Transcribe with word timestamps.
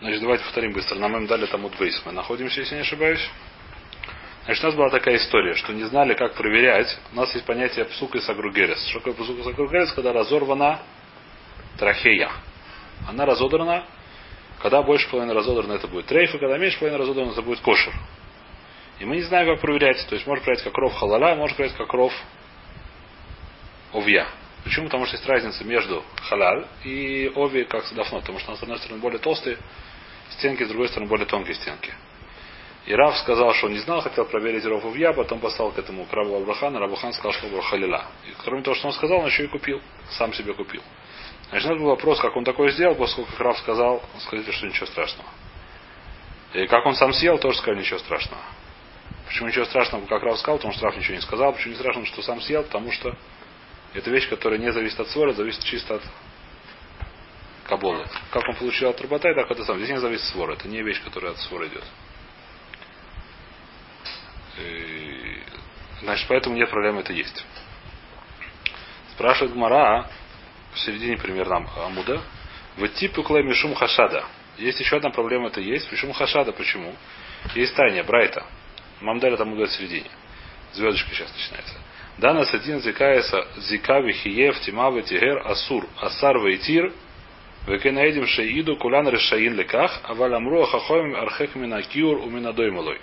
Значит, 0.00 0.20
давайте 0.20 0.44
повторим 0.44 0.72
быстро. 0.72 0.96
Нам 0.96 1.16
им 1.16 1.26
дали 1.26 1.46
там 1.46 1.66
Бейс. 1.78 2.00
Мы 2.04 2.12
находимся, 2.12 2.60
если 2.60 2.76
не 2.76 2.82
ошибаюсь. 2.82 3.28
Значит, 4.44 4.62
у 4.62 4.66
нас 4.68 4.76
была 4.76 4.90
такая 4.90 5.16
история, 5.16 5.54
что 5.54 5.72
не 5.72 5.84
знали, 5.84 6.14
как 6.14 6.34
проверять. 6.34 6.96
У 7.12 7.16
нас 7.16 7.34
есть 7.34 7.44
понятие 7.44 7.84
псука 7.86 8.18
и 8.18 8.20
сагругерес. 8.20 8.86
Что 8.86 9.00
такое 9.00 9.14
псука 9.14 9.40
и 9.40 9.44
сагругерес? 9.44 9.92
Когда 9.92 10.12
разорвана 10.12 10.80
трахея. 11.78 12.30
Она 13.08 13.26
разодрана. 13.26 13.84
Когда 14.62 14.82
больше 14.82 15.08
половины 15.10 15.34
разодрана, 15.34 15.74
это 15.74 15.86
будет 15.86 16.06
трейф, 16.06 16.34
и 16.34 16.38
когда 16.38 16.58
меньше 16.58 16.78
половины 16.78 17.00
разодрана, 17.00 17.30
это 17.30 17.42
будет 17.42 17.60
кошер. 17.60 17.92
И 19.00 19.04
мы 19.04 19.16
не 19.16 19.22
знаем, 19.22 19.46
как 19.46 19.60
проверять. 19.60 20.04
То 20.08 20.14
есть, 20.14 20.26
можно 20.26 20.44
проверять 20.44 20.64
как 20.64 20.76
ров 20.78 20.94
халаля, 20.94 21.34
можно 21.34 21.56
проверять 21.56 21.76
как 21.76 21.92
ров 21.92 22.12
овья. 23.92 24.28
Почему? 24.64 24.86
Потому 24.86 25.06
что 25.06 25.16
есть 25.16 25.28
разница 25.28 25.64
между 25.64 26.04
халаль 26.22 26.66
и 26.84 27.32
ови 27.34 27.64
как 27.64 27.84
дафно. 27.94 28.20
Потому 28.20 28.38
что, 28.38 28.54
с 28.56 28.62
одной 28.62 28.78
стороны, 28.78 29.00
более 29.00 29.18
толстые 29.18 29.58
стенки, 30.30 30.64
с 30.64 30.68
другой 30.68 30.88
стороны, 30.88 31.08
более 31.08 31.26
тонкие 31.26 31.54
стенки. 31.54 31.92
И 32.86 32.94
Рав 32.94 33.18
сказал, 33.18 33.52
что 33.52 33.66
он 33.66 33.74
не 33.74 33.80
знал, 33.80 34.00
хотел 34.00 34.24
проверить 34.24 34.64
Ров 34.64 34.84
Увья, 34.84 35.12
потом 35.12 35.40
послал 35.40 35.72
к 35.72 35.78
этому 35.78 36.06
к 36.06 36.12
Раву 36.12 36.36
Абрахану, 36.36 36.78
Рабухан 36.78 37.12
сказал, 37.12 37.32
что 37.32 37.46
был 37.48 37.60
халила. 37.60 38.06
И 38.26 38.32
кроме 38.42 38.62
того, 38.62 38.74
что 38.74 38.86
он 38.86 38.94
сказал, 38.94 39.18
он 39.18 39.26
еще 39.26 39.44
и 39.44 39.46
купил. 39.46 39.80
Сам 40.12 40.32
себе 40.32 40.54
купил. 40.54 40.82
Значит, 41.50 41.70
это 41.70 41.78
был 41.78 41.88
вопрос, 41.88 42.18
как 42.20 42.34
он 42.34 42.44
такое 42.44 42.70
сделал, 42.70 42.94
поскольку 42.94 43.30
Рав 43.38 43.58
сказал, 43.58 44.02
сказал, 44.20 44.52
что 44.52 44.66
ничего 44.66 44.86
страшного. 44.86 45.28
И 46.54 46.66
как 46.66 46.86
он 46.86 46.94
сам 46.94 47.12
съел, 47.12 47.38
тоже 47.38 47.58
сказали, 47.58 47.80
ничего 47.80 47.98
страшного. 47.98 48.40
Почему 49.26 49.48
ничего 49.48 49.66
страшного, 49.66 50.06
как 50.06 50.22
Рав 50.22 50.38
сказал, 50.38 50.56
потому 50.56 50.72
что 50.72 50.86
Рав 50.86 50.96
ничего 50.96 51.14
не 51.14 51.20
сказал. 51.20 51.52
Почему 51.52 51.74
не 51.74 51.78
страшно, 51.78 52.06
что 52.06 52.22
сам 52.22 52.40
съел, 52.40 52.62
потому 52.62 52.90
что 52.90 53.14
это 53.92 54.10
вещь, 54.10 54.30
которая 54.30 54.58
не 54.58 54.72
зависит 54.72 54.98
от 54.98 55.08
свора, 55.08 55.32
зависит 55.32 55.62
чисто 55.64 55.96
от 55.96 56.02
каболы. 57.68 58.06
Как 58.30 58.48
он 58.48 58.56
получил 58.56 58.90
от 58.90 59.00
работа, 59.00 59.32
так 59.34 59.50
это 59.50 59.64
сам. 59.64 59.76
Здесь 59.78 59.90
не 59.90 60.00
зависит 60.00 60.24
от 60.24 60.32
свора. 60.32 60.54
Это 60.54 60.68
не 60.68 60.82
вещь, 60.82 61.02
которая 61.02 61.32
от 61.32 61.38
свора 61.38 61.68
идет. 61.68 61.84
И, 64.58 65.42
значит, 66.02 66.26
поэтому 66.28 66.56
нет 66.56 66.70
проблемы, 66.70 67.00
это 67.00 67.12
есть. 67.12 67.44
Спрашивает 69.12 69.52
Гмара 69.52 70.10
в 70.74 70.80
середине 70.80 71.16
примерно 71.16 71.68
Амуда. 71.84 72.22
В 72.76 72.88
типу 72.88 73.22
клейми 73.22 73.52
шум 73.52 73.74
хашада. 73.74 74.24
Есть 74.56 74.80
еще 74.80 74.96
одна 74.96 75.10
проблема, 75.10 75.48
это 75.48 75.60
есть. 75.60 75.88
Почему 75.88 76.12
хашада? 76.12 76.52
Почему? 76.52 76.94
Есть 77.54 77.74
тайне, 77.74 78.02
Брайта. 78.02 78.44
Мамдаля 79.00 79.36
там 79.36 79.50
говорит 79.50 79.70
в 79.70 79.76
середине. 79.76 80.10
Звездочка 80.72 81.10
сейчас 81.14 81.32
начинается. 81.32 81.74
Дана 82.18 82.44
садин 82.44 82.80
зикаяса 82.80 83.46
зика 83.58 84.00
вихиев 84.00 84.58
тимавы 84.60 85.02
тигер 85.02 85.46
асур 85.46 85.86
асар 86.00 86.38
вейтир 86.38 86.92
וכן 87.68 87.94
העדים 87.94 88.26
שהעידו 88.26 88.76
כולן 88.76 89.08
רשאין 89.08 89.54
ליקח 89.54 90.00
אבל 90.04 90.34
אמרו 90.34 90.62
חכמים 90.62 91.14
הרחק 91.14 91.54
מן 91.54 91.82
הכיעור 91.82 92.18
ומן 92.18 92.52
הדומה 92.52 92.82
לו. 92.82 93.00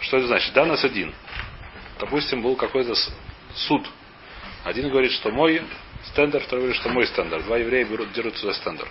Что 0.00 0.18
это 0.18 0.26
значит? 0.26 0.52
דן 0.52 0.76
את 0.76 0.87
הדין. 0.87 1.14
Допустим, 1.98 2.42
был 2.42 2.56
какой-то 2.56 2.94
суд. 3.54 3.88
Один 4.64 4.88
говорит, 4.90 5.12
что 5.12 5.30
мой 5.30 5.62
стендер, 6.06 6.40
второй 6.40 6.64
говорит, 6.64 6.80
что 6.80 6.88
мой 6.88 7.06
стендер. 7.06 7.42
Два 7.42 7.58
еврея 7.58 7.84
берут, 7.84 8.12
дерутся 8.12 8.46
за 8.46 8.54
стендер. 8.54 8.88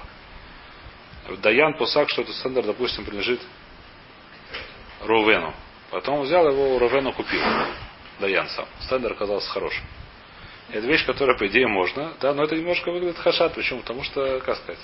Даян 1.41 1.73
פסק, 1.77 2.09
что 2.09 2.21
этот 2.21 2.35
стендер, 2.35 2.65
допустим, 2.65 3.05
принадлежит 3.05 3.41
Рувену. 5.01 5.53
Потом 5.89 6.21
взял 6.21 6.47
его, 6.47 6.79
Рувену 6.79 7.13
купил. 7.13 7.41
Даян 8.19 8.47
сам. 8.49 8.65
Стендер 8.81 9.13
оказался 9.13 9.49
хорошим. 9.49 9.83
Это 10.71 10.87
вещь, 10.87 11.05
которая, 11.05 11.37
по 11.37 11.47
идее, 11.47 11.67
можно, 11.67 12.13
да, 12.21 12.33
но 12.33 12.43
это 12.43 12.55
немножко 12.55 12.91
выглядит 12.91 13.17
хашат. 13.17 13.53
Почему? 13.53 13.81
Потому 13.81 14.03
что, 14.03 14.39
как 14.39 14.57
сказать, 14.57 14.79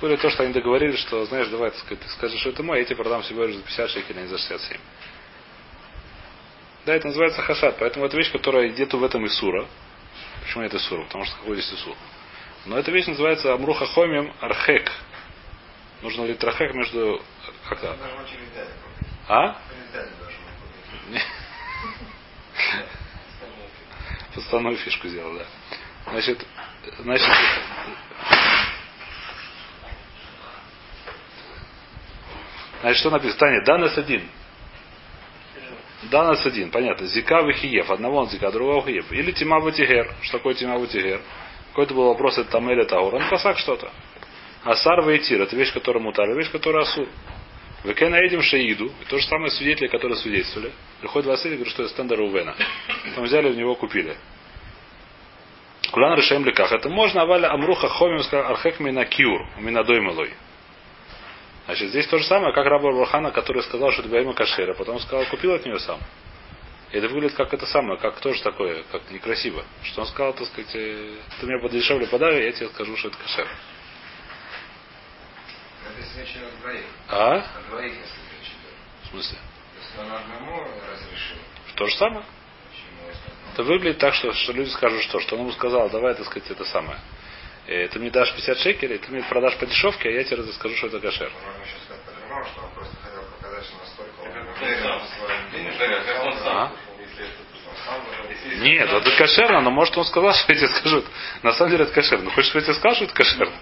более 0.00 0.18
то, 0.18 0.30
что 0.30 0.44
они 0.44 0.52
договорились, 0.52 1.00
что, 1.00 1.24
знаешь, 1.26 1.48
давай, 1.48 1.70
так 1.70 1.80
сказать, 1.80 2.00
ты 2.00 2.08
скажешь, 2.10 2.40
что 2.40 2.50
это 2.50 2.62
мой, 2.62 2.78
я 2.78 2.84
тебе 2.84 2.96
продам 2.96 3.22
всего 3.22 3.44
лишь 3.44 3.56
за 3.56 3.62
50 3.62 3.90
шекелей, 3.90 4.20
а 4.20 4.22
не 4.22 4.28
за 4.28 4.38
67. 4.38 4.78
Да, 6.86 6.94
это 6.94 7.08
называется 7.08 7.42
хашат. 7.42 7.76
Поэтому 7.80 8.06
это 8.06 8.16
вещь, 8.16 8.30
которая 8.30 8.68
где-то 8.68 8.96
в 8.96 9.04
этом 9.04 9.26
Исура. 9.26 9.66
Почему 10.42 10.62
это 10.62 10.76
Исура? 10.76 11.02
Потому 11.04 11.24
что 11.24 11.36
какой 11.38 11.56
здесь 11.56 11.72
Исур. 11.72 11.96
Но 12.66 12.78
эта 12.78 12.92
вещь 12.92 13.06
называется 13.06 13.52
Амруха 13.52 13.86
Хомим 13.86 14.32
Архек. 14.40 14.92
Нужно 16.02 16.24
ли 16.24 16.34
трахек 16.34 16.74
между... 16.74 17.20
Как-то? 17.68 17.96
А? 19.28 19.58
Подставную 24.36 24.76
фишку 24.76 25.08
сделал, 25.08 25.32
да. 25.32 25.46
Значит, 26.10 26.46
значит, 27.00 27.26
значит, 32.82 33.00
что 33.00 33.10
написано? 33.10 33.38
Таня, 33.38 33.64
Данас 33.64 33.96
один. 33.96 34.28
Данас 36.10 36.44
один, 36.44 36.70
понятно. 36.70 37.06
Зика 37.06 37.40
Вихиев. 37.40 37.90
Одного 37.90 38.18
он 38.18 38.28
зика, 38.28 38.52
другого 38.52 38.84
Хиев. 38.86 39.10
Или 39.10 39.32
Тима 39.32 39.58
Ватигер. 39.58 40.14
Что 40.20 40.36
такое 40.36 40.52
Тима 40.52 40.78
Ватигер? 40.78 41.22
Какой-то 41.70 41.94
был 41.94 42.08
вопрос, 42.08 42.36
это 42.36 42.50
там 42.50 42.70
или 42.70 42.84
Таур. 42.84 43.14
Он 43.14 43.28
пасак 43.30 43.56
что-то. 43.56 43.90
Асар 44.64 45.02
Вейтир. 45.08 45.40
Это 45.40 45.56
вещь, 45.56 45.72
которая 45.72 46.02
мутар, 46.02 46.28
вещь, 46.36 46.50
которая 46.50 46.82
асур. 46.82 47.08
Векена 47.86 48.16
едем 48.16 48.42
шеиду. 48.42 48.86
И 48.86 49.04
то 49.08 49.18
же 49.18 49.26
самое 49.26 49.50
свидетели, 49.50 49.86
которые 49.86 50.16
свидетельствовали. 50.16 50.72
Приходит 51.00 51.28
Василий 51.28 51.54
и 51.54 51.56
говорит, 51.58 51.72
что 51.72 51.84
это 51.84 51.92
стендер 51.92 52.20
Увена. 52.20 52.54
Потом 53.04 53.24
взяли 53.24 53.50
в 53.50 53.56
него 53.56 53.76
купили. 53.76 54.16
Кулан 55.92 56.18
решаем 56.18 56.44
леках. 56.44 56.72
Это 56.72 56.88
можно, 56.88 57.22
аваля 57.22 57.52
амруха 57.52 57.88
хомим 57.88 58.20
архек 58.32 58.80
мина 58.80 59.04
киур, 59.04 59.46
мина 59.58 59.84
доймалой. 59.84 60.32
Значит, 61.66 61.90
здесь 61.90 62.06
то 62.08 62.18
же 62.18 62.24
самое, 62.24 62.52
как 62.52 62.66
раба 62.66 62.90
Рухана, 62.90 63.30
который 63.30 63.62
сказал, 63.62 63.92
что 63.92 64.02
это 64.02 64.10
Баима 64.10 64.34
Кашера, 64.34 64.74
потом 64.74 64.98
сказал, 65.00 65.24
купил 65.26 65.54
от 65.54 65.64
нее 65.64 65.78
сам. 65.78 66.00
И 66.92 66.98
это 66.98 67.08
выглядит 67.08 67.36
как 67.36 67.52
это 67.54 67.66
самое, 67.66 67.98
как 67.98 68.20
тоже 68.20 68.42
такое, 68.42 68.84
как 68.90 69.02
некрасиво. 69.10 69.64
Что 69.82 70.02
он 70.02 70.06
сказал, 70.08 70.32
так 70.32 70.46
сказать, 70.48 70.70
ты 70.72 71.46
мне 71.46 71.58
подешевле 71.60 72.06
подай, 72.06 72.44
я 72.44 72.52
тебе 72.52 72.68
скажу, 72.68 72.96
что 72.96 73.08
это 73.08 73.16
А? 77.08 77.44
В 79.04 79.08
смысле? 79.10 79.38
То 81.74 81.86
же 81.86 81.96
самое. 81.96 82.24
Это 83.52 83.62
выглядит 83.62 83.98
так, 83.98 84.14
что, 84.14 84.32
что 84.32 84.52
люди 84.52 84.68
скажут, 84.70 85.02
что, 85.02 85.20
что 85.20 85.36
он 85.36 85.42
ему 85.42 85.52
сказал, 85.52 85.88
давай, 85.90 86.14
так 86.14 86.26
сказать, 86.26 86.50
это 86.50 86.64
самое. 86.66 86.98
Э, 87.66 87.88
ты 87.88 87.98
мне 87.98 88.10
дашь 88.10 88.32
50 88.32 88.58
шекелей, 88.58 88.98
ты 88.98 89.10
мне 89.10 89.22
продашь 89.24 89.56
по 89.56 89.66
дешевке, 89.66 90.08
а 90.08 90.12
я 90.12 90.24
тебе 90.24 90.36
расскажу, 90.36 90.76
что 90.76 90.88
это 90.88 91.00
кошер. 91.00 91.32
А? 96.44 96.72
Нет, 98.58 98.90
это 98.90 99.16
кошерно, 99.16 99.60
но 99.60 99.70
может 99.70 99.96
он 99.96 100.04
сказал, 100.04 100.32
что 100.34 100.52
я 100.52 100.58
тебе 100.58 100.68
скажу. 100.68 101.04
На 101.42 101.52
самом 101.52 101.70
деле 101.70 101.84
это 101.84 101.92
кошерно. 101.92 102.30
Хочешь, 102.30 102.50
что 102.50 102.58
я 102.58 102.64
тебе 102.64 102.74
скажу, 102.74 102.96
что 102.96 103.04
это 103.04 103.14
кошерно? 103.14 103.54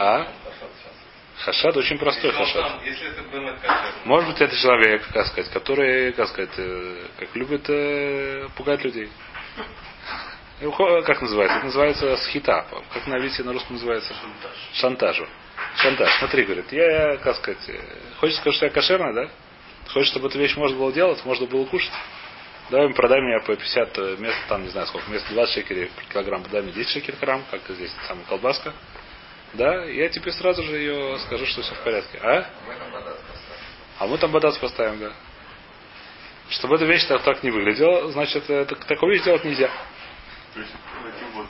А? 0.00 0.26
Хашад 1.44 1.76
очень 1.76 1.98
простой 1.98 2.32
хашад. 2.32 2.80
Может 4.06 4.30
быть, 4.30 4.40
это 4.40 4.56
человек, 4.56 5.06
как 5.12 5.26
сказать, 5.26 5.50
который, 5.52 6.12
как 6.14 6.28
сказать, 6.28 6.54
э, 6.56 7.02
как 7.18 7.36
любит 7.36 7.68
э, 7.68 8.48
пугать 8.56 8.82
людей. 8.82 9.10
Как 11.06 11.22
называется? 11.22 11.56
Это 11.56 11.66
называется 11.66 12.16
схита. 12.18 12.66
Как 12.92 13.06
на 13.06 13.16
иврите 13.16 13.42
на 13.42 13.54
русском 13.54 13.76
называется? 13.76 14.12
Шантаж. 14.74 15.16
Шантаж. 15.16 15.22
Шантаж. 15.76 16.18
Смотри, 16.18 16.44
говорит, 16.44 16.70
я, 16.70 17.16
как 17.16 17.36
сказать, 17.36 17.66
э, 17.68 17.80
хочешь 18.18 18.36
сказать, 18.36 18.56
что 18.56 18.66
я 18.66 18.70
кошерный, 18.70 19.14
да? 19.14 19.30
Хочешь, 19.88 20.10
чтобы 20.10 20.28
эту 20.28 20.38
вещь 20.38 20.56
можно 20.56 20.76
было 20.76 20.92
делать, 20.92 21.24
можно 21.24 21.46
было 21.46 21.64
кушать? 21.64 21.92
Давай 22.68 22.92
продай 22.92 23.22
мне 23.22 23.40
по 23.40 23.56
50 23.56 23.96
вместо, 24.18 24.40
там, 24.48 24.62
не 24.62 24.68
знаю 24.68 24.86
сколько, 24.86 25.08
вместо 25.08 25.32
20 25.32 25.54
шекелей 25.54 25.90
килограмм, 26.12 26.42
подай 26.42 26.60
мне 26.60 26.72
10 26.72 26.90
шекелей 26.90 27.18
грамм, 27.18 27.42
как 27.50 27.62
здесь 27.70 27.92
самая 28.06 28.26
колбаска. 28.26 28.74
Да, 29.54 29.84
я 29.84 30.08
тебе 30.08 30.30
сразу 30.32 30.62
же 30.62 30.76
ее 30.76 31.18
скажу, 31.20 31.44
что 31.46 31.62
все 31.62 31.74
в 31.74 31.82
порядке. 31.82 32.18
А? 32.22 32.46
А 33.98 34.06
мы 34.06 34.16
там 34.18 34.30
бадац 34.30 34.56
поставим, 34.58 35.00
да. 35.00 35.12
Чтобы 36.50 36.76
эта 36.76 36.84
вещь 36.84 37.04
так, 37.06 37.22
так 37.22 37.42
не 37.42 37.50
выглядела, 37.50 38.10
значит, 38.12 38.48
это, 38.48 38.74
такую 38.76 39.12
вещь 39.12 39.24
делать 39.24 39.44
нельзя. 39.44 39.70
То 40.54 40.60
есть 40.60 40.72
этим 40.72 41.30
вот 41.34 41.46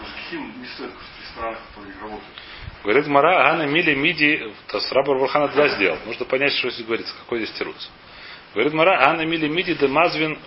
мужским 0.00 0.60
не 0.60 0.66
стоит 0.66 0.90
в 0.90 1.32
странах, 1.32 1.58
которые 1.68 1.94
работают. 2.00 2.34
Говорит 2.82 3.06
Мара, 3.06 3.50
Ана 3.50 3.66
Мили 3.66 3.94
Миди, 3.94 4.52
то 4.68 4.78
с 4.80 4.92
Раба 4.92 5.14
Бурхана 5.14 5.48
два 5.48 5.68
сделал. 5.68 5.98
Нужно 6.04 6.26
понять, 6.26 6.52
что 6.52 6.70
здесь 6.70 6.84
говорится, 6.84 7.14
какой 7.18 7.38
здесь 7.38 7.56
тируц. 7.56 7.88
Говорит 8.52 8.72
Мара, 8.72 9.08
Ана 9.08 9.24
Мили 9.24 9.48
Миди 9.48 9.74
де 9.74 9.86
Мазвин 9.88 10.38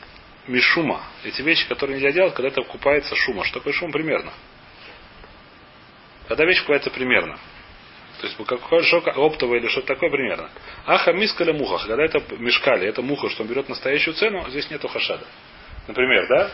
Мишума. 0.47 1.01
Эти 1.23 1.41
вещи, 1.41 1.67
которые 1.67 1.97
нельзя 1.97 2.11
делать, 2.11 2.33
когда 2.33 2.49
это 2.49 2.61
купается 2.61 3.15
шума. 3.15 3.43
Что 3.43 3.59
такое 3.59 3.73
шум 3.73 3.91
примерно? 3.91 4.31
Когда 6.27 6.45
вещь 6.45 6.61
купается 6.61 6.89
примерно. 6.89 7.37
То 8.19 8.27
есть 8.27 8.37
какое 8.47 8.81
шок 8.83 9.07
оптовое 9.07 9.59
или 9.59 9.67
что-то 9.67 9.87
такое 9.87 10.09
примерно. 10.09 10.49
Аха 10.85 11.13
мискаля 11.13 11.53
мухах. 11.53 11.85
Когда 11.87 12.03
это 12.03 12.21
мешкали, 12.37 12.87
это 12.87 13.01
муха, 13.01 13.29
что 13.29 13.43
он 13.43 13.49
берет 13.49 13.69
настоящую 13.69 14.15
цену, 14.15 14.45
здесь 14.49 14.69
нету 14.71 14.87
хашада. 14.87 15.25
Например, 15.87 16.27
да? 16.27 16.51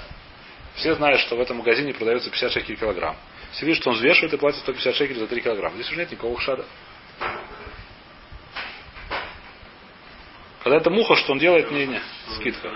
Все 0.76 0.94
знают, 0.96 1.22
что 1.22 1.36
в 1.36 1.42
этом 1.42 1.58
магазине 1.58 1.94
продается 1.94 2.30
50 2.30 2.52
шекелей 2.52 2.78
килограмм. 2.78 3.16
Все 3.54 3.66
видят, 3.66 3.82
что 3.82 3.92
он 3.92 3.96
взвешивает 3.96 4.34
и 4.34 4.38
платит 4.38 4.60
150 4.60 4.96
шекелей 4.96 5.20
за 5.20 5.28
3 5.28 5.42
килограмма. 5.42 5.76
Здесь 5.76 5.88
уже 5.90 6.00
нет 6.00 6.12
никакого 6.12 6.40
шада. 6.42 6.66
Когда 10.64 10.78
это 10.78 10.90
муха, 10.90 11.16
что 11.16 11.34
он 11.34 11.40
делает, 11.40 11.70
не, 11.72 11.86
не, 11.86 12.02
скидка. 12.36 12.72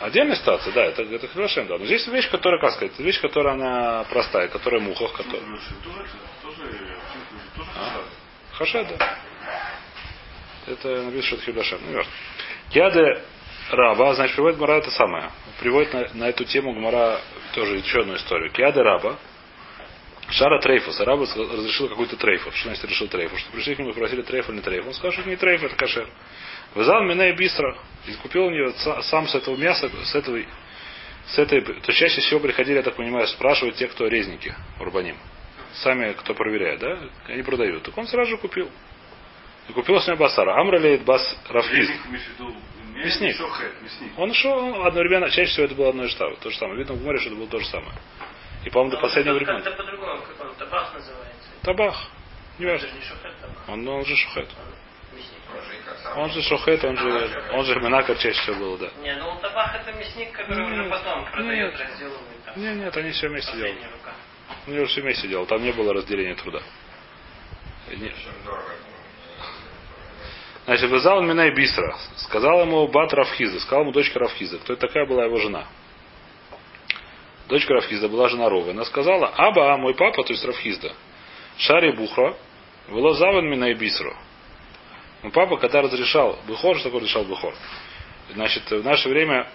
Отдельная 0.00 0.34
ситуация, 0.34 0.72
да, 0.72 0.84
это, 0.86 1.02
это 1.02 1.28
хорошо, 1.28 1.64
да. 1.64 1.78
Но 1.78 1.86
здесь 1.86 2.04
вещь, 2.08 2.28
которая, 2.30 2.60
как 2.60 2.72
сказать, 2.72 2.98
вещь, 2.98 3.20
которая 3.20 3.54
она 3.54 4.04
простая, 4.10 4.48
которая 4.48 4.80
муха, 4.80 5.06
которая... 5.08 5.42
А? 7.76 8.02
Хашад, 8.54 8.88
да. 8.88 9.18
Это 10.66 11.02
написано, 11.02 11.22
что 11.22 11.36
это 11.36 11.44
хибдашем. 11.44 11.80
Ну, 11.92 12.02
Яды 12.72 13.22
раба, 13.70 14.14
значит, 14.14 14.34
приводит 14.34 14.58
Гмара 14.58 14.78
это 14.78 14.90
самое. 14.90 15.30
Приводит 15.60 15.92
на, 15.94 16.08
на 16.14 16.28
эту 16.28 16.44
тему 16.44 16.72
Гмара 16.74 17.20
тоже 17.54 17.76
еще 17.76 18.00
одну 18.00 18.16
историю. 18.16 18.50
Киады 18.50 18.82
раба, 18.82 19.16
Шара 20.30 20.60
Трейфус. 20.60 21.00
Араб 21.00 21.20
разрешил 21.20 21.88
какой-то 21.88 22.16
трейфус. 22.16 22.54
Что 22.54 22.68
значит 22.68 22.84
решил 22.84 23.08
трейфус? 23.08 23.38
Что 23.40 23.52
пришли 23.52 23.74
к 23.74 23.78
нему 23.78 23.90
и 23.90 23.92
спросили 23.92 24.22
трейф 24.22 24.48
или 24.48 24.56
не 24.56 24.62
трейф. 24.62 24.86
Он 24.86 24.92
сказал, 24.92 25.12
что 25.12 25.20
это 25.22 25.30
не 25.30 25.36
трейф, 25.36 25.62
это 25.62 25.76
кашер. 25.76 26.08
Вызал 26.74 27.02
меня 27.04 27.28
и 27.28 27.32
быстро. 27.32 27.76
И 28.06 28.12
купил 28.14 28.46
у 28.46 28.50
нее 28.50 28.72
сам 29.02 29.28
с 29.28 29.34
этого 29.34 29.56
мяса, 29.56 29.88
с 30.04 30.14
этого 30.14 30.38
с 31.28 31.38
этой, 31.38 31.60
то 31.60 31.92
чаще 31.92 32.20
всего 32.20 32.40
приходили, 32.40 32.76
я 32.76 32.82
так 32.82 32.94
понимаю, 32.94 33.26
спрашивать 33.26 33.76
те, 33.76 33.88
кто 33.88 34.06
резники, 34.06 34.54
урбаним. 34.78 35.16
Сами, 35.74 36.12
кто 36.12 36.34
проверяет, 36.34 36.80
да? 36.80 36.98
Они 37.26 37.42
продают. 37.42 37.82
Так 37.82 37.98
он 37.98 38.06
сразу 38.06 38.30
же 38.30 38.36
купил. 38.38 38.70
И 39.68 39.72
купил 39.72 40.00
с 40.00 40.06
него 40.06 40.16
басара. 40.16 40.58
Амра 40.58 40.78
леет 40.78 41.04
бас 41.04 41.36
рафиз. 41.48 41.90
Мясник. 42.94 43.36
Он 44.16 44.32
шел 44.32 44.84
одновременно, 44.84 45.28
чаще 45.28 45.50
всего 45.50 45.66
это 45.66 45.74
было 45.74 45.90
одно 45.90 46.04
и 46.04 46.08
же. 46.08 46.16
То 46.16 46.50
же 46.50 46.56
самое. 46.56 46.78
Видно 46.78 46.94
в 46.94 47.02
море, 47.02 47.18
что 47.18 47.28
это 47.28 47.36
было 47.36 47.48
то 47.48 47.58
же 47.58 47.66
самое. 47.66 47.92
И, 48.66 48.70
по-моему, 48.70 48.96
до 48.96 49.00
последнего 49.00 49.34
времени. 49.34 49.60
Это 49.60 49.70
по-другому, 49.70 50.22
как 50.22 50.40
он, 50.44 50.54
табах 50.56 50.92
называется. 50.92 51.48
Табах. 51.62 51.96
Не 52.58 52.66
важно. 52.66 52.88
Он 52.88 52.92
же 52.92 52.98
не 52.98 53.04
шухет 53.04 53.40
табах. 53.40 53.68
Он, 53.68 53.88
он 53.88 54.04
же 54.04 54.16
шухет. 54.16 54.48
Он 56.16 56.30
же 56.30 56.42
шухет, 56.42 56.84
он 56.84 56.96
же, 56.98 57.42
он 57.52 57.64
же 57.64 57.80
Менакар 57.80 58.16
чаще 58.18 58.40
всего 58.42 58.56
был, 58.56 58.78
да. 58.78 58.88
Не, 59.02 59.14
ну 59.16 59.38
табах 59.40 59.72
это 59.76 59.92
мясник, 59.92 60.32
который 60.32 60.64
Нет. 60.66 60.80
уже 60.80 60.90
потом 60.90 61.24
продает, 61.30 61.72
Нет. 61.72 61.80
разделывает. 61.80 62.44
там. 62.44 62.60
Нет, 62.60 62.76
нет, 62.76 62.96
они 62.96 63.10
все 63.12 63.28
вместе 63.28 63.56
делали. 63.56 63.78
Они 64.66 64.78
уже 64.78 64.86
все 64.90 65.00
вместе 65.02 65.28
делали. 65.28 65.46
Там 65.46 65.62
не 65.62 65.72
было 65.72 65.94
разделения 65.94 66.34
труда. 66.34 66.60
Не- 67.88 68.12
Значит, 70.64 70.90
вызвал 70.90 71.18
он 71.18 71.28
меня 71.28 71.46
и 71.46 71.54
бистро. 71.54 71.96
Сказал 72.16 72.62
ему 72.62 72.88
бат 72.88 73.12
Равхиза. 73.14 73.60
Сказал 73.60 73.82
ему 73.82 73.92
дочка 73.92 74.18
Равхиза. 74.18 74.58
Кто 74.58 74.72
это 74.72 74.88
такая 74.88 75.06
была 75.06 75.24
его 75.24 75.38
жена? 75.38 75.66
Дочка 77.48 77.74
Равхизда 77.74 78.08
была 78.08 78.28
жена 78.28 78.48
Ровы. 78.48 78.70
Она 78.70 78.84
сказала, 78.84 79.28
Аба, 79.36 79.76
мой 79.76 79.94
папа, 79.94 80.24
то 80.24 80.32
есть 80.32 80.44
Равхизда, 80.44 80.92
Шари 81.58 81.92
Бухра, 81.92 82.36
было 82.88 83.14
заван 83.14 83.48
меня 83.48 83.70
и 83.70 83.74
бисро. 83.74 84.16
Мой 85.22 85.32
папа, 85.32 85.56
когда 85.56 85.82
разрешал 85.82 86.38
Бухор, 86.46 86.76
что 86.76 86.84
такое 86.84 87.00
разрешал 87.00 87.24
Бухор? 87.24 87.54
Значит, 88.32 88.68
в 88.70 88.84
наше 88.84 89.08
время, 89.08 89.48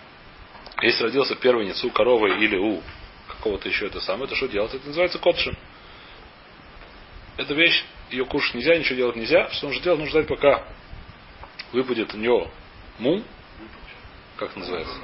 если 0.81 1.03
родился 1.03 1.35
первенец 1.35 1.83
у 1.83 1.91
коровы 1.91 2.29
или 2.43 2.57
у 2.57 2.81
какого-то 3.27 3.67
еще 3.67 3.87
это 3.87 3.99
самое, 3.99 4.27
то 4.27 4.35
что 4.35 4.47
делать? 4.47 4.73
Это 4.73 4.87
называется 4.87 5.19
котшим. 5.19 5.55
Эта 7.37 7.53
вещь, 7.53 7.83
ее 8.09 8.25
кушать 8.25 8.55
нельзя, 8.55 8.77
ничего 8.77 8.95
делать 8.95 9.15
нельзя. 9.15 9.49
Что 9.51 9.67
нужно 9.67 9.83
делать? 9.83 9.99
Нужно 9.99 10.21
ждать, 10.21 10.27
пока 10.27 10.63
выпадет 11.73 12.13
у 12.13 12.17
нее 12.17 12.49
мум. 12.99 13.23
Как 14.37 14.55
называется? 14.55 14.95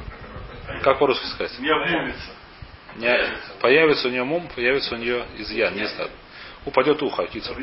Как 0.84 1.00
по-русски 1.00 1.26
сказать? 1.28 1.58
Не 1.60 1.70
обмумится. 1.70 2.32
Не- 2.98 3.60
появится 3.62 4.08
у 4.08 4.12
нее 4.12 4.24
мум, 4.24 4.50
появится 4.54 4.96
у 4.96 4.98
нее 4.98 5.26
изъян, 5.38 5.76
не 5.76 5.88
стад. 5.88 6.10
Упадет 6.66 7.02
ухо, 7.02 7.26
кицур. 7.28 7.56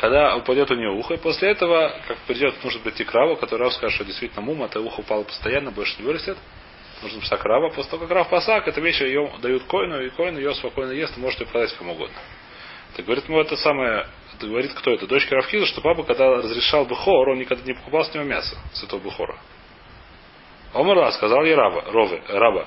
Когда 0.00 0.34
упадет 0.36 0.70
у 0.70 0.74
нее 0.74 0.90
ухо, 0.90 1.14
и 1.14 1.16
после 1.16 1.50
этого, 1.50 1.94
как 2.08 2.18
придет, 2.26 2.54
нужно 2.64 2.80
прийти 2.80 3.04
к 3.04 3.12
Раву, 3.12 3.36
который 3.36 3.62
Рав 3.62 3.74
скажет, 3.74 3.94
что 3.94 4.04
действительно 4.04 4.42
мум, 4.42 4.64
это 4.64 4.80
ухо 4.80 5.00
упало 5.00 5.22
постоянно, 5.22 5.70
больше 5.70 5.94
не 6.00 6.06
вырастет. 6.06 6.36
Нужно 7.02 7.20
писать 7.20 7.42
Рава. 7.42 7.70
После 7.70 7.90
того, 7.90 8.06
как 8.06 8.16
Рав 8.16 8.28
посак, 8.28 8.66
эта 8.68 8.80
вещь 8.80 9.00
ее 9.00 9.30
дают 9.40 9.62
коину, 9.64 10.02
и 10.02 10.10
коин 10.10 10.36
ее 10.36 10.54
спокойно 10.54 10.92
ест, 10.92 11.16
и 11.16 11.20
может 11.20 11.40
ее 11.40 11.46
продать 11.46 11.72
кому 11.76 11.92
угодно. 11.92 12.16
Так 12.96 13.04
говорит 13.06 13.28
ему 13.28 13.40
это 13.40 13.56
самое, 13.56 14.06
это 14.36 14.46
говорит 14.46 14.74
кто 14.74 14.90
это? 14.90 15.06
Дочка 15.06 15.36
Равхиза, 15.36 15.66
что 15.66 15.80
папа, 15.80 16.02
когда 16.02 16.28
разрешал 16.28 16.84
Бухор, 16.84 17.28
он 17.28 17.38
никогда 17.38 17.64
не 17.64 17.74
покупал 17.74 18.04
с 18.04 18.12
него 18.12 18.24
мясо, 18.24 18.56
с 18.72 18.82
этого 18.82 18.98
Бухора. 19.00 19.38
Омара 20.74 21.10
сказал 21.12 21.44
ей 21.44 21.54
Раба, 21.54 21.84
Рове, 21.86 22.22
Раба, 22.28 22.66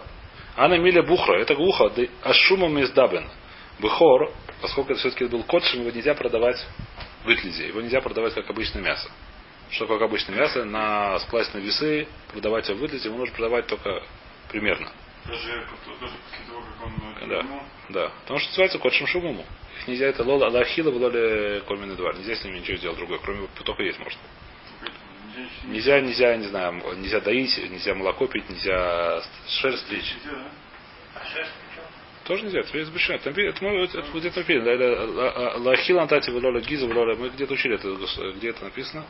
Анна 0.55 0.77
Миля 0.77 1.01
Бухра, 1.01 1.39
это 1.39 1.55
глухо, 1.55 1.91
ашумом 2.21 2.77
из 2.77 2.91
Дабен. 2.91 3.27
Бухор, 3.79 4.31
поскольку 4.61 4.91
это 4.91 5.00
все-таки 5.00 5.25
был 5.25 5.44
котшем, 5.44 5.81
его 5.81 5.89
нельзя 5.89 6.13
продавать 6.13 6.63
в 7.23 7.31
Итлизе, 7.31 7.67
его 7.67 7.81
нельзя 7.81 8.01
продавать 8.01 8.35
как 8.35 8.50
обычное 8.50 8.83
мясо. 8.83 9.09
Что 9.71 9.88
как 9.88 10.01
обычное 10.01 10.35
мясо, 10.35 10.63
на 10.63 11.17
скласть 11.19 11.53
на 11.55 11.57
весы, 11.57 12.07
продавать 12.31 12.69
его 12.69 12.79
в 12.79 12.85
Итлизе, 12.85 13.09
его 13.09 13.17
нужно 13.17 13.33
продавать 13.33 13.65
только 13.65 14.03
примерно. 14.50 14.91
Даже, 15.25 15.65
даже 16.01 16.13
после 16.29 16.45
того, 16.47 16.61
как 16.61 16.85
он 16.85 17.29
Да. 17.29 17.45
Да. 17.89 18.11
Потому 18.21 18.39
что 18.39 18.50
называется 18.50 18.77
котшем 18.77 19.07
шумуму. 19.07 19.45
Их 19.79 19.88
нельзя, 19.88 20.05
это 20.05 20.23
лола 20.23 20.47
алахила 20.47 20.91
в 20.91 20.97
лоле 20.97 21.61
кольменный 21.61 21.95
двор. 21.95 22.15
Нельзя 22.15 22.35
с 22.35 22.44
ними 22.44 22.59
ничего 22.59 22.77
сделать 22.77 22.97
другое, 22.97 23.19
кроме 23.19 23.47
только 23.63 23.81
есть 23.81 23.97
можно. 23.97 24.19
Нельзя, 25.65 26.00
нельзя, 26.01 26.35
не 26.38 26.47
знаю, 26.47 26.81
нельзя 26.97 27.19
доить, 27.19 27.57
нельзя 27.69 27.95
молоко 27.95 28.27
пить, 28.27 28.50
нельзя 28.50 29.21
шерсть 29.47 29.85
да? 29.89 30.45
А 31.15 31.25
шерсть? 31.25 31.51
Тоже 32.25 32.44
нельзя, 32.44 32.59
это 32.59 32.85
запрещено. 32.85 33.18
Пи- 33.18 33.44
это, 33.44 33.63
мы- 33.63 33.83
это, 33.83 34.00
это 34.00 34.12
где-то 34.18 34.39
написано. 34.39 34.69
Это 34.69 35.57
Лахил 35.59 36.00
антати 36.00 36.30
влоля 36.30 36.62
гиза 36.62 36.88
влоля. 36.88 37.15
Мы 37.15 37.30
где-то 37.30 37.53
учили 37.53 37.75
это, 37.75 38.31
где 38.38 38.50
это 38.50 38.63
написано. 38.63 39.06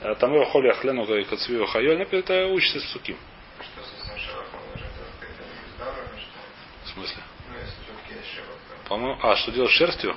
А 0.00 0.14
Там 0.16 0.34
его 0.34 0.44
холи 0.46 0.68
ахлену 0.68 1.04
и 1.14 1.24
кацвию 1.24 1.66
хайоль. 1.66 2.02
Это 2.02 2.46
учится 2.46 2.80
с 2.80 2.90
суким. 2.90 3.16
Это 3.58 3.86
В 6.84 6.88
смысле? 6.88 7.22
ну 7.48 8.88
По-моему, 8.88 9.18
а, 9.22 9.36
что 9.36 9.52
делать 9.52 9.70
с 9.70 9.74
шерстью? 9.74 10.16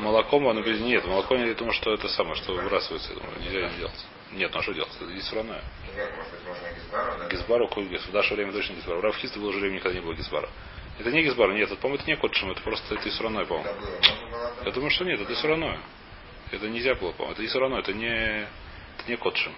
Молоком, 0.00 0.48
оно 0.48 0.60
говорит, 0.60 0.80
нет, 0.80 1.04
молоко 1.04 1.34
я 1.34 1.54
думаю, 1.54 1.72
что 1.74 1.92
это 1.92 2.08
самое, 2.08 2.34
что 2.36 2.54
выбрасывается, 2.54 3.12
я 3.12 3.18
думаю, 3.18 3.40
нельзя 3.40 3.68
не 3.68 3.76
делать. 3.78 4.06
Нет, 4.32 4.50
ну 4.52 4.60
а 4.60 4.62
что 4.62 4.72
делать? 4.72 4.90
Это 4.96 5.06
быть, 5.06 6.46
можно 6.46 6.72
гизбару, 6.74 7.18
да? 7.18 7.28
Гизбару, 7.28 7.68
какой 7.68 7.84
гиз? 7.86 8.02
В 8.02 8.12
наше 8.12 8.34
время 8.34 8.52
точно 8.52 8.74
гизбару. 8.74 9.00
В 9.00 9.04
Равхисте 9.04 9.38
было 9.38 9.52
же 9.52 9.58
время 9.58 9.74
никогда 9.74 9.98
не 9.98 10.04
было 10.04 10.14
гизбара. 10.14 10.48
Это 10.98 11.10
не 11.10 11.22
гизбар, 11.22 11.52
нет, 11.52 11.70
это, 11.70 11.80
по-моему, 11.80 12.02
это 12.02 12.10
не 12.10 12.16
котшем, 12.16 12.50
это 12.50 12.60
просто 12.62 12.94
это 12.94 13.08
все 13.08 13.22
равно, 13.22 13.44
по-моему. 13.44 13.70
Я 14.64 14.70
думаю, 14.70 14.90
что 14.90 15.04
нет, 15.04 15.20
это 15.20 15.34
все 15.34 15.48
равно. 15.48 15.76
Это 16.52 16.68
нельзя 16.68 16.94
было, 16.94 17.12
по-моему. 17.12 17.32
Это 17.32 17.48
все 17.48 17.58
равно, 17.58 17.78
это 17.78 17.92
не, 17.92 18.06
это 18.08 19.08
не 19.08 19.16
котшем. 19.16 19.52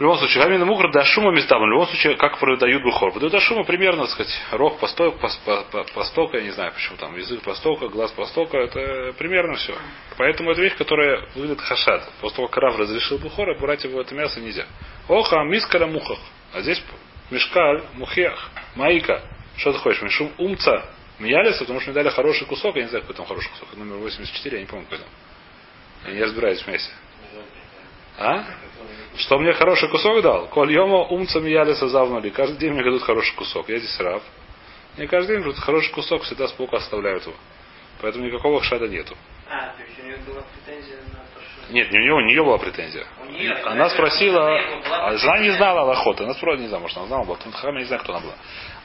В 0.00 0.02
любом 0.02 0.16
случае, 0.16 0.42
Гамина 0.42 0.64
Мукр 0.64 0.90
да 0.90 1.04
шума 1.04 1.30
местам. 1.30 1.60
В 1.60 1.66
любом 1.66 1.86
случае, 1.86 2.16
как 2.16 2.38
продают 2.38 2.82
бухор. 2.82 3.12
Продают 3.12 3.34
до 3.34 3.40
шума 3.40 3.64
примерно, 3.64 4.04
так 4.04 4.12
сказать, 4.12 4.32
рог 4.50 4.78
посток, 4.78 5.22
пос- 5.22 5.38
по- 5.44 5.62
по- 5.64 5.84
постока, 5.92 6.38
я 6.38 6.42
не 6.42 6.52
знаю 6.52 6.72
почему 6.72 6.96
там, 6.96 7.14
язык 7.18 7.42
постока, 7.42 7.86
глаз 7.88 8.10
постока, 8.12 8.56
это 8.56 9.12
примерно 9.18 9.56
все. 9.56 9.76
Поэтому 10.16 10.52
это 10.52 10.62
вещь, 10.62 10.74
которая 10.76 11.28
выглядит 11.34 11.60
хашат. 11.60 12.10
После 12.22 12.36
того, 12.36 12.48
как 12.48 12.56
Рав 12.62 12.78
разрешил 12.78 13.18
бухора, 13.18 13.58
брать 13.58 13.84
его 13.84 14.00
это 14.00 14.14
мясо 14.14 14.40
нельзя. 14.40 14.64
Оха, 15.06 15.42
мискара 15.42 15.86
мухах. 15.86 16.18
А 16.54 16.62
здесь 16.62 16.82
мешкаль, 17.30 17.82
мухех, 17.92 18.48
маика. 18.76 19.22
Что 19.58 19.74
ты 19.74 19.80
хочешь? 19.80 20.00
Мишум 20.00 20.32
умца. 20.38 20.82
Миялиса, 21.18 21.58
потому 21.58 21.78
что 21.80 21.90
мне 21.90 21.94
дали 22.02 22.08
хороший 22.08 22.46
кусок, 22.46 22.74
я 22.76 22.84
не 22.84 22.88
знаю, 22.88 23.02
какой 23.02 23.16
там 23.16 23.26
хороший 23.26 23.50
кусок. 23.50 23.68
Номер 23.76 23.96
84, 23.96 24.56
я 24.56 24.62
не 24.62 24.66
помню, 24.66 24.86
какой 24.86 25.00
там. 25.04 25.08
Я 26.06 26.14
не 26.14 26.22
разбираюсь 26.22 26.62
в 26.62 26.68
мясе. 26.68 26.90
А? 28.18 28.44
Что 29.16 29.38
мне 29.38 29.52
хороший 29.52 29.88
кусок 29.88 30.22
дал? 30.22 30.46
Коль 30.48 30.72
йома 30.72 31.04
умца 31.04 31.40
миялиса 31.40 31.88
завнули. 31.88 32.30
Каждый 32.30 32.58
день 32.58 32.72
мне 32.72 32.82
дадут 32.82 33.02
хороший 33.02 33.34
кусок. 33.34 33.68
Я 33.68 33.78
здесь 33.78 33.98
раб. 34.00 34.22
Мне 34.96 35.06
каждый 35.06 35.36
день 35.36 35.44
дадут 35.44 35.58
хороший 35.58 35.92
кусок, 35.92 36.22
всегда 36.22 36.46
сбоку 36.46 36.76
оставляют 36.76 37.24
его. 37.24 37.34
Поэтому 38.00 38.24
никакого 38.24 38.60
хшада 38.60 38.88
нету. 38.88 39.16
А, 39.48 39.72
то 39.72 39.82
есть 39.82 39.98
у 39.98 40.06
нее 40.06 40.16
была 40.26 40.42
претензия 40.42 40.96
на 41.12 41.18
то, 41.34 41.40
что... 41.40 41.72
Нет, 41.72 41.92
не 41.92 41.98
у 41.98 42.02
него, 42.02 42.16
у 42.16 42.20
нее 42.20 42.44
была 42.44 42.58
претензия. 42.58 43.06
Нее, 43.28 43.52
она 43.64 43.84
да, 43.84 43.90
спросила, 43.90 44.48
нее 44.48 44.82
была 44.82 45.08
а 45.08 45.16
жена 45.16 45.38
не 45.38 45.50
знала 45.50 45.80
Аллахота. 45.82 46.24
Она 46.24 46.34
спросила, 46.34 46.62
не 46.62 46.68
знаю, 46.68 46.82
может, 46.82 46.96
она 46.96 47.06
знала, 47.06 47.24
была 47.24 47.36
Тунхам, 47.36 47.74
я 47.74 47.80
не 47.80 47.86
знаю, 47.86 48.02
кто 48.02 48.14
она 48.14 48.22
была. 48.22 48.34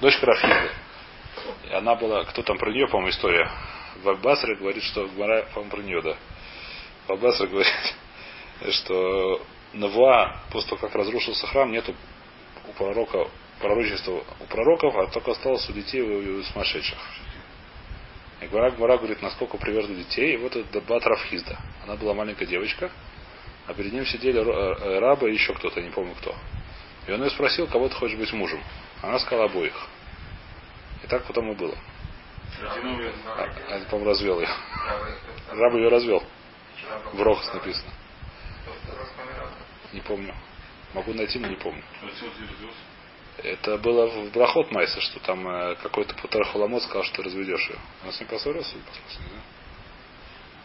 Дочка 0.02 0.26
Рафизы. 0.26 0.72
Она 1.72 1.96
была, 1.96 2.24
кто 2.26 2.42
там 2.42 2.58
про 2.58 2.72
нее, 2.72 2.88
по-моему, 2.88 3.12
история. 3.12 3.50
В 4.04 4.10
Аббасре 4.10 4.56
говорит, 4.56 4.84
что 4.84 5.08
по-моему, 5.08 5.70
про 5.70 5.82
нее, 5.82 6.02
да. 6.02 6.16
В 7.08 7.12
Аббасре 7.14 7.48
говорит, 7.48 7.72
что 8.72 9.42
Навуа, 9.74 10.38
после 10.52 10.70
того, 10.70 10.82
как 10.82 10.96
разрушился 10.96 11.48
храм, 11.48 11.72
нету 11.72 11.94
у 12.68 12.72
пророка 12.74 13.28
пророчества 13.60 14.24
у 14.40 14.46
пророков, 14.46 14.96
а 14.96 15.08
только 15.08 15.32
осталось 15.32 15.68
у 15.70 15.74
детей 15.74 16.02
и 16.02 16.30
у 16.30 16.44
сумасшедших. 16.44 16.98
И 18.42 18.48
Гмара, 18.48 18.72
Гмара 18.72 18.98
говорит, 18.98 19.22
насколько 19.22 19.58
привержены 19.58 19.96
детей. 19.96 20.34
И 20.34 20.38
вот 20.38 20.56
это 20.56 20.82
Бат 20.82 21.06
Рафхизда. 21.06 21.58
Она 21.84 21.96
была 21.96 22.14
маленькая 22.14 22.46
девочка, 22.46 22.92
а 23.68 23.74
перед 23.74 23.94
ним 23.94 24.06
сидели 24.06 24.42
ро- 24.42 24.78
э, 24.80 25.00
рабы 25.00 25.32
и 25.32 25.34
еще 25.34 25.54
кто-то, 25.54 25.82
не 25.82 25.90
помню 25.90 26.14
кто. 26.16 26.36
И 27.08 27.12
он 27.12 27.24
ее 27.24 27.30
спросил, 27.30 27.68
кого 27.68 27.88
ты 27.88 27.96
хочешь 27.96 28.18
быть 28.18 28.32
мужем. 28.34 28.62
Она 29.02 29.20
сказала 29.20 29.46
обоих. 29.46 29.88
И 31.04 31.08
так 31.08 31.24
потом 31.26 31.52
и 31.52 31.56
было. 31.56 31.76
А, 33.38 33.44
а 33.70 33.78
это, 33.78 33.86
по-моему, 33.90 34.10
развел 34.10 34.40
ее. 34.40 34.50
Раб 35.52 35.74
ее 35.74 35.90
развел. 35.90 36.24
В 37.14 37.22
Рохас 37.22 37.54
написано. 37.54 37.92
Не 39.94 40.02
помню. 40.02 40.34
Могу 40.94 41.14
найти, 41.14 41.40
но 41.40 41.48
не 41.48 41.56
помню. 41.56 41.84
Это 43.44 43.78
было 43.78 44.08
в 44.08 44.32
Брахот 44.32 44.72
Майса, 44.72 45.02
что 45.02 45.20
там 45.20 45.48
э, 45.48 45.76
какой-то 45.76 46.16
Путер 46.16 46.46
Халамот 46.46 46.84
сказал, 46.84 47.04
что 47.04 47.18
ты 47.18 47.24
разведешь 47.24 47.70
ее. 47.70 47.78
Он 48.06 48.14
с 48.14 48.20
ним 48.20 48.30
поссорился, 48.30 48.76
послушай, 48.86 49.30
да? 49.34 49.42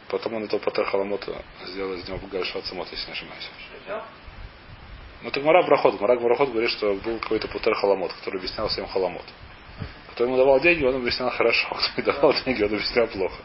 Потом 0.08 0.34
он 0.34 0.44
этого 0.44 0.60
Путер 0.60 0.84
Халамота 0.84 1.44
сделал 1.66 1.94
из 1.94 2.08
него 2.08 2.18
Гальшат 2.30 2.64
Самот, 2.66 2.90
если 2.90 3.06
не 3.06 3.12
ошибаюсь. 3.12 3.50
Ну 5.22 5.30
так 5.30 5.42
Марак 5.42 5.66
Брахот. 5.66 6.00
Марак 6.00 6.20
Брахот 6.20 6.50
говорит, 6.50 6.70
что 6.70 6.94
был 6.94 7.18
какой-то 7.18 7.48
Путер 7.48 7.74
Халамот, 7.74 8.12
который 8.14 8.38
объяснял 8.38 8.68
всем 8.68 8.86
Халамот. 8.86 9.24
Кто 10.12 10.24
ему 10.24 10.36
давал 10.36 10.60
деньги, 10.60 10.84
он 10.84 10.96
объяснял 10.96 11.30
хорошо. 11.30 11.68
Кто 11.74 12.00
не 12.00 12.02
давал 12.02 12.34
деньги, 12.44 12.62
он 12.62 12.74
объяснял 12.74 13.06
плохо. 13.08 13.42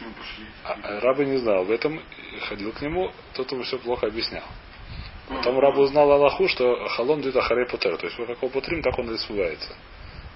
Нему 0.00 0.12
пошли? 0.14 0.46
А, 0.64 0.76
а 0.82 1.00
рабы 1.00 1.24
не 1.24 1.38
знал 1.38 1.62
об 1.62 1.70
этом, 1.70 2.00
ходил 2.48 2.72
к 2.72 2.80
нему, 2.80 3.12
тот 3.34 3.50
ему 3.52 3.62
все 3.62 3.78
плохо 3.78 4.06
объяснял. 4.06 4.44
Потом 5.28 5.58
раб 5.58 5.76
узнал 5.76 6.10
Аллаху, 6.10 6.48
что 6.48 6.88
халон 6.88 7.20
дит 7.20 7.36
ахарей 7.36 7.66
путер. 7.66 7.96
То 7.98 8.06
есть, 8.06 8.16
как 8.16 8.28
его 8.30 8.48
путрим, 8.48 8.82
так 8.82 8.98
он 8.98 9.14
и 9.14 9.18
смывается. 9.18 9.76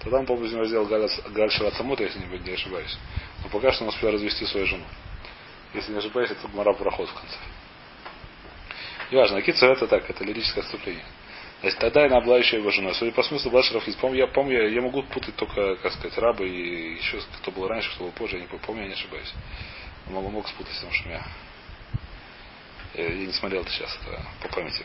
Тогда 0.00 0.18
он, 0.18 0.26
по-моему, 0.26 0.46
из 0.46 0.52
него 0.52 0.64
сделал 0.66 0.86
галь 0.86 1.50
шаратамут, 1.50 2.00
если 2.00 2.18
не, 2.18 2.52
ошибаюсь. 2.52 2.98
Но 3.42 3.48
пока 3.48 3.72
что 3.72 3.84
он 3.84 3.90
успел 3.90 4.10
развести 4.10 4.44
свою 4.44 4.66
жену. 4.66 4.84
Если 5.74 5.92
не 5.92 5.98
ошибаюсь, 5.98 6.30
это 6.30 6.46
мара 6.48 6.72
проход 6.74 7.08
в 7.08 7.14
конце. 7.14 7.36
Неважно, 9.10 9.38
Акицу 9.38 9.66
это 9.66 9.86
так, 9.86 10.08
это 10.10 10.24
лирическое 10.24 10.62
отступление. 10.62 11.04
Значит, 11.62 11.78
тогда 11.78 12.06
она 12.06 12.20
была 12.20 12.38
еще 12.38 12.56
его 12.56 12.70
женой. 12.70 12.92
Судя 12.94 13.12
по 13.12 13.22
смыслу, 13.22 13.52
была 13.52 13.62
Шарафиз. 13.62 13.94
Помню, 13.94 14.18
я 14.18 14.26
помню, 14.26 14.68
я, 14.68 14.80
могу 14.82 15.04
путать 15.04 15.36
только, 15.36 15.76
как 15.76 15.92
сказать, 15.92 16.18
рабы 16.18 16.48
и 16.48 16.94
еще 16.96 17.20
кто 17.40 17.52
был 17.52 17.68
раньше, 17.68 17.88
кто 17.94 18.04
был 18.04 18.10
позже, 18.10 18.36
я 18.36 18.42
не 18.42 18.48
помню, 18.48 18.82
я 18.82 18.88
не 18.88 18.94
ошибаюсь. 18.94 19.32
Могу 20.08 20.28
мог 20.30 20.48
спутать, 20.48 20.74
потому 20.74 20.92
что 20.92 21.08
я, 21.08 21.22
я, 22.94 23.04
я 23.04 23.26
не 23.26 23.32
смотрел 23.32 23.62
это 23.62 23.70
сейчас, 23.70 23.96
это 24.02 24.20
по 24.42 24.52
памяти. 24.52 24.84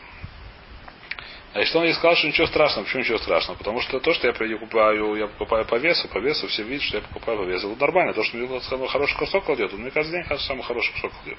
А 1.52 1.64
что 1.64 1.80
он 1.80 1.86
ей 1.86 1.94
сказал, 1.94 2.14
что 2.14 2.28
ничего 2.28 2.46
страшного. 2.46 2.84
Почему 2.84 3.02
ничего 3.02 3.18
страшного? 3.18 3.58
Потому 3.58 3.80
что 3.80 3.98
то, 3.98 4.14
что 4.14 4.28
я 4.28 4.32
покупаю, 4.32 5.16
я 5.16 5.26
покупаю 5.26 5.64
по 5.64 5.74
весу, 5.76 6.06
по 6.06 6.18
весу, 6.18 6.46
все 6.46 6.62
видят, 6.62 6.84
что 6.84 6.98
я 6.98 7.02
покупаю 7.02 7.38
по 7.38 7.42
весу. 7.42 7.72
Это 7.72 7.80
нормально. 7.80 8.14
То, 8.14 8.22
что 8.22 8.36
мне 8.36 8.88
хороший 8.88 9.18
кусок 9.18 9.44
кладет, 9.46 9.72
он 9.72 9.80
мне 9.80 9.90
каждый 9.90 10.12
день 10.12 10.38
самый 10.38 10.62
хороший 10.62 10.92
кусок 10.92 11.12
кладет. 11.12 11.38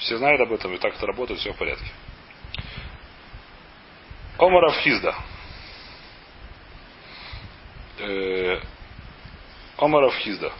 Все 0.00 0.18
знают 0.18 0.38
об 0.42 0.52
этом, 0.52 0.74
и 0.74 0.78
так 0.78 0.94
это 0.96 1.06
работает, 1.06 1.40
все 1.40 1.54
в 1.54 1.56
порядке. 1.56 1.86
Омаров 4.42 4.76
Хизда. 4.78 5.14
Э, 8.00 8.60
Омаров 9.76 10.16
Хизда. 10.16 10.52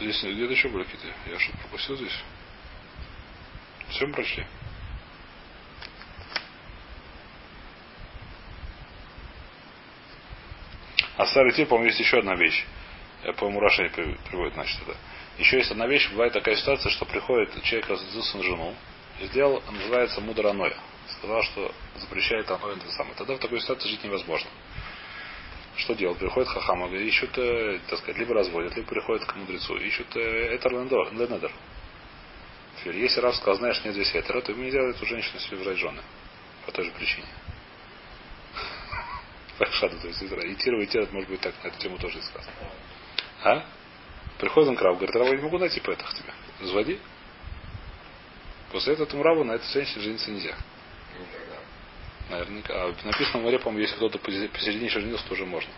Здесь 0.00 0.22
где-то 0.22 0.52
еще 0.52 0.68
были 0.70 0.84
какие-то. 0.84 1.06
Я 1.26 1.38
что-то 1.38 1.58
пропустил 1.58 1.96
здесь. 1.96 2.18
Все 3.90 4.06
мы 4.06 4.14
прочли. 4.14 4.46
А 11.18 11.26
старый 11.26 11.52
тип, 11.52 11.68
по-моему, 11.68 11.88
есть 11.88 12.00
еще 12.00 12.20
одна 12.20 12.36
вещь. 12.36 12.64
Я, 13.22 13.34
по-моему, 13.34 13.60
Раша 13.60 13.86
приводит, 13.90 14.54
значит, 14.54 14.80
это. 14.80 14.96
Еще 15.36 15.58
есть 15.58 15.70
одна 15.70 15.86
вещь, 15.86 16.08
бывает 16.10 16.32
такая 16.32 16.56
ситуация, 16.56 16.90
что 16.90 17.04
приходит 17.04 17.62
человек 17.64 17.90
разозлился 17.90 18.38
на 18.38 18.44
жену 18.44 18.74
сделал, 19.20 19.62
называется 19.70 20.20
мудроноя. 20.20 20.76
Сказал, 21.18 21.42
что 21.42 21.72
запрещает 21.96 22.50
оно 22.50 22.72
это 22.72 22.90
самое. 22.90 23.14
Тогда 23.16 23.34
в 23.34 23.38
такой 23.38 23.60
ситуации 23.60 23.88
жить 23.88 24.04
невозможно. 24.04 24.50
Что 25.76 25.94
делать? 25.94 26.18
Приходит 26.18 26.48
хахама, 26.48 26.88
ищут, 26.88 27.36
э, 27.38 27.78
так 27.88 27.98
сказать, 27.98 28.18
либо 28.18 28.34
разводят, 28.34 28.74
либо 28.76 28.88
приходят 28.88 29.24
к 29.26 29.36
мудрецу, 29.36 29.76
ищут 29.76 30.16
э, 30.16 30.56
этер 30.56 30.72
ленедер. 30.72 31.52
Если 32.84 33.20
Рав 33.20 33.34
сказал, 33.36 33.56
знаешь, 33.56 33.82
нет 33.84 33.94
здесь 33.94 34.14
этера, 34.14 34.40
то 34.40 34.52
ему 34.52 34.62
нельзя 34.62 34.80
эту 34.80 35.04
женщину 35.06 35.38
себе 35.40 35.58
брать 35.58 35.78
жены. 35.78 36.02
По 36.64 36.72
той 36.72 36.84
же 36.84 36.92
причине. 36.92 37.26
Шаду, 39.72 39.98
то 39.98 40.08
есть 40.08 40.22
и 40.22 40.54
тиру, 40.56 40.80
и 40.80 40.86
тиру, 40.86 41.06
может 41.12 41.28
быть, 41.28 41.40
так 41.40 41.54
на 41.62 41.68
эту 41.68 41.78
тему 41.78 41.98
тоже 41.98 42.20
сказано. 42.22 42.54
А? 43.44 43.64
Приходит 44.38 44.70
он 44.70 44.76
к 44.76 44.82
Раву, 44.82 44.96
говорит, 44.96 45.16
Рав, 45.16 45.28
я 45.28 45.36
не 45.36 45.42
могу 45.42 45.58
найти 45.58 45.80
поэтах 45.80 46.12
тебя. 46.14 46.32
Заводи. 46.60 46.98
После 48.76 48.92
этого 48.92 49.06
этому 49.06 49.22
Раву 49.22 49.42
на 49.42 49.52
этой 49.52 49.66
женщине 49.72 50.02
жениться 50.02 50.30
нельзя. 50.30 50.54
Наверняка. 52.28 52.74
А 52.74 52.94
написано 53.04 53.38
в 53.38 53.42
море, 53.44 53.58
по-моему, 53.58 53.80
если 53.80 53.96
кто-то 53.96 54.18
посередине 54.18 54.84
еще 54.84 55.00
женился, 55.00 55.26
то 55.26 55.32
уже 55.32 55.46
можно. 55.46 55.70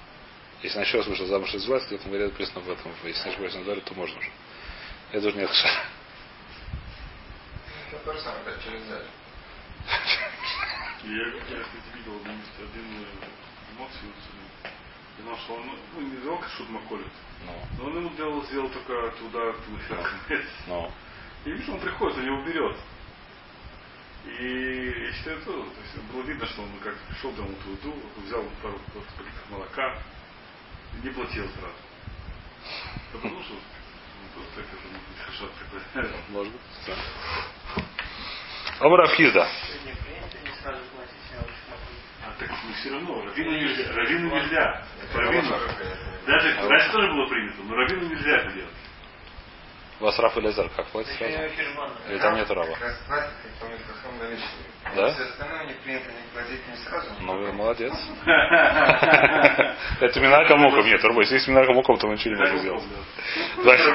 Если 0.64 0.76
она 0.78 0.84
еще 0.84 0.98
раз 0.98 1.06
вышла 1.06 1.26
замуж 1.26 1.54
из 1.54 1.64
власти, 1.64 1.94
где-то 1.94 2.08
море 2.08 2.24
написано 2.24 2.58
в 2.58 2.68
этом, 2.68 2.90
если 3.04 3.22
не 3.22 3.30
ошибаюсь 3.30 3.54
на 3.54 3.62
дворе, 3.62 3.82
то 3.82 3.94
можно 3.94 4.18
уже. 4.18 4.30
Это 5.12 5.28
уже 5.28 5.36
нет 5.36 5.48
ша. 5.48 5.68
Это 7.92 8.04
то 8.04 8.12
же 8.14 8.20
самое, 8.20 8.42
как 8.46 8.64
через. 8.64 8.82
Я, 11.04 11.26
я, 11.26 11.40
кстати, 11.40 11.94
видел 11.94 12.20
один 12.24 13.06
эмоцию. 13.76 14.12
Я 15.18 15.22
знал, 15.22 15.38
что 15.38 15.54
он, 15.54 15.70
ну, 15.94 16.00
не 16.00 16.16
знал, 16.22 16.38
как 16.38 16.50
шут 16.50 16.68
Маколит. 16.68 17.06
Ну, 17.46 17.52
Но 17.78 17.90
он 17.90 17.96
ему 17.96 18.10
сделал, 18.14 18.44
сделал 18.46 18.68
только 18.70 19.12
туда, 19.18 19.52
туда, 19.52 20.10
ну. 20.66 20.90
И 21.44 21.50
видишь, 21.50 21.68
он 21.68 21.80
приходит, 21.80 22.18
он 22.18 22.26
его 22.26 22.42
берет. 22.44 22.76
И 24.26 25.04
я 25.06 25.12
считаю, 25.12 25.40
то, 25.40 25.52
то 25.52 25.80
есть 25.80 26.12
было 26.12 26.22
видно, 26.22 26.46
что 26.46 26.62
он 26.62 26.70
как 26.82 26.96
пришел, 27.08 27.32
дал 27.32 27.46
ему 27.46 27.56
ту 27.64 27.70
еду, 27.70 27.94
взял 28.24 28.44
пару 28.62 28.78
пакетов 29.16 29.50
молока, 29.50 29.98
и 30.94 31.06
не 31.06 31.10
платил 31.12 31.48
сразу. 31.48 31.74
Да 33.12 33.18
потому 33.18 33.42
что 33.42 33.54
просто 34.34 34.56
так 34.56 34.64
это 34.66 34.88
может 34.88 35.08
быть 35.08 35.18
хашат 35.24 35.50
такой. 35.54 36.10
Может 36.28 36.52
быть, 36.52 36.62
да. 36.86 36.96
Омар 38.80 39.00
Афхизда. 39.02 39.48
Не 39.84 39.92
принято 39.92 40.38
не 40.44 40.62
сразу 40.62 40.82
платить, 40.94 41.14
а. 41.34 42.28
А 42.28 42.32
так 42.38 42.50
ну, 42.50 42.72
все 42.74 42.90
равно, 42.90 43.24
раввину 43.24 43.50
нельзя. 43.52 43.92
Раввину 43.92 44.34
нельзя. 44.34 44.86
Раввину. 45.14 45.58
Даже 46.26 46.68
раньше 46.68 46.92
тоже 46.92 47.12
было 47.12 47.26
принято, 47.28 47.62
но 47.62 47.74
раввину 47.74 48.08
нельзя 48.08 48.30
это 48.30 48.52
делать. 48.52 48.74
Вас 50.00 50.18
Раф 50.18 50.36
и 50.36 50.40
Лезар 50.40 50.68
как 50.76 50.86
платит 50.86 51.12
сразу? 51.18 51.36
Или 52.08 52.18
там 52.18 52.36
нету 52.36 52.54
на 52.54 52.62
вещи. 54.26 54.42
Да? 54.94 55.12
Все 55.12 55.22
остальное 55.24 55.66
не 55.66 55.74
принято 55.74 56.06
не 56.06 56.32
платить 56.32 56.68
не 56.68 56.76
сразу. 56.76 57.10
Ну, 57.20 57.38
вы 57.38 57.52
молодец. 57.52 57.92
Это 60.00 60.20
Минака 60.20 60.56
Муком. 60.56 60.86
Нет, 60.86 61.04
Рубой, 61.04 61.24
если 61.24 61.34
есть 61.34 61.48
Минака 61.48 61.72
Муком, 61.72 61.98
то 61.98 62.06
мы 62.06 62.14
ничего 62.14 62.34
не 62.34 62.40
можем 62.40 62.58
сделать. 62.58 62.84
Платит. 63.62 63.86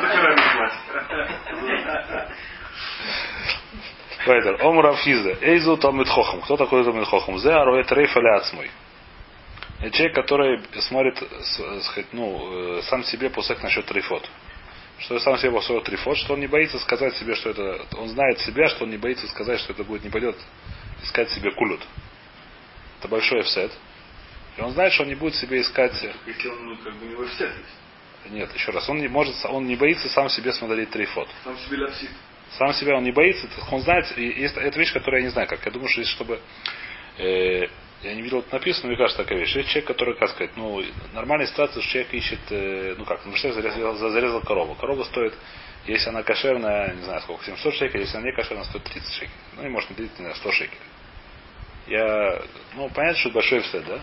Вайдер. 4.25 4.65
Ом 4.65 4.79
Рафхизда. 4.79 5.37
Эйзу 5.41 5.77
Талмит 5.77 6.09
Хохам. 6.09 6.41
Кто 6.41 6.57
такой 6.57 6.83
Талмит 6.83 7.07
Хохам? 7.07 7.37
Зе 7.39 7.51
Ароэ 7.51 7.83
Трейф 7.83 8.15
Аляцмой. 8.15 8.69
Это 9.79 9.91
человек, 9.91 10.15
который 10.15 10.61
смотрит, 10.81 11.17
сказать, 11.83 12.07
ну, 12.13 12.77
э, 12.77 12.81
сам 12.83 13.03
себе 13.03 13.29
пусек 13.29 13.61
насчет 13.61 13.85
трейфот. 13.85 14.29
Что 14.99 15.19
сам 15.19 15.37
себе 15.37 15.51
посмотрит 15.51 15.85
трейфот, 15.85 16.17
что 16.17 16.33
он 16.33 16.39
не 16.39 16.47
боится 16.47 16.79
сказать 16.79 17.15
себе, 17.17 17.35
что 17.35 17.49
это... 17.49 17.85
Он 17.97 18.09
знает 18.09 18.39
себя, 18.39 18.67
что 18.69 18.85
он 18.85 18.91
не 18.91 18.97
боится 18.97 19.27
сказать, 19.27 19.59
что 19.59 19.73
это 19.73 19.83
будет, 19.83 20.03
не 20.03 20.09
пойдет 20.09 20.37
искать 21.03 21.29
себе 21.31 21.51
кулют. 21.51 21.81
Это 22.99 23.07
большой 23.07 23.41
офсет. 23.41 23.71
И 24.57 24.61
он 24.61 24.71
знает, 24.71 24.93
что 24.93 25.03
он 25.03 25.09
не 25.09 25.15
будет 25.15 25.35
себе 25.35 25.61
искать... 25.61 25.93
Если 26.25 26.47
он 26.47 26.65
ну, 26.65 26.77
как 26.77 26.93
бы 26.95 27.05
не 27.05 27.15
офсет. 27.15 27.51
Нет, 28.29 28.53
еще 28.53 28.71
раз, 28.71 28.87
он 28.89 28.99
не 28.99 29.07
может, 29.07 29.35
он 29.45 29.65
не 29.67 29.75
боится 29.75 30.07
сам 30.09 30.29
себе 30.29 30.53
смотреть 30.53 30.89
трейфот. 30.91 31.27
Сам 31.43 31.57
себе 31.57 31.77
ляпсит. 31.77 32.09
Сам 32.57 32.73
себя 32.73 32.95
он 32.95 33.03
не 33.03 33.11
боится, 33.11 33.47
он 33.71 33.81
знает, 33.81 34.05
и 34.17 34.25
есть, 34.25 34.55
это 34.55 34.79
вещь, 34.79 34.93
которую 34.93 35.21
я 35.21 35.25
не 35.25 35.31
знаю 35.31 35.47
как. 35.47 35.65
Я 35.65 35.71
думаю, 35.71 35.89
что 35.89 36.01
если 36.01 36.13
чтобы 36.13 36.39
э, 37.17 37.67
я 38.03 38.15
не 38.15 38.21
видел 38.21 38.39
это 38.39 38.53
написано, 38.53 38.87
мне 38.87 38.97
кажется 38.97 39.23
такая 39.23 39.39
вещь. 39.39 39.55
Есть 39.55 39.69
человек, 39.69 39.87
который, 39.87 40.15
как 40.15 40.29
сказать, 40.29 40.55
ну, 40.57 40.83
нормальная 41.13 41.47
ситуация, 41.47 41.81
что 41.81 41.91
человек 41.91 42.13
ищет, 42.13 42.39
э, 42.49 42.95
ну 42.97 43.05
как, 43.05 43.25
ну, 43.25 43.35
что 43.35 43.53
зарезал, 43.53 43.95
зарезал 43.95 44.41
корову. 44.41 44.75
Корова 44.75 45.03
стоит, 45.05 45.33
если 45.85 46.09
она 46.09 46.23
кошерная, 46.23 46.93
не 46.93 47.03
знаю 47.03 47.21
сколько, 47.21 47.45
700 47.45 47.73
шекелей, 47.75 48.01
если 48.01 48.17
она 48.17 48.27
не 48.27 48.35
кошерная, 48.35 48.65
стоит 48.65 48.83
30 48.83 49.13
шекелей. 49.13 49.31
Ну, 49.55 49.65
и 49.65 49.69
может 49.69 49.89
не 49.89 49.95
30, 49.95 50.19
не 50.19 50.25
знаю, 50.25 50.35
100 50.35 50.51
шекелей. 50.51 50.79
Я, 51.87 52.41
ну, 52.75 52.89
понятно, 52.89 53.19
что 53.19 53.29
большой 53.29 53.59
офсет, 53.59 53.85
да? 53.85 53.99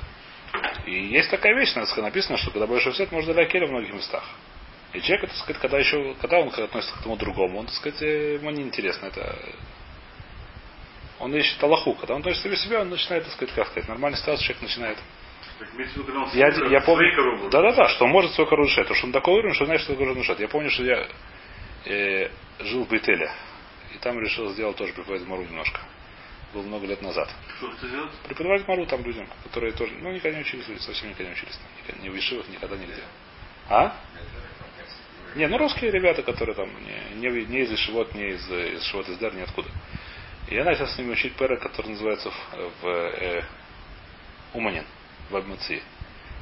И 0.87 1.07
есть 1.07 1.31
такая 1.31 1.55
вещь, 1.55 1.75
написано, 1.75 2.39
что 2.39 2.51
когда 2.51 2.67
большой 2.67 2.93
офсет, 2.93 3.13
можно 3.13 3.35
дать 3.35 3.53
в 3.53 3.71
многих 3.71 3.93
местах. 3.93 4.25
И 4.93 5.01
человек, 5.03 5.29
так 5.29 5.39
сказать, 5.39 5.63
когда 5.63 5.79
еще, 5.79 6.15
когда 6.21 6.41
он 6.41 6.49
относится 6.49 6.97
к 6.97 7.03
тому 7.03 7.17
другому, 7.17 7.61
он, 7.61 7.67
так 7.67 7.75
сказать, 7.75 8.03
э, 8.03 8.35
ему 8.35 8.51
не 8.51 8.63
интересно. 8.63 9.07
Это 9.07 9.39
он 11.21 11.35
ищет 11.35 11.63
Аллаху. 11.63 11.95
Когда 11.95 12.15
он 12.15 12.23
к 12.23 12.35
себя, 12.35 12.81
он 12.81 12.91
начинает, 12.91 13.25
так 13.25 13.33
сказать, 13.35 13.55
как 13.55 13.69
сказать, 13.69 13.89
нормальный 13.89 14.19
ситуация, 14.19 14.45
человек 14.45 14.63
начинает. 14.63 14.99
Так 15.59 15.69
Я, 16.35 16.49
я 16.49 16.81
помню. 16.81 17.51
Да, 17.51 17.61
да, 17.61 17.73
да, 17.73 17.89
что 17.89 18.07
он 18.07 18.11
может 18.11 18.33
свою 18.33 18.49
корову 18.49 18.67
решать. 18.67 18.85
Потому 18.85 18.97
что 18.97 19.07
он 19.07 19.13
такой 19.13 19.35
уровень, 19.35 19.55
что 19.55 19.67
знает, 19.67 19.83
что 19.83 19.93
такое 19.93 20.15
решать. 20.15 20.41
Я 20.41 20.49
помню, 20.49 20.71
что 20.71 20.83
я 20.83 21.07
э, 21.85 22.31
жил 22.61 22.85
в 22.85 22.89
Бетеле. 22.89 23.31
И 23.95 23.99
там 23.99 24.19
решил 24.19 24.51
сделать 24.51 24.77
тоже 24.77 24.95
в 24.95 25.29
Мару 25.29 25.43
немножко. 25.43 25.81
был 26.55 26.63
много 26.63 26.87
лет 26.87 27.03
назад. 27.03 27.29
Что 27.59 27.71
это 27.71 27.89
делать? 27.89 28.13
Преподавать 28.27 28.67
Мару 28.67 28.87
там 28.87 29.05
людям, 29.05 29.29
которые 29.45 29.73
тоже, 29.73 29.93
ну, 30.01 30.11
никогда 30.11 30.39
не 30.39 30.43
учились, 30.43 30.65
совсем 30.83 31.11
никогда 31.11 31.31
не 31.31 31.37
учились. 31.37 31.59
Никогда, 31.83 32.03
ни 32.03 32.09
в 32.09 32.19
Ишивах, 32.19 32.49
никогда 32.49 32.77
нигде. 32.77 33.03
А? 33.69 33.97
Не, 35.37 35.47
ну 35.47 35.59
русские 35.59 35.91
ребята, 35.91 36.23
которые 36.23 36.57
там 36.57 36.71
не, 37.17 37.21
не, 37.21 37.45
не 37.45 37.61
из 37.61 37.73
Ишивот, 37.73 38.15
не 38.15 38.31
из, 38.31 38.51
из 38.51 38.83
Шивот 38.85 39.09
из 39.09 39.19
Дар, 39.19 39.35
ниоткуда. 39.35 39.69
Я 40.51 40.65
начал 40.65 40.89
с 40.89 40.99
ними 40.99 41.13
учить 41.13 41.37
пера, 41.37 41.57
который 41.57 41.91
называется 41.91 42.31
в, 42.31 42.83
в 42.83 42.87
э, 42.87 43.45
Уманин, 44.53 44.85
в 45.31 45.37
Абмуции. 45.37 45.81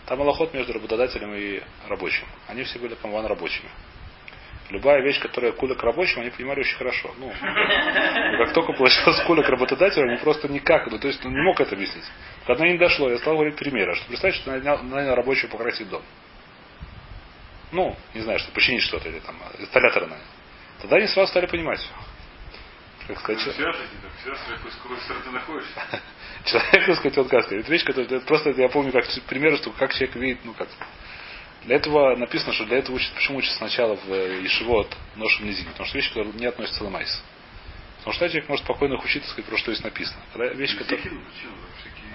Там 0.06 0.22
аллоход 0.22 0.54
между 0.54 0.72
работодателем 0.72 1.34
и 1.34 1.62
рабочим. 1.86 2.26
Они 2.46 2.62
все 2.64 2.78
были, 2.78 2.94
по 2.94 3.28
рабочими. 3.28 3.68
Любая 4.70 5.02
вещь, 5.02 5.20
которая 5.20 5.52
куля 5.52 5.74
к 5.74 5.82
рабочим, 5.82 6.20
они 6.20 6.30
понимали 6.30 6.60
очень 6.60 6.76
хорошо. 6.76 7.14
Ну, 7.18 7.30
как 8.38 8.54
только 8.54 8.72
получилось 8.72 9.20
куля 9.26 9.42
к 9.42 9.48
работодателю, 9.48 10.08
они 10.08 10.18
просто 10.18 10.48
никак, 10.48 10.90
ну, 10.90 10.98
то 10.98 11.08
есть 11.08 11.24
он 11.24 11.32
не 11.32 11.42
мог 11.42 11.60
это 11.60 11.74
объяснить. 11.74 12.04
Когда 12.46 12.66
не 12.66 12.78
дошло, 12.78 13.10
я 13.10 13.18
стал 13.18 13.34
говорить 13.34 13.56
примеры, 13.56 13.94
что 13.94 14.06
представь, 14.06 14.34
что 14.36 14.50
нанял, 14.50 15.14
рабочего 15.14 15.50
покрасить 15.50 15.88
дом. 15.88 16.02
Ну, 17.72 17.94
не 18.14 18.22
знаю, 18.22 18.38
что 18.38 18.52
починить 18.52 18.82
что-то 18.82 19.08
или 19.08 19.18
там 19.20 19.36
инсталлятора 19.58 20.06
нанял. 20.06 20.24
Тогда 20.80 20.96
они 20.96 21.06
сразу 21.08 21.30
стали 21.30 21.46
понимать. 21.46 21.80
Как 23.08 23.18
сказать, 23.20 23.40
так 25.08 25.32
находишься. 25.32 25.72
человек, 26.44 26.86
так 26.86 26.96
сказать, 26.96 27.18
он 27.18 27.28
как 27.28 27.44
сказать, 27.44 27.64
это 27.64 27.72
вещь, 27.72 27.84
которая, 27.84 28.06
это 28.06 28.26
просто 28.26 28.50
я 28.50 28.68
помню 28.68 28.92
как 28.92 29.06
пример, 29.26 29.56
что 29.56 29.70
как 29.70 29.92
человек 29.94 30.14
видит, 30.16 30.44
ну 30.44 30.52
как. 30.52 30.68
Для 31.64 31.76
этого 31.76 32.14
написано, 32.16 32.52
что 32.52 32.66
для 32.66 32.78
этого 32.78 32.96
учат, 32.96 33.12
почему 33.14 33.38
учат 33.38 33.52
сначала 33.54 33.96
в 33.96 34.12
э, 34.12 34.42
Ешивот 34.42 34.94
ношем 35.16 35.46
низин, 35.46 35.66
потому 35.66 35.86
что 35.86 35.98
вещи, 35.98 36.10
которые 36.10 36.32
не 36.34 36.46
относятся 36.46 36.84
к 36.84 36.90
Майс. 36.90 37.22
Потому 37.98 38.12
что 38.14 38.28
человек 38.28 38.48
может 38.48 38.64
спокойно 38.64 38.94
их 38.94 39.04
учиться, 39.04 39.30
сказать, 39.30 39.48
про 39.50 39.58
что 39.58 39.72
здесь 39.72 39.84
написано. 39.84 40.20
Когда 40.32 40.52
вещь, 40.54 40.76
которая... 40.76 41.02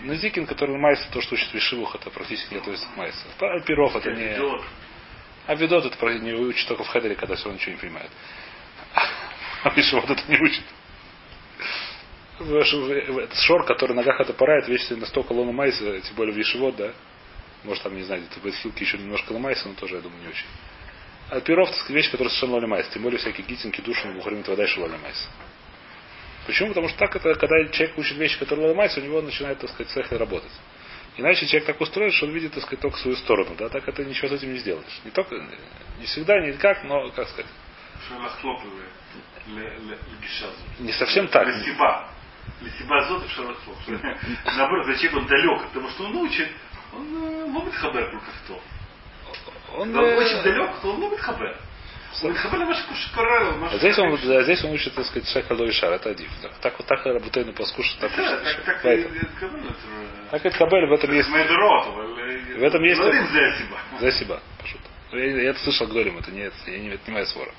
Назикин, 0.03 0.45
который 0.45 0.77
Майс, 0.77 0.99
то, 1.11 1.21
что 1.21 1.35
учит 1.35 1.49
в 1.49 1.55
Ешивух, 1.55 1.95
это 1.95 2.09
практически 2.09 2.53
не 2.53 2.59
относится 2.59 2.87
к 2.89 2.97
Майсу. 2.97 3.25
Пиров 3.65 3.95
это 3.95 4.11
не... 4.11 4.35
А 5.45 5.55
Ведот 5.55 5.85
это 5.85 5.97
про- 5.97 6.13
не 6.13 6.33
учит 6.33 6.67
только 6.67 6.83
в 6.83 6.87
Хедере, 6.87 7.15
когда 7.15 7.35
все 7.35 7.45
равно 7.45 7.59
ничего 7.59 7.73
не 7.73 7.81
понимает. 7.81 8.11
А 9.63 9.73
Ешивот 9.75 10.09
это 10.09 10.23
не 10.29 10.37
учит. 10.39 10.63
Шор, 12.39 13.65
который 13.65 13.91
на 13.91 14.01
ногах 14.01 14.19
это 14.19 14.33
пора, 14.33 14.59
это 14.59 14.71
вещь 14.71 14.89
настолько 14.89 15.33
майса, 15.33 16.01
тем 16.01 16.15
более 16.15 16.33
в 16.33 16.75
да? 16.75 16.91
Может 17.63 17.83
там, 17.83 17.95
не 17.95 18.03
знаю, 18.03 18.21
где-то 18.21 18.39
в 18.41 18.55
Хилке 18.55 18.83
еще 18.83 18.97
немножко 18.97 19.31
ломайся, 19.31 19.67
но 19.67 19.75
тоже, 19.75 19.95
я 19.95 20.01
думаю, 20.01 20.21
не 20.21 20.27
очень. 20.29 20.45
А 21.29 21.39
пиров 21.39 21.69
это 21.69 21.93
вещь, 21.93 22.11
которая 22.11 22.33
совершенно 22.33 22.67
майса. 22.67 22.91
Тем 22.91 23.03
более 23.03 23.19
всякие 23.19 23.45
гитинки, 23.47 23.81
души, 23.81 24.11
бухарим, 24.11 24.43
вода 24.43 24.63
еще 24.63 24.81
майса. 24.81 25.29
Почему? 26.45 26.69
Потому 26.69 26.89
что 26.89 26.97
так 26.97 27.15
это, 27.15 27.33
когда 27.35 27.65
человек 27.69 27.97
учит 27.97 28.17
вещи, 28.17 28.37
которые 28.37 28.73
майса, 28.75 28.99
у 28.99 29.03
него 29.03 29.21
начинает, 29.21 29.59
так 29.59 29.69
сказать, 29.69 29.91
цех 29.93 30.11
работать. 30.11 30.51
Иначе 31.15 31.45
человек 31.45 31.67
так 31.67 31.79
устроен, 31.79 32.11
что 32.11 32.25
он 32.25 32.33
видит, 32.33 32.53
так 32.53 32.63
сказать, 32.63 32.81
только 32.81 32.97
свою 32.97 33.15
сторону. 33.17 33.55
Да? 33.57 33.69
Так 33.69 33.87
это 33.87 34.03
ничего 34.03 34.27
с 34.29 34.31
этим 34.33 34.51
не 34.51 34.59
сделаешь. 34.59 34.99
Не 35.05 35.11
только, 35.11 35.35
не 35.99 36.05
всегда, 36.05 36.39
не 36.41 36.53
как, 36.53 36.83
но, 36.83 37.09
как 37.11 37.29
сказать, 37.29 37.45
не 40.79 40.91
совсем 40.91 41.27
так. 41.29 41.47
Лесиба 42.61 43.03
зот 43.07 43.25
и 43.25 43.29
шарахлоп. 43.29 43.77
Наоборот, 44.57 44.85
зачем 44.87 45.17
он 45.17 45.25
далек? 45.27 45.61
Потому 45.67 45.89
что 45.89 46.05
он 46.05 46.15
учит, 46.17 46.49
он 46.93 47.05
э, 47.23 47.43
ловит 47.51 47.73
хабер 47.75 48.09
только 48.11 48.25
кто. 48.45 48.61
Он, 49.77 49.95
э, 49.95 50.15
очень 50.17 50.43
далек, 50.43 50.71
то 50.81 50.89
он 50.91 51.01
ловит 51.01 51.19
хабер. 51.19 51.57
А 53.73 53.77
здесь 53.77 53.97
он, 53.97 54.17
да, 54.23 54.43
здесь 54.43 54.63
он 54.63 54.71
учит, 54.71 54.93
так 54.93 55.05
сказать, 55.05 55.27
и 55.27 55.71
шар, 55.71 55.93
это 55.93 56.09
один. 56.11 56.29
Так, 56.61 56.77
вот 56.77 56.87
так 56.87 57.03
работает 57.05 57.47
на 57.47 57.53
послушать, 57.53 57.99
так 57.99 58.11
учит. 58.11 58.43
так, 58.43 58.65
так, 58.65 58.85
это- 58.85 59.09
Так 60.29 60.45
это 60.45 60.57
кабель, 60.57 60.85
в 60.87 60.93
этом 60.93 61.11
есть, 61.11 61.27
в 61.29 62.63
этом 62.63 62.83
есть- 62.83 63.01
за 63.01 63.11
себя. 63.11 63.77
за 63.99 64.11
себя, 64.11 64.39
пошут. 64.59 64.81
Я, 65.11 65.49
это 65.49 65.59
слышал 65.59 65.87
Глорим, 65.87 66.17
это 66.19 66.31
не, 66.31 66.41
я 66.67 66.79
не, 66.79 66.99
моя 67.07 67.25
свора. 67.25 67.51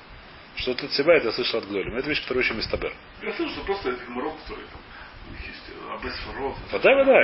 Что 0.55 0.73
тут 0.73 0.91
себя, 0.93 1.15
это 1.15 1.31
слышал 1.31 1.59
от 1.59 1.67
Глорим. 1.67 1.95
Это 1.97 2.07
вещь, 2.09 2.21
которая 2.21 2.43
очень 2.43 2.55
мистабер. 2.55 2.93
Я 3.21 3.33
слышу, 3.33 3.51
что 3.53 3.63
просто 3.65 3.89
это 3.89 4.05
гморок, 4.05 4.33
который 4.43 4.65
там 4.67 4.81
есть 5.45 5.63
э, 5.69 5.93
Абесфорот. 5.93 6.55
Вода, 6.71 6.95
вода. 6.95 7.21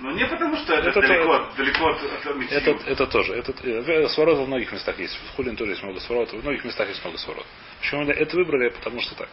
Но 0.00 0.10
не 0.12 0.26
потому, 0.26 0.56
что 0.56 0.74
это, 0.74 0.88
Это 0.88 1.00
то- 1.00 1.06
далеко, 1.06 1.32
от- 1.32 1.56
далеко 1.56 1.88
от, 1.90 2.02
от. 2.02 2.52
Это, 2.52 2.70
это 2.90 3.06
тоже. 3.06 3.34
Это, 3.34 3.52
э, 3.62 4.08
сворот 4.08 4.38
во 4.38 4.46
многих 4.46 4.72
местах 4.72 4.98
есть. 4.98 5.14
В 5.14 5.36
Хулин 5.36 5.54
тоже 5.56 5.72
есть 5.72 5.82
много 5.82 6.00
сворот. 6.00 6.30
В 6.32 6.42
многих 6.42 6.64
местах 6.64 6.88
есть 6.88 7.02
много 7.04 7.18
сворот. 7.18 7.46
Почему 7.80 8.04
это 8.04 8.36
выбрали? 8.36 8.70
Потому 8.70 9.00
что 9.00 9.14
так. 9.16 9.28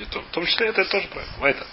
И 0.00 0.04
то- 0.04 0.20
в 0.20 0.26
том 0.30 0.46
числе 0.46 0.68
это 0.68 0.84
тоже 0.84 1.08
правильно. 1.08 1.34
А 1.42 1.48
Это. 1.48 1.66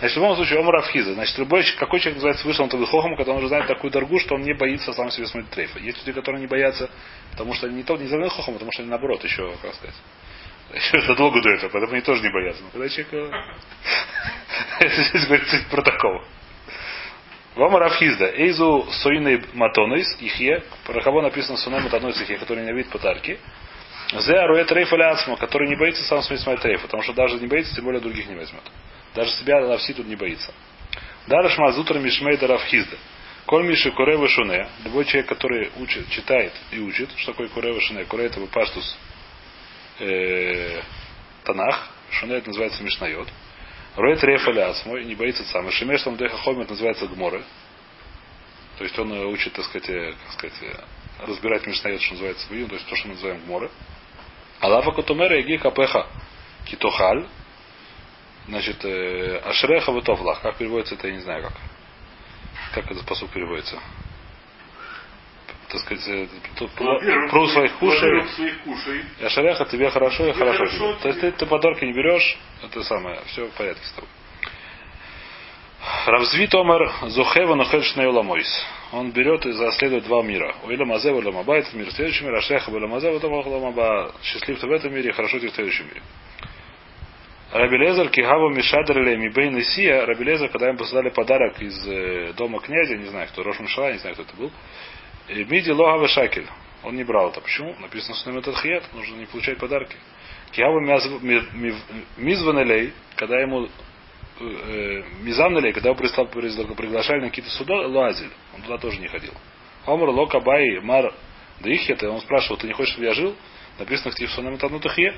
Значит, 0.00 0.16
в 0.16 0.20
любом 0.20 0.36
случае, 0.36 0.58
Омар 0.60 0.76
Афхиза. 0.76 1.14
Значит, 1.14 1.38
любой, 1.38 1.62
человек- 1.62 1.78
какой 1.80 2.00
человек 2.00 2.16
называется 2.16 2.46
вышел 2.46 2.66
на 2.66 2.86
Хохом, 2.86 3.16
когда 3.16 3.32
он 3.32 3.38
уже 3.38 3.48
знает 3.48 3.66
такую 3.66 3.90
дорогу, 3.90 4.18
что 4.18 4.34
он 4.34 4.42
не 4.42 4.52
боится 4.52 4.92
сам 4.92 5.10
себе 5.10 5.26
смотреть 5.26 5.50
трейфа. 5.50 5.78
Есть 5.78 5.98
люди, 5.98 6.12
которые 6.12 6.40
не 6.42 6.46
боятся, 6.46 6.90
потому 7.30 7.54
что 7.54 7.66
они 7.68 7.76
не 7.76 7.82
то 7.84 7.96
не 7.96 8.06
за 8.06 8.28
Хохом, 8.28 8.54
потому 8.54 8.70
что 8.72 8.82
они 8.82 8.90
наоборот 8.90 9.24
еще, 9.24 9.50
как 9.62 9.74
сказать, 9.74 9.94
задолго 11.06 11.40
до 11.42 11.50
этого, 11.50 11.70
поэтому 11.70 11.92
они 11.92 12.02
тоже 12.02 12.22
не 12.22 12.30
боятся. 12.30 12.62
Но 12.62 12.70
когда 12.70 12.88
человек... 12.88 13.12
э, 14.80 14.88
здесь 15.08 15.26
говорится 15.26 15.56
про 15.70 15.82
такого. 15.82 16.24
Вам 17.54 17.76
Рафхизда. 17.76 18.32
Эйзу 18.34 18.86
соиной 19.02 19.44
матонойс 19.52 20.16
ихе. 20.20 20.62
Про 20.86 21.02
кого 21.02 21.20
написано 21.20 21.58
суной 21.58 21.80
матонойс 21.80 22.20
ихе, 22.22 22.38
который 22.38 22.64
ненавидит 22.64 22.90
подарки. 22.90 23.38
Зе 24.12 24.34
аруэ 24.34 24.64
трейфа 24.64 25.36
который 25.38 25.68
не 25.68 25.76
боится 25.76 26.02
сам 26.04 26.22
себе 26.22 26.38
смотреть 26.38 26.62
трейфа, 26.62 26.82
потому 26.82 27.02
что 27.02 27.12
даже 27.12 27.38
не 27.38 27.46
боится, 27.46 27.74
тем 27.74 27.84
более 27.84 28.00
других 28.00 28.26
не 28.26 28.34
возьмет. 28.34 28.62
Даже 29.14 29.30
себя 29.32 29.60
лавси 29.60 29.92
тут 29.92 30.06
не 30.06 30.16
боится. 30.16 30.52
Дараш 31.26 31.56
мазутра 31.58 31.98
мишмейда 31.98 32.46
Рафхизда. 32.46 32.96
Коль 33.46 33.66
миши 33.66 33.90
куре 33.90 34.16
шуне. 34.28 34.68
Любой 34.84 35.04
человек, 35.04 35.28
который 35.28 35.70
учит, 35.76 36.08
читает 36.10 36.52
и 36.70 36.78
учит, 36.78 37.10
что 37.16 37.32
такое 37.32 37.48
куре 37.48 37.78
шуне. 37.80 38.04
Куре 38.04 38.26
это 38.26 38.40
паштус 38.46 38.98
э, 40.02 40.82
Танах. 41.44 41.88
Шуне 42.10 42.36
это 42.36 42.48
называется 42.48 42.82
Мишнайот. 42.82 43.28
Роет 43.96 44.22
рефаляц 44.24 44.84
мой, 44.86 45.04
не 45.04 45.14
боится 45.14 45.44
сам. 45.44 45.68
И 45.68 45.70
Шемеш 45.72 46.02
там 46.02 46.16
Деха 46.16 46.36
Хомит 46.38 46.68
называется 46.68 47.06
Гморы. 47.06 47.42
То 48.78 48.84
есть 48.84 48.98
он 48.98 49.12
э, 49.12 49.24
учит, 49.26 49.52
так 49.52 49.64
сказать, 49.64 49.88
э, 49.90 50.14
как 50.24 50.32
сказать, 50.32 50.62
э, 50.62 51.26
разбирать 51.26 51.66
Мишнайот, 51.66 52.00
что 52.00 52.14
называется 52.14 52.46
в 52.46 52.68
то 52.68 52.74
есть 52.74 52.88
то, 52.88 52.96
что 52.96 53.08
мы 53.08 53.14
называем 53.14 53.40
Гморы. 53.44 53.70
Алафа 54.60 54.92
Котумера 54.92 55.40
Иги 55.40 55.56
Капеха 55.56 56.06
Китохаль. 56.64 57.26
Значит, 58.48 58.84
Ашреха 59.44 59.92
Витовлах. 59.92 60.40
Как 60.40 60.56
переводится 60.56 60.96
это, 60.96 61.06
я 61.06 61.14
не 61.14 61.20
знаю 61.20 61.44
как. 61.44 61.52
Как 62.74 62.90
этот 62.90 63.06
посуд 63.06 63.30
переводится? 63.30 63.78
Так 65.72 65.80
сказать, 65.80 66.06
э, 66.06 66.26
Во-первых, 66.78 67.30
про 67.30 67.48
своих 67.48 67.72
кушай. 67.78 68.26
Я 69.20 69.30
шаляха, 69.30 69.64
тебе 69.64 69.88
хорошо 69.88 70.26
и 70.26 70.32
Тебе 70.32 70.38
хорошо. 70.38 70.58
хорошо. 70.58 70.96
То 71.00 71.08
есть 71.08 71.20
ты, 71.20 71.32
ты 71.32 71.46
подарки 71.46 71.84
не 71.86 71.94
берешь, 71.94 72.38
это 72.62 72.82
самое, 72.82 73.20
все 73.28 73.46
в 73.46 73.52
порядке 73.52 73.82
с 73.86 73.92
тобой. 73.92 74.10
Равзви 76.06 76.46
Томер 76.46 76.92
Зухева 77.08 77.54
Нухель 77.54 77.82
Шнеуламойс. 77.84 78.66
Он 78.92 79.10
берет 79.12 79.46
и 79.46 79.52
заследует 79.52 80.04
два 80.04 80.22
мира. 80.22 80.54
Уиля 80.64 80.84
Мазева 80.84 81.22
Ламаба, 81.24 81.56
это 81.56 81.74
мир 81.74 81.86
в 81.88 81.92
следующем 81.92 82.26
мире, 82.26 82.38
Ашеха 82.38 82.68
Ламазева, 82.68 83.16
это 83.16 83.26
Ламаба. 83.28 84.12
Счастлив 84.22 84.60
ты 84.60 84.66
в 84.66 84.72
этом 84.72 84.94
мире, 84.94 85.12
хорошо 85.12 85.40
ты 85.40 85.48
в 85.48 85.54
следующем 85.54 85.86
мире. 85.86 86.02
Рабелезер 87.52 88.10
Кигаву 88.10 88.50
Мишадрле 88.50 89.16
Мибейн 89.16 89.58
Исия, 89.58 90.06
Рабелезер, 90.06 90.48
когда 90.50 90.68
им 90.68 90.76
посылали 90.76 91.08
подарок 91.08 91.60
из 91.60 91.86
э, 91.86 92.32
дома 92.34 92.60
князя, 92.60 92.96
не 92.96 93.06
знаю 93.06 93.28
кто, 93.28 93.42
Рош 93.42 93.58
Мишала, 93.60 93.92
не 93.92 93.98
знаю 93.98 94.14
кто 94.14 94.24
это 94.24 94.36
был, 94.36 94.46
и 94.48 94.52
Миди 95.28 95.70
Логава 95.70 96.08
Шакель. 96.08 96.46
Он 96.82 96.96
не 96.96 97.04
брал 97.04 97.30
это. 97.30 97.40
Почему? 97.40 97.74
Написано, 97.78 98.14
что 98.16 98.36
этот 98.36 98.56
хият, 98.58 98.84
нужно 98.92 99.16
не 99.16 99.26
получать 99.26 99.58
подарки. 99.58 99.96
Киаву 100.50 100.80
Мизванелей, 102.16 102.92
когда 103.16 103.40
ему 103.40 103.68
э, 104.40 105.02
Мизамнелей, 105.22 105.72
когда 105.72 105.90
его 105.90 106.74
приглашали 106.74 107.20
на 107.20 107.28
какие-то 107.28 107.50
суда, 107.52 107.86
лазиль. 107.86 108.30
Он 108.54 108.62
туда 108.62 108.78
тоже 108.78 109.00
не 109.00 109.08
ходил. 109.08 109.32
Омар 109.86 110.10
Лока 110.10 110.40
Бай 110.40 110.80
Мар 110.80 111.14
Дихет, 111.60 112.02
он 112.02 112.20
спрашивал, 112.20 112.56
ты 112.56 112.66
не 112.66 112.72
хочешь, 112.72 112.92
чтобы 112.92 113.06
я 113.06 113.14
жил? 113.14 113.36
Написано 113.78 114.10
в 114.10 114.14
Тифсонам 114.14 114.58
Танутахе. 114.58 115.14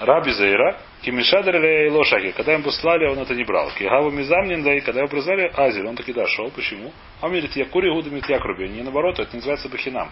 Раби 0.00 0.30
Зейра, 0.32 0.78
Кимишадр 1.02 1.90
Лошаки, 1.90 2.32
когда 2.32 2.54
им 2.54 2.62
послали, 2.62 3.06
он 3.06 3.18
это 3.18 3.34
не 3.34 3.44
брал. 3.44 3.70
Кигаву 3.70 4.10
Мизамнин, 4.10 4.62
да 4.62 4.74
и 4.74 4.80
когда 4.80 5.00
его 5.00 5.08
призвали, 5.08 5.50
Азель, 5.54 5.86
он 5.86 5.96
таки 5.96 6.12
дошел. 6.12 6.50
Почему? 6.50 6.92
А 7.20 7.26
он 7.26 7.32
говорит, 7.32 7.54
я 7.56 7.66
кури 7.66 7.90
гудамит 7.90 8.28
якруби. 8.28 8.68
Не 8.68 8.82
наоборот, 8.82 9.18
это 9.18 9.34
называется 9.34 9.68
бахинам. 9.68 10.10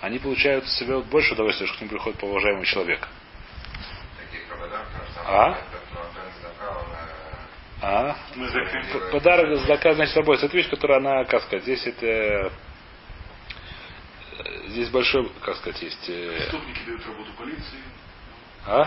Они 0.00 0.18
получают 0.18 0.66
себе 0.68 1.00
больше 1.00 1.34
удовольствия, 1.34 1.66
что 1.66 1.76
к 1.76 1.80
ним 1.80 1.90
приходит 1.90 2.20
человек. 2.20 3.08
Таких 4.18 4.48
подарков, 4.48 5.08
что 5.12 5.20
А? 5.26 5.58
А? 7.80 8.16
Подарок 9.12 9.58
зака, 9.66 9.94
значит, 9.94 10.16
работает. 10.16 10.44
Это 10.44 10.56
вещь, 10.56 10.68
которая 10.68 10.98
она, 10.98 11.24
как 11.24 11.42
сказать, 11.42 11.62
здесь 11.64 11.86
это 11.86 12.06
э, 12.06 12.50
здесь 14.68 14.88
большой, 14.88 15.30
как 15.42 15.56
сказать, 15.56 15.82
есть. 15.82 16.08
э, 16.08 16.38
Преступники 16.38 16.80
дают 16.86 17.06
работу 17.06 17.30
полиции. 17.38 17.78
А? 18.68 18.86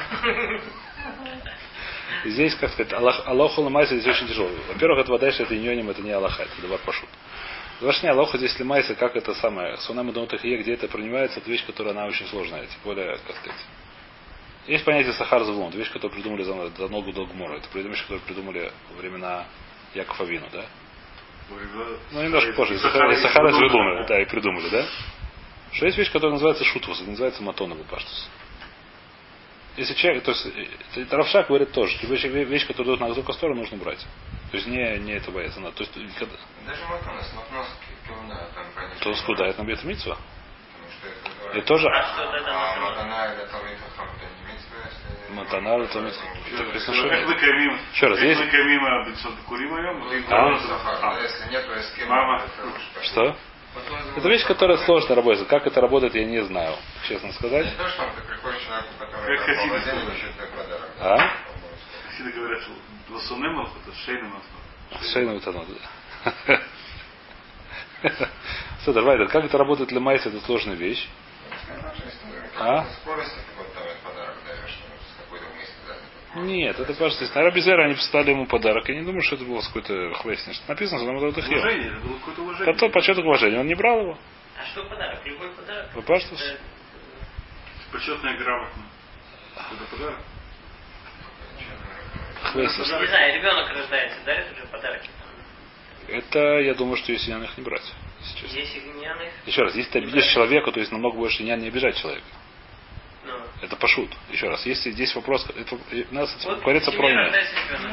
И 2.23 2.29
здесь, 2.29 2.53
как 2.55 2.71
сказать, 2.71 2.93
Аллах, 2.93 3.23
Аллаху 3.25 3.61
Ламайса 3.61 3.97
здесь 3.97 4.15
очень 4.15 4.27
тяжело. 4.27 4.49
Во-первых, 4.71 4.99
это 4.99 5.11
вода, 5.11 5.27
это 5.27 5.57
иньоним, 5.57 5.89
это 5.89 6.01
не 6.03 6.11
Аллаха, 6.11 6.43
это 6.43 6.61
давар 6.61 6.79
пашут. 6.85 7.09
Вашне 7.79 8.11
Аллаха 8.11 8.37
здесь 8.37 8.57
лимайса, 8.59 8.93
как 8.93 9.15
это 9.15 9.33
самое, 9.35 9.77
Сунам 9.77 10.11
Донутахие, 10.13 10.57
где 10.57 10.73
это 10.73 10.87
принимается, 10.87 11.39
это 11.39 11.49
вещь, 11.49 11.65
которая 11.65 11.93
она 11.93 12.05
очень 12.05 12.27
сложная, 12.27 12.67
тем 12.67 12.77
более, 12.83 13.17
как 13.25 13.35
сказать. 13.37 13.59
Есть 14.67 14.85
понятие 14.85 15.13
Сахар 15.13 15.43
Завлон, 15.43 15.69
это 15.69 15.79
вещь, 15.79 15.91
которую 15.91 16.11
придумали 16.11 16.43
за, 16.43 16.69
за 16.69 16.87
ногу 16.87 17.11
Долгмора. 17.11 17.57
Это 17.57 17.79
вещь, 17.79 18.01
которую 18.03 18.21
придумали 18.21 18.71
во 18.91 19.01
времена 19.01 19.45
Якова 19.95 20.27
Вину, 20.27 20.45
да? 20.53 20.65
Ну, 22.11 22.23
немножко 22.23 22.53
позже. 22.53 22.77
Сахара, 22.77 23.15
Сахара 23.15 23.51
Зведуна, 23.51 24.05
да, 24.05 24.21
и 24.21 24.25
придумали, 24.25 24.69
да? 24.69 24.85
Что 25.71 25.87
есть 25.87 25.97
вещь, 25.97 26.11
которая 26.11 26.33
называется 26.33 26.63
шутвус, 26.65 27.01
это 27.01 27.09
называется 27.09 27.41
матоновый 27.41 27.83
паштус. 27.85 28.29
Если 29.77 29.93
человек, 29.93 30.23
то 30.23 30.31
есть, 30.31 30.45
э, 30.45 31.05
Равшак 31.09 31.47
говорит 31.47 31.71
тоже, 31.71 31.93
что 31.97 32.07
вещь, 32.07 32.23
вещь 32.25 32.67
которая 32.67 32.93
идет 32.93 32.99
на 33.01 33.07
высокую 33.07 33.33
сторону, 33.35 33.61
нужно 33.61 33.77
брать. 33.77 34.05
То 34.51 34.57
есть 34.57 34.67
не, 34.67 34.99
не 34.99 35.13
это 35.13 35.31
бояться. 35.31 35.59
Надо. 35.61 35.75
То 35.77 35.83
есть, 35.83 35.93
когда... 36.17 36.35
Даже 36.67 36.85
Матонас, 36.87 37.33
Матноски, 37.33 37.85
да, 38.27 38.47
там, 38.53 38.65
конечно. 38.75 38.99
То 39.03 39.15
скуда? 39.15 39.45
Это 39.45 39.63
на 39.63 39.65
что 39.95 40.17
это... 41.53 41.67
Тоже... 41.67 41.87
А 41.87 42.79
А 45.29 45.33
Матана? 45.33 45.83
Это 45.83 46.01
написано, 46.01 46.95
что 46.97 47.09
Как 47.09 47.19
нет. 47.19 47.27
мы 47.27 47.35
камим? 47.35 47.79
Еще 47.93 48.07
раз, 48.07 48.19
как 48.19 48.27
есть- 48.27 48.39
мы 48.41 48.47
камим 48.47 48.85
а 48.85 49.05
бенсот 49.05 49.33
куримаем? 49.47 50.03
А? 50.29 50.59
Да, 51.01 51.19
Если 51.21 51.49
нет, 51.49 51.65
то 51.65 51.73
с 51.79 51.91
кем 51.93 52.09
Мама. 52.09 52.43
Что? 53.03 53.35
Это 54.17 54.27
вещь, 54.27 54.45
которая 54.45 54.77
сложно 54.79 55.15
работает. 55.15 55.47
Как 55.47 55.65
это 55.65 55.79
работает, 55.79 56.13
я 56.15 56.25
не 56.25 56.43
знаю, 56.43 56.75
честно 57.07 57.31
сказать. 57.33 57.65
Не 57.65 57.71
то, 57.71 57.87
что 57.87 58.03
ты 58.15 58.21
приходишь 58.27 58.59
к 58.59 58.65
человеку, 58.65 58.89
который 58.99 59.37
Как 60.37 60.51
подарок. 60.51 60.89
А? 60.99 61.31
Всегда 62.13 62.31
говорят, 62.31 62.61
что 62.61 62.71
лосунем 63.09 63.61
это 63.61 63.95
шейным 64.05 64.33
Шейну 65.13 65.37
утонут. 65.37 65.67
Все, 68.81 68.93
давай, 68.93 69.27
как 69.29 69.45
это 69.45 69.57
работает 69.57 69.89
для 69.89 69.99
Майса, 69.99 70.29
это 70.29 70.41
сложная 70.41 70.75
вещь. 70.75 71.07
А? 72.59 72.85
Скорость, 73.01 73.31
это 73.31 73.57
вот 73.57 73.73
там 73.73 73.83
этот 73.83 73.99
подарок 73.99 74.35
даешь, 74.45 74.79
ну, 74.89 74.95
с 74.95 75.23
какой-то 75.23 75.45
мысли, 75.55 75.73
да? 75.87 75.95
Нет, 76.35 76.79
это 76.79 76.93
кажется, 76.93 77.25
наверное, 77.35 77.51
Безера 77.55 77.85
они 77.85 77.95
поставили 77.95 78.31
ему 78.31 78.45
подарок. 78.45 78.87
Я 78.87 78.95
не 78.95 79.05
думаю, 79.05 79.21
что 79.21 79.35
это 79.35 79.43
было 79.43 79.59
с 79.59 79.67
какой-то 79.67 80.13
хвестин. 80.15 80.53
Что 80.53 80.63
написано, 80.69 80.99
что 80.99 81.11
нам 81.11 81.17
это. 81.25 81.39
Уважение, 81.39 81.87
это 81.91 81.99
было 81.99 82.17
какое-то 82.19 82.41
уважение. 82.41 82.71
Это 82.71 82.79
то 82.79 82.89
почеток 82.89 83.25
уважения. 83.25 83.59
Он 83.59 83.67
не 83.67 83.75
брал 83.75 83.99
его. 84.01 84.17
А 84.57 84.65
что 84.67 84.83
подарок? 84.85 85.19
Любой 85.25 85.49
подарок? 85.49 85.89
Вы 85.93 86.01
паштус? 86.03 86.41
Это- 86.41 86.59
Почетная 87.91 88.37
грамотно. 88.37 88.83
Это 89.55 89.91
подарок. 89.91 90.19
Хвестин. 92.43 92.83
Не 92.83 93.07
знаю, 93.07 93.35
ребенок 93.35 93.69
рождается, 93.69 94.17
дарят 94.25 94.51
уже 94.53 94.65
подарки. 94.67 95.09
Это, 96.07 96.59
я 96.59 96.73
думаю, 96.73 96.97
что 96.97 97.11
если 97.11 97.31
их 97.31 97.57
не 97.57 97.63
брать. 97.63 97.93
Если. 98.21 98.59
Есть 98.59 98.75
игняных, 98.77 99.29
Еще 99.45 99.61
раз, 99.63 99.75
если 99.75 99.91
ты 99.91 99.99
обидишь 99.99 100.25
человека, 100.33 100.71
то 100.71 100.79
есть 100.79 100.91
намного 100.91 101.17
больше 101.17 101.43
не 101.43 101.51
обижать 101.51 101.97
человека. 101.97 102.25
Ну, 103.61 103.67
Это 103.67 103.75
пошут. 103.75 104.09
Еще 104.31 104.49
раз, 104.49 104.65
если 104.65 104.91
здесь 104.91 105.13
вопрос, 105.15 105.45
это, 105.55 105.75
у 105.75 106.13
нас 106.15 106.35
вот 106.45 106.61
говорится 106.61 106.91
про 106.91 107.07
семье. 107.07 107.31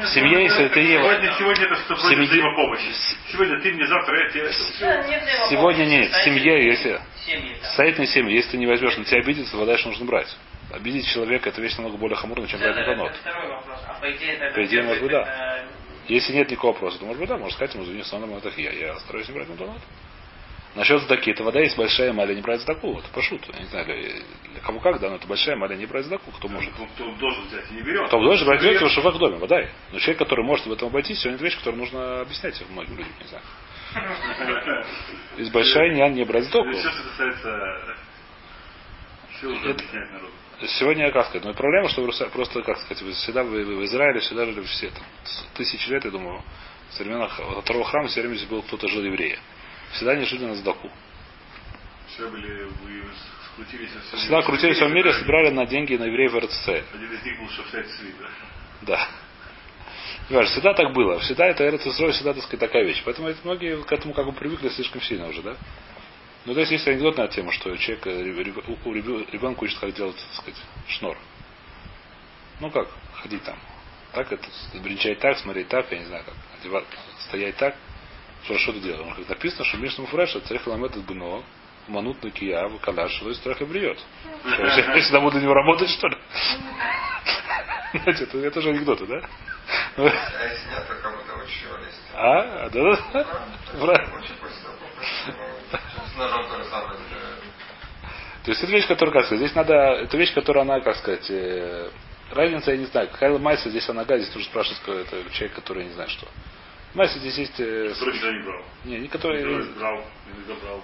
В 0.01 0.07
семье, 0.09 0.43
если 0.43 0.67
ты 0.69 0.79
его... 0.79 1.03
Сегодня, 1.03 1.33
сегодня 1.37 1.65
это 1.65 1.75
что 1.75 1.93
семье- 1.95 2.15
против 2.15 2.29
взаимопомощи. 2.31 2.91
Сегодня 3.31 3.61
ты 3.61 3.71
мне, 3.73 3.87
завтра 3.87 4.23
я 4.23 4.29
тебе. 4.31 4.51
Сегодня 5.49 5.85
нет. 5.85 6.11
Семье, 6.23 6.65
если... 6.65 6.99
Состоятельной 7.61 8.07
семьи, 8.07 8.35
если 8.35 8.51
ты 8.51 8.57
не 8.57 8.65
возьмешь, 8.65 8.97
на 8.97 9.05
тебя 9.05 9.19
обидится, 9.19 9.55
вода 9.55 9.73
дальше 9.73 9.87
нужно 9.87 10.05
брать. 10.05 10.35
Обидеть 10.71 11.07
человека 11.07 11.49
это 11.49 11.61
вещь 11.61 11.77
намного 11.77 11.97
более 11.97 12.15
хамурная, 12.17 12.47
чем 12.47 12.59
брать 12.59 12.75
да, 12.75 12.81
на 12.81 12.85
это 12.85 12.95
нот. 12.95 13.15
второй 13.15 13.47
вопрос. 13.49 13.79
А 13.87 13.93
по 13.99 14.11
идее 14.11 14.33
это... 14.33 14.55
По 14.55 14.65
идее, 14.65 14.83
может 14.83 15.01
быть, 15.03 15.11
да. 15.11 15.21
это- 15.21 15.67
Если 16.07 16.33
нет 16.33 16.49
никакого 16.49 16.73
вопроса, 16.73 16.99
то 16.99 17.05
может 17.05 17.19
быть 17.19 17.29
да, 17.29 17.37
может 17.37 17.55
сказать 17.55 17.75
ему, 17.75 17.83
извини, 17.85 18.03
сон 18.03 18.23
это 18.33 18.51
я. 18.59 18.71
Я 18.71 18.95
стараюсь 18.99 19.27
не 19.27 19.33
брать 19.35 19.49
на 19.49 19.55
нот. 19.65 19.81
Насчет 20.75 21.01
сдаки, 21.01 21.31
это 21.31 21.43
вода 21.43 21.59
есть 21.59 21.75
большая 21.75 22.13
маля 22.13 22.33
не 22.35 22.41
брать 22.41 22.61
сдаку. 22.61 22.99
Это 22.99 23.07
пошут. 23.09 23.41
Я 23.53 23.59
не 23.59 23.65
знаю, 23.65 23.85
для, 23.85 24.61
кому 24.61 24.79
как, 24.79 24.99
да, 24.99 25.09
но 25.09 25.15
это 25.15 25.27
большая 25.27 25.55
маля 25.55 25.75
не 25.75 25.85
брать 25.85 26.05
сдаку. 26.05 26.31
Кто 26.31 26.47
может? 26.47 26.71
Ну, 26.77 26.87
Кто 26.87 27.11
должен 27.15 27.45
взять 27.47 27.71
и 27.71 27.73
не 27.73 27.81
берет. 27.81 28.07
Кто 28.07 28.21
должен 28.21 28.45
брать 28.45 28.61
Берет. 28.61 28.79
его 28.79 28.89
шафак 28.89 29.15
в 29.15 29.17
доме, 29.17 29.37
вода. 29.37 29.67
Но 29.91 29.99
человек, 29.99 30.19
который 30.19 30.45
может 30.45 30.67
в 30.67 30.71
этом 30.71 30.89
обойтись, 30.89 31.19
сегодня 31.19 31.35
это 31.37 31.45
вещь, 31.45 31.57
которую 31.57 31.79
нужно 31.79 32.21
объяснять 32.21 32.61
многим 32.69 32.97
людям, 32.97 33.13
не 33.19 33.27
знаю. 33.27 33.43
Из 35.37 35.49
большая 35.49 35.93
не, 35.93 36.09
не 36.15 36.23
брать 36.23 36.43
сдаку. 36.45 36.71
Все, 36.71 36.89
что 36.89 37.03
касается 37.03 37.49
Это-. 39.65 40.67
Сегодня, 40.67 41.11
как 41.11 41.27
сказать, 41.27 41.45
но 41.45 41.53
проблема, 41.53 41.87
что 41.87 42.05
просто, 42.31 42.61
как 42.61 42.77
сказать, 42.79 43.01
вы 43.01 43.13
всегда 43.13 43.43
в, 43.43 43.47
в 43.47 43.85
Израиле 43.85 44.19
всегда 44.19 44.45
жили 44.45 44.61
все 44.63 44.89
там, 44.89 45.03
тысячи 45.55 45.89
лет, 45.89 46.03
я 46.03 46.11
думаю, 46.11 46.43
со 46.91 47.03
времен 47.03 47.19
вот 47.19 47.63
второго 47.63 47.85
храма 47.85 48.09
все 48.09 48.21
время 48.21 48.35
здесь 48.35 48.49
был 48.49 48.61
кто-то 48.63 48.89
жил 48.89 49.03
евреи. 49.03 49.39
Всегда 49.93 50.15
на 50.47 50.55
сдаку. 50.55 50.89
Все 52.07 52.27
были, 52.29 52.63
вы 52.63 53.03
скрутились 53.53 53.93
во 53.93 54.01
всем 54.01 54.19
Всегда 54.19 54.41
крутились 54.41 54.81
в 54.81 54.89
мире, 54.93 55.13
собирали 55.13 55.49
на 55.49 55.65
деньги 55.65 55.95
на 55.95 56.05
евреев 56.05 56.31
в 56.33 56.37
РЦЦ. 56.39 56.67
Один 56.93 57.11
из 57.13 57.23
них 57.23 57.39
был 57.39 57.49
Шафсайт 57.49 57.87
Сви, 57.91 58.13
да. 58.81 59.07
Да. 60.29 60.43
Всегда 60.45 60.73
так 60.73 60.93
было. 60.93 61.19
Всегда 61.19 61.47
это 61.47 61.69
РЦЦ, 61.69 62.13
всегда, 62.13 62.33
так 62.33 62.43
сказать, 62.43 62.59
такая 62.59 62.83
вещь. 62.83 63.01
Поэтому 63.03 63.27
это 63.27 63.39
многие 63.43 63.81
к 63.83 63.91
этому 63.91 64.13
как 64.13 64.25
бы 64.25 64.31
привыкли 64.33 64.69
слишком 64.69 65.01
сильно 65.01 65.27
уже, 65.27 65.41
да? 65.41 65.55
Ну, 66.45 66.53
то 66.53 66.59
есть 66.61 66.71
есть 66.71 66.87
анекдот 66.87 67.17
на 67.17 67.23
эту 67.23 67.35
тему, 67.35 67.51
что 67.51 67.75
человек, 67.77 68.07
э, 68.07 68.63
у- 68.85 68.93
ребенка 68.93 69.63
учит, 69.63 69.77
как 69.79 69.93
делать, 69.93 70.15
так 70.15 70.33
сказать, 70.41 70.61
шнур. 70.87 71.17
Ну 72.59 72.71
как, 72.71 72.87
ходить 73.21 73.43
там. 73.43 73.57
Так 74.13 74.31
это, 74.31 74.47
бренчать 74.81 75.19
так, 75.19 75.37
смотреть 75.37 75.67
так, 75.67 75.91
я 75.91 75.99
не 75.99 76.05
знаю 76.05 76.23
как, 76.25 76.33
одевать, 76.59 76.85
стоять 77.27 77.57
так. 77.57 77.75
Что, 78.43 78.57
что 78.57 78.73
ты 78.73 78.79
делаешь? 78.79 79.01
Он 79.01 79.09
говорит, 79.09 79.29
написано, 79.29 79.65
что 79.65 79.77
Мишна 79.77 80.03
Муфреша, 80.03 80.39
царь 80.41 80.59
Халамет 80.59 80.97
Бно, 81.05 81.43
Манут 81.87 82.23
на 82.23 82.31
Кия, 82.31 82.69
Калаш, 82.81 83.11
что 83.11 83.29
есть 83.29 83.41
страх 83.41 83.61
и 83.61 83.65
бриет. 83.65 83.99
Что, 84.53 84.63
Я 84.63 84.95
я 84.95 85.01
всегда 85.01 85.19
буду 85.21 85.39
него 85.39 85.53
работать, 85.53 85.89
что 85.89 86.07
ли? 86.07 86.17
Знаете, 87.93 88.23
это, 88.23 88.37
это 88.37 88.61
же 88.61 88.69
анекдоты, 88.69 89.05
да? 89.07 89.21
А 89.97 90.01
если 90.01 90.69
как. 90.69 90.89
А? 92.13 92.69
Правильно. 92.69 93.25
Попробовать. 93.71 94.25
С 96.13 96.17
ножом 96.17 96.45
то 98.43 98.51
есть 98.51 98.63
это 98.63 98.71
вещь, 98.71 98.87
которая, 98.87 99.13
как 99.13 99.25
сказать, 99.25 99.43
здесь 99.43 99.55
надо, 99.55 99.73
это 99.73 100.17
вещь, 100.17 100.33
которая 100.33 100.63
она, 100.63 100.79
как 100.79 100.95
сказать, 100.95 101.29
э, 101.29 101.89
разница, 102.31 102.71
я 102.71 102.77
не 102.77 102.85
знаю, 102.85 103.09
Хайла 103.11 103.37
Майса, 103.37 103.69
здесь 103.69 103.87
она 103.89 104.03
здесь 104.03 104.29
тоже 104.29 104.45
спрашивает, 104.45 104.79
кто 104.81 104.93
это 104.93 105.29
человек, 105.31 105.53
который 105.55 105.83
не 105.83 105.91
знаю 105.91 106.09
что. 106.09 106.27
Майса 106.93 107.19
здесь 107.19 107.37
есть, 107.37 107.59
э, 107.59 107.89
Который 107.89 108.13
никогда 108.15 108.31
не 108.31 108.43
брал. 108.43 108.63
не, 108.85 108.99
не 108.99 109.07
который, 109.07 109.43
Который 109.43 109.73
брал, 109.73 110.05
не 110.37 110.43
забрал. 110.45 110.83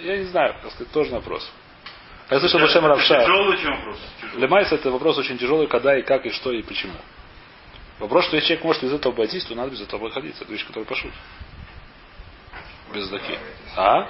я 0.00 0.16
не 0.18 0.24
знаю, 0.24 0.54
как 0.62 0.72
сказать, 0.72 0.92
тоже 0.92 1.10
вопрос. 1.10 1.50
Я 2.30 2.40
слышал 2.40 2.60
Башем 2.60 2.86
Равша. 2.86 3.20
Тяжелый, 3.20 3.58
чем 3.58 3.76
вопрос. 3.76 3.98
Майса 4.50 4.74
это 4.76 4.90
вопрос 4.90 5.18
очень 5.18 5.36
тяжелый, 5.36 5.66
когда 5.66 5.98
и 5.98 6.02
как, 6.02 6.24
и 6.24 6.30
что, 6.30 6.50
и 6.52 6.62
почему. 6.62 6.94
Вопрос, 7.98 8.24
что 8.24 8.36
если 8.36 8.48
человек 8.48 8.64
может 8.64 8.82
из 8.84 8.92
этого 8.94 9.14
обойтись, 9.14 9.44
то 9.44 9.54
надо 9.54 9.70
без 9.70 9.82
этого 9.82 10.06
обходиться. 10.08 10.44
Это 10.44 10.52
вещь, 10.52 10.66
которая 10.66 10.86
пошут. 10.86 11.12
Без 12.94 13.04
заки. 13.04 13.38
А? 13.76 14.08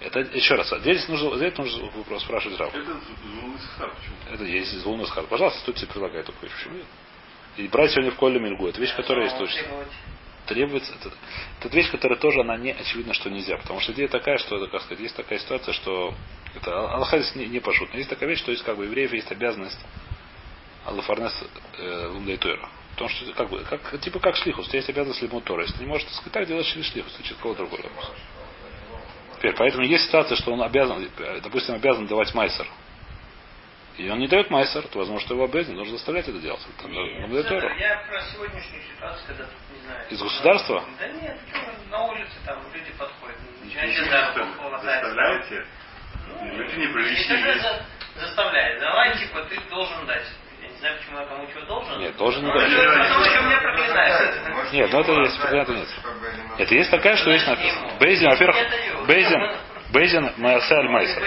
Это 0.00 0.20
еще 0.20 0.54
раз. 0.54 0.72
Здесь 0.80 1.06
нужно, 1.08 1.36
здесь 1.36 1.56
нужно 1.58 1.90
вопрос 1.90 2.22
спрашивать 2.22 2.58
Рав. 2.58 2.74
Это? 2.74 2.96
Это 4.32 4.44
есть 4.44 4.72
из 4.74 4.84
Луны. 4.84 5.04
Пожалуйста, 5.28 5.64
тут 5.66 5.76
тебе 5.76 5.88
предлагает 5.88 6.26
такую 6.26 6.50
вещь. 6.50 6.58
Почему 6.58 6.76
нет? 6.76 6.86
И 7.56 7.68
брать 7.68 7.90
сегодня 7.92 8.10
в 8.12 8.16
Коле 8.16 8.38
Мильгу. 8.38 8.68
Это 8.68 8.80
вещь, 8.80 8.94
которая 8.94 9.24
есть 9.24 9.38
точно. 9.38 9.62
Требуется. 10.46 10.92
Это, 11.00 11.12
это 11.60 11.76
вещь, 11.76 11.90
которая 11.90 12.18
тоже, 12.18 12.40
она 12.40 12.56
не 12.56 12.70
очевидно, 12.70 13.14
что 13.14 13.30
нельзя. 13.30 13.56
Потому 13.56 13.80
что 13.80 13.92
идея 13.92 14.08
такая, 14.08 14.38
что 14.38 14.56
это, 14.56 14.70
как 14.70 14.82
сказать, 14.82 15.00
есть 15.00 15.16
такая 15.16 15.38
ситуация, 15.38 15.74
что 15.74 16.14
это 16.54 16.90
Аллаха 16.92 17.18
здесь 17.18 17.34
не, 17.34 17.46
не 17.46 17.60
пошут. 17.60 17.88
Но 17.92 17.98
есть 17.98 18.10
такая 18.10 18.28
вещь, 18.28 18.40
что 18.40 18.52
есть 18.52 18.62
как 18.62 18.76
бы 18.76 18.84
евреев 18.84 19.12
есть 19.12 19.30
обязанность 19.32 19.78
Аллафарнес 20.84 21.32
э, 21.78 22.06
Лумдайтуэра. 22.08 22.68
Потому 22.92 23.10
что 23.10 23.32
как 23.32 23.50
бы, 23.50 23.58
как, 23.64 24.00
типа 24.00 24.20
как 24.20 24.36
шлихус, 24.36 24.66
у 24.66 24.68
тебя 24.68 24.78
есть 24.78 24.88
обязанность 24.88 25.20
либо 25.22 25.40
Тора. 25.40 25.62
Если 25.62 25.78
ты 25.78 25.84
не 25.84 25.88
можешь 25.88 26.04
так 26.04 26.14
сказать, 26.14 26.32
так 26.32 26.46
делаешь 26.46 26.66
через 26.66 26.86
шлихус, 26.86 27.12
ты 27.14 27.22
через 27.22 27.36
кого 27.38 27.54
другого. 27.54 27.82
Теперь, 29.36 29.54
поэтому 29.54 29.84
есть 29.84 30.06
ситуация, 30.06 30.36
что 30.36 30.52
он 30.52 30.62
обязан, 30.62 31.08
э, 31.18 31.40
допустим, 31.42 31.74
обязан 31.74 32.06
давать 32.06 32.32
майсер. 32.34 32.66
И 33.98 34.10
он 34.10 34.18
не 34.18 34.28
дает 34.28 34.50
майсер, 34.50 34.82
то 34.88 34.98
возможно, 34.98 35.24
что 35.24 35.34
его 35.34 35.44
обязан, 35.44 35.74
нужно 35.74 35.96
заставлять 35.96 36.28
это 36.28 36.38
делать. 36.38 36.60
Там, 36.82 36.92
Нет, 36.92 37.28
ну. 37.28 37.42
Центр, 37.42 37.72
я 37.78 37.96
про 38.08 38.20
сегодняшнюю 38.32 38.82
ситуацию, 38.94 39.26
когда 39.26 39.44
тут, 39.44 39.54
не 39.72 39.80
знаю... 39.86 40.00
Из 40.10 40.22
государства? 40.22 40.84
Да 41.00 41.08
нет, 41.08 41.38
почему 41.46 41.70
на 41.90 42.04
улице 42.04 42.32
там 42.44 42.58
люди 42.74 42.92
подходят, 42.98 43.36
хватать. 44.58 44.82
Заставляете? 44.82 45.66
Ну, 46.28 46.56
Люди 46.56 46.92
же 46.92 47.34
есть. 47.36 47.62
за- 47.62 47.86
заставляет. 48.20 48.80
Давай, 48.80 49.16
типа, 49.16 49.42
ты 49.48 49.58
должен 49.70 50.06
дать. 50.06 50.26
Я 50.60 50.68
не 50.68 50.76
знаю, 50.78 50.98
почему 50.98 51.18
я 51.20 51.24
кому 51.26 51.46
чего 51.46 51.60
должен. 51.62 51.98
Нет, 51.98 52.16
должен 52.16 52.42
не 52.44 52.48
Ну, 52.52 52.58
дать. 52.58 52.72
это 52.72 52.98
Потому 52.98 53.24
что 53.24 53.42
меня 53.42 53.60
проклинают. 53.60 54.72
Нет, 54.72 54.92
ну 54.92 55.00
это 55.00 55.12
есть, 55.12 55.38
это 55.40 55.72
нет. 55.72 55.88
Это 56.58 56.74
есть 56.74 56.90
такая, 56.90 57.16
что 57.16 57.30
есть 57.30 57.46
написано. 57.46 57.92
Бейзин, 58.00 58.28
во-первых. 58.30 58.56
Бейзин, 59.06 59.40
Бейзин 59.96 60.30
Маясе 60.36 60.74
аль 60.74 60.90
Майсер. 60.90 61.22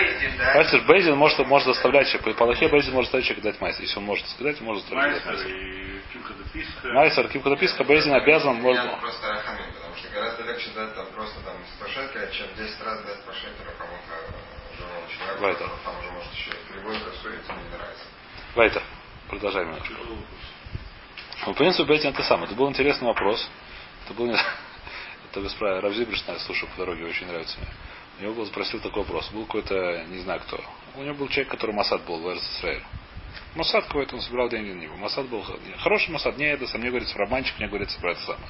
Мастер 0.53 0.81
Бейзин 0.81 1.15
может, 1.15 1.39
может 1.47 1.67
заставлять 1.69 2.07
человека. 2.07 2.37
По 2.37 2.45
Аллахе 2.45 2.67
Бейзин 2.67 2.93
может 2.93 3.07
заставить 3.07 3.25
человека 3.25 3.49
дать 3.49 3.61
майсер. 3.61 3.81
Если 3.81 3.97
он 3.97 4.05
может 4.05 4.27
сказать, 4.29 4.61
может 4.61 4.83
заставить 4.83 5.13
дать 5.15 5.25
Майстер 5.25 5.47
майсер. 5.47 5.57
и 5.57 6.01
Кимха 6.13 6.33
Дописка. 6.33 6.87
Майсер, 6.89 7.27
дописка, 7.27 7.83
Бейзин 7.83 8.13
обязан, 8.13 8.61
может, 8.61 8.99
просто 8.99 9.27
рахамим, 9.27 9.73
потому 9.73 9.95
что 9.95 10.09
гораздо 10.09 10.43
легче 10.43 10.69
дать 10.75 10.93
там 10.93 11.07
просто 11.15 11.39
там 11.41 11.55
100 11.79 11.87
шекелей, 11.87 12.31
чем 12.31 12.47
10 12.55 12.81
раз 12.83 13.01
дать 13.01 13.25
по 13.25 13.33
шекелю 13.33 13.73
кому-то 13.75 14.77
живому 14.77 15.07
человеку. 15.17 15.41
Вайта. 15.41 15.63
который 15.63 15.83
Там 15.85 15.99
уже 15.99 16.11
может 16.11 16.33
еще 16.33 16.51
кривой 16.71 16.95
ему 16.95 17.61
не 17.63 17.75
нравится. 17.75 18.05
Вайтер. 18.53 18.83
Продолжаем 19.29 19.71
немножко. 19.71 19.93
Ну, 21.47 21.53
в 21.53 21.57
принципе, 21.57 21.85
Бейтин 21.85 22.09
это 22.11 22.21
самое. 22.21 22.45
Это 22.45 22.53
был 22.53 22.69
интересный 22.69 23.07
вопрос. 23.07 23.49
Это 24.05 24.13
был 24.13 24.27
не... 24.27 24.37
Это 25.31 25.41
без 25.41 25.53
права. 25.53 25.81
Равзибриш, 25.81 26.23
я 26.27 26.37
слушаю 26.37 26.69
по 26.71 26.77
дороге, 26.77 27.05
очень 27.05 27.25
нравится 27.25 27.57
мне. 27.59 27.69
У 28.19 28.23
него 28.23 28.33
был, 28.33 28.45
спросил 28.47 28.81
такой 28.81 29.03
вопрос. 29.03 29.29
Был 29.31 29.45
какой-то, 29.45 30.03
не 30.09 30.19
знаю 30.19 30.41
кто. 30.41 30.61
У 30.95 31.03
него 31.03 31.15
был 31.15 31.27
человек, 31.29 31.49
который 31.49 31.73
Масад 31.73 32.03
был 32.05 32.19
в 32.19 32.35
Израиле. 32.35 32.83
Масад 33.55 33.85
какой-то, 33.85 34.15
он 34.15 34.21
собирал 34.21 34.49
деньги 34.49 34.71
на 34.71 34.81
него. 34.81 34.95
Масад 34.97 35.27
был 35.27 35.43
хороший 35.77 36.11
Масад, 36.11 36.37
не 36.37 36.45
это 36.45 36.77
мне 36.77 36.89
говорится, 36.89 37.17
романчик, 37.17 37.57
мне 37.57 37.67
говорится 37.67 37.99
про 37.99 38.11
это 38.11 38.21
самое. 38.21 38.47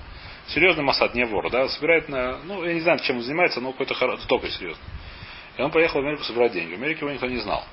Серьезный 0.48 0.84
Масад, 0.84 1.14
не 1.14 1.26
вор, 1.26 1.50
да, 1.52 1.68
собирает 1.70 2.10
на, 2.10 2.40
ну, 2.40 2.66
я 2.66 2.74
не 2.74 2.82
знаю, 2.82 3.00
чем 3.00 3.18
он 3.18 3.24
занимается, 3.24 3.62
но 3.62 3.72
какой-то 3.72 3.94
хоро- 3.94 4.20
только 4.28 4.50
серьезный. 4.50 4.84
И 5.58 5.62
он 5.62 5.72
поехал 5.72 6.02
в 6.02 6.04
Америку 6.04 6.24
собирать 6.24 6.54
деньги. 6.54 6.72
В 6.74 6.78
Америке 6.78 7.02
его 7.02 7.12
никто 7.12 7.28
не 7.28 7.38
знал. 7.38 7.64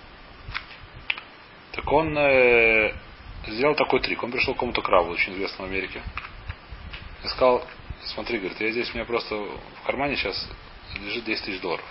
Так 1.73 1.91
он 1.91 2.17
э, 2.19 2.95
сделал 3.47 3.75
такой 3.75 4.01
трик. 4.01 4.23
Он 4.23 4.31
пришел 4.31 4.55
к 4.55 4.57
какому-то 4.57 4.83
краву, 4.83 5.13
очень 5.13 5.35
известному 5.35 5.69
в 5.69 5.73
Америке. 5.73 6.03
И 7.25 7.29
сказал, 7.29 7.65
смотри, 8.05 8.39
говорит, 8.39 8.61
я 8.61 8.71
здесь, 8.71 8.91
у 8.91 8.95
меня 8.95 9.05
просто 9.05 9.35
в 9.37 9.87
кармане 9.87 10.17
сейчас 10.17 10.49
лежит 10.95 11.25
10 11.25 11.45
тысяч 11.45 11.61
долларов. 11.61 11.85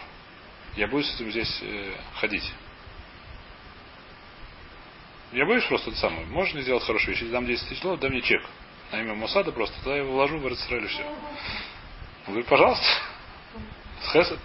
Я 0.76 0.88
буду 0.88 1.04
с 1.04 1.16
этим 1.16 1.32
здесь 1.32 1.60
э, 1.62 1.94
ходить. 2.16 2.52
Я 5.32 5.46
боюсь 5.46 5.66
просто 5.66 5.90
это 5.90 6.00
самое. 6.00 6.26
Можно 6.28 6.62
сделать 6.62 6.84
хорошую 6.84 7.12
вещь. 7.12 7.22
Если 7.22 7.32
дам 7.32 7.46
10 7.46 7.68
тысяч 7.68 7.82
долларов, 7.82 8.02
дай 8.02 8.10
мне 8.10 8.22
чек. 8.22 8.42
На 8.92 9.02
имя 9.02 9.16
Мосада 9.16 9.52
просто, 9.52 9.76
тогда 9.78 9.96
я 9.96 10.04
его 10.04 10.14
вложу 10.14 10.38
в 10.38 10.48
Израиль 10.54 10.86
и 10.86 10.88
все. 10.88 11.04
Он 11.04 12.34
говорит, 12.34 12.48
пожалуйста. 12.48 12.86
С 14.02 14.12
Хесед. 14.12 14.40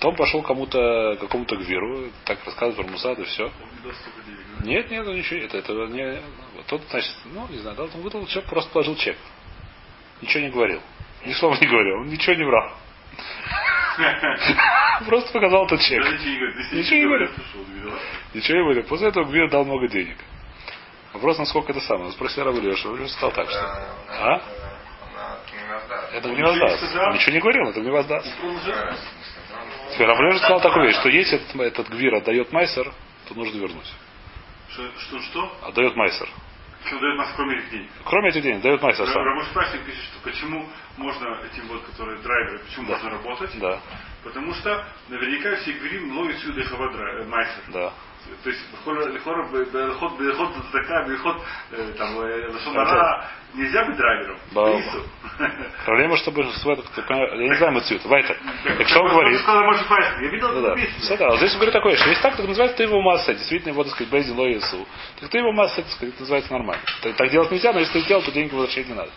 Том 0.00 0.16
пошел 0.16 0.42
кому-то, 0.42 1.18
какому-то 1.20 1.56
гвиру, 1.56 2.10
так 2.24 2.42
рассказывает 2.46 2.76
про 2.76 2.90
Мусад 2.90 3.18
и 3.18 3.24
все. 3.24 3.52
Да? 3.84 4.64
Нет, 4.64 4.90
нет, 4.90 5.06
он 5.06 5.14
ничего, 5.14 5.40
это, 5.40 5.58
это 5.58 5.72
не, 5.72 6.22
тот, 6.68 6.82
значит, 6.88 7.14
ну, 7.26 7.46
не 7.48 7.58
знаю, 7.58 7.76
дал, 7.76 7.90
он 7.94 8.00
выдал 8.00 8.26
чек, 8.26 8.46
просто 8.46 8.70
положил 8.72 8.96
чек. 8.96 9.18
Ничего 10.22 10.42
не 10.42 10.50
говорил. 10.50 10.80
Ни 11.26 11.32
слова 11.34 11.54
не 11.60 11.66
говорил, 11.66 11.96
он 12.00 12.08
ничего 12.08 12.34
не 12.34 12.44
брал. 12.44 12.72
Просто 15.06 15.32
показал 15.32 15.66
этот 15.66 15.80
чек. 15.80 16.04
Ничего 16.04 16.18
не. 16.18 16.68
Если 16.68 16.98
Ничего 18.34 18.58
не 18.58 18.62
говорил. 18.64 18.84
После 18.84 19.08
этого 19.08 19.24
Гвир 19.24 19.50
дал 19.50 19.64
много 19.64 19.88
денег. 19.88 20.16
Вопрос, 21.12 21.38
насколько 21.38 21.72
это 21.72 21.80
самое. 21.80 22.06
Он 22.06 22.12
спросил 22.12 22.44
Рабы 22.44 22.60
Леша. 22.60 22.88
Рабы 22.88 23.00
Леша 23.00 23.12
сказал 23.12 23.32
так, 23.32 23.50
что... 23.50 23.60
А? 24.08 24.42
Это 26.12 26.28
не 26.28 26.42
воздаст. 26.42 26.82
ничего 26.82 27.32
не 27.32 27.40
говорил, 27.40 27.68
это 27.68 27.80
не 27.80 27.90
воздаст. 27.90 28.26
Теперь 29.92 30.06
Рабы 30.06 30.24
Леша 30.24 30.38
сказал 30.38 30.60
такую 30.60 30.86
вещь, 30.86 30.96
что 30.96 31.08
если 31.08 31.38
этот, 31.38 31.60
этот 31.60 31.88
Гвир 31.88 32.14
отдает 32.14 32.52
Майсер, 32.52 32.92
то 33.28 33.34
нужно 33.34 33.58
вернуть. 33.58 33.92
Что, 34.70 34.90
что, 34.98 35.20
что? 35.20 35.58
Отдает 35.62 35.96
Майсер. 35.96 36.28
Что 36.86 36.98
дает 36.98 37.18
нас 37.18 37.32
кроме 37.36 37.56
этих 37.58 37.70
денег? 37.70 37.90
Кроме 38.04 38.28
этих 38.30 38.42
денег, 38.42 38.62
дает 38.62 38.82
Майсер 38.82 39.06
сам. 39.06 39.22
Рамош 39.22 39.46
пишет, 39.84 40.04
что 40.04 40.20
почему 40.22 40.66
можно 40.96 41.38
этим 41.44 41.66
вот, 41.68 41.84
которые 41.84 42.18
драйверы, 42.20 42.58
почему 42.60 42.86
Да. 42.86 42.92
можно 42.94 43.10
работать? 43.10 43.58
Да, 43.58 43.80
Потому 44.24 44.52
что 44.54 44.84
наверняка 45.08 45.56
все 45.56 45.72
говорим 45.72 46.16
ловит 46.16 46.38
сюда 46.38 46.62
хавадра, 46.64 47.24
майсер. 47.24 47.62
да. 47.68 47.92
То 48.42 48.50
есть 48.50 48.60
лихор 48.72 49.50
беход 49.50 50.18
беход 50.18 50.52
зака 50.72 51.08
беход 51.08 51.42
э, 51.72 51.92
там 51.98 52.18
э, 52.20 52.48
лошонара 52.52 53.28
нельзя 53.54 53.84
быть 53.84 53.96
драйвером. 53.96 54.38
Проблема, 55.84 56.16
чтобы 56.16 56.42
в 56.44 56.76
ты 56.94 57.02
понимаешь, 57.02 57.32
я 57.34 57.48
не 57.48 57.54
знаю 57.56 57.72
Мацют. 57.72 58.04
Вайтер. 58.04 58.36
Так 58.64 58.88
что 58.88 59.00
он 59.00 59.10
говорит? 59.10 59.40
Я 59.46 60.30
видел 60.30 60.48
Ну 60.52 60.62
да. 60.62 60.76
Все, 61.00 61.16
да. 61.16 61.28
Вот 61.28 61.38
здесь 61.38 61.52
он 61.52 61.56
говорит 61.56 61.74
такое, 61.74 61.96
что 61.96 62.08
если 62.08 62.22
так, 62.22 62.36
так 62.36 62.46
называется, 62.46 62.76
ты 62.76 62.84
его 62.84 63.00
масса, 63.02 63.34
действительно 63.34 63.72
его, 63.72 63.84
так 63.84 63.92
сказать, 63.92 64.12
Бейзин 64.12 64.38
Ло 64.38 64.48
Иису. 64.48 64.86
Так 65.20 65.30
ты 65.30 65.38
его 65.38 65.52
масса, 65.52 65.82
так 65.82 65.90
сказать, 65.90 66.18
называется 66.18 66.52
нормально. 66.52 66.82
Так, 67.02 67.30
делать 67.30 67.50
нельзя, 67.50 67.72
но 67.72 67.80
если 67.80 67.94
ты 67.94 68.00
сделал, 68.00 68.22
то 68.22 68.30
деньги 68.32 68.52
возвращать 68.54 68.88
не 68.88 68.94
надо. 68.94 69.10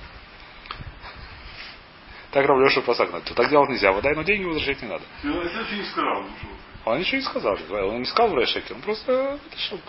Так 2.31 2.47
Рав 2.47 2.59
Леша 2.59 2.81
Пасак 2.81 3.11
надо. 3.11 3.25
То 3.25 3.35
так 3.35 3.49
делать 3.49 3.69
нельзя, 3.69 3.91
выдай, 3.91 4.15
но 4.15 4.23
деньги 4.23 4.45
возвращать 4.45 4.81
не 4.81 4.87
надо. 4.87 5.03
Ну, 5.21 5.39
это 5.41 5.75
не 5.75 5.83
сказал. 5.83 6.25
Что. 6.83 6.91
Он 6.91 6.99
ничего 6.99 7.17
не 7.17 7.23
сказал. 7.23 7.57
Он 7.69 7.99
не 7.99 8.05
сказал 8.05 8.31
в 8.31 8.35
Райшеке, 8.35 8.73
он 8.73 8.81
просто 8.81 9.39
отошел. 9.47 9.79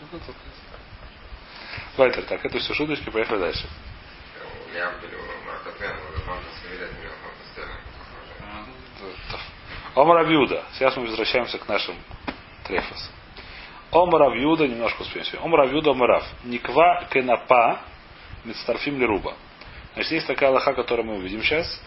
Вайтер, 1.96 2.24
так, 2.24 2.44
это 2.44 2.58
все 2.58 2.74
шуточки, 2.74 3.10
поехали 3.10 3.38
дальше. 3.38 3.68
Омар 9.94 10.18
Авьюда. 10.18 10.64
Сейчас 10.72 10.96
мы 10.96 11.06
возвращаемся 11.06 11.58
к 11.58 11.68
нашим 11.68 11.94
трефас. 12.64 13.10
Омар 13.92 14.22
Авьюда, 14.24 14.66
немножко 14.66 15.02
успеем 15.02 15.24
сегодня. 15.24 15.46
Омар 15.46 15.60
Авьюда 15.60 15.90
Омарав. 15.90 16.24
Никва 16.42 17.04
кенапа 17.12 17.80
мецтарфим 18.44 18.98
лируба. 18.98 19.34
Значит, 19.94 20.12
есть 20.12 20.26
такая 20.26 20.50
лоха, 20.50 20.72
которую 20.74 21.06
мы 21.06 21.14
увидим 21.14 21.42
сейчас, 21.42 21.80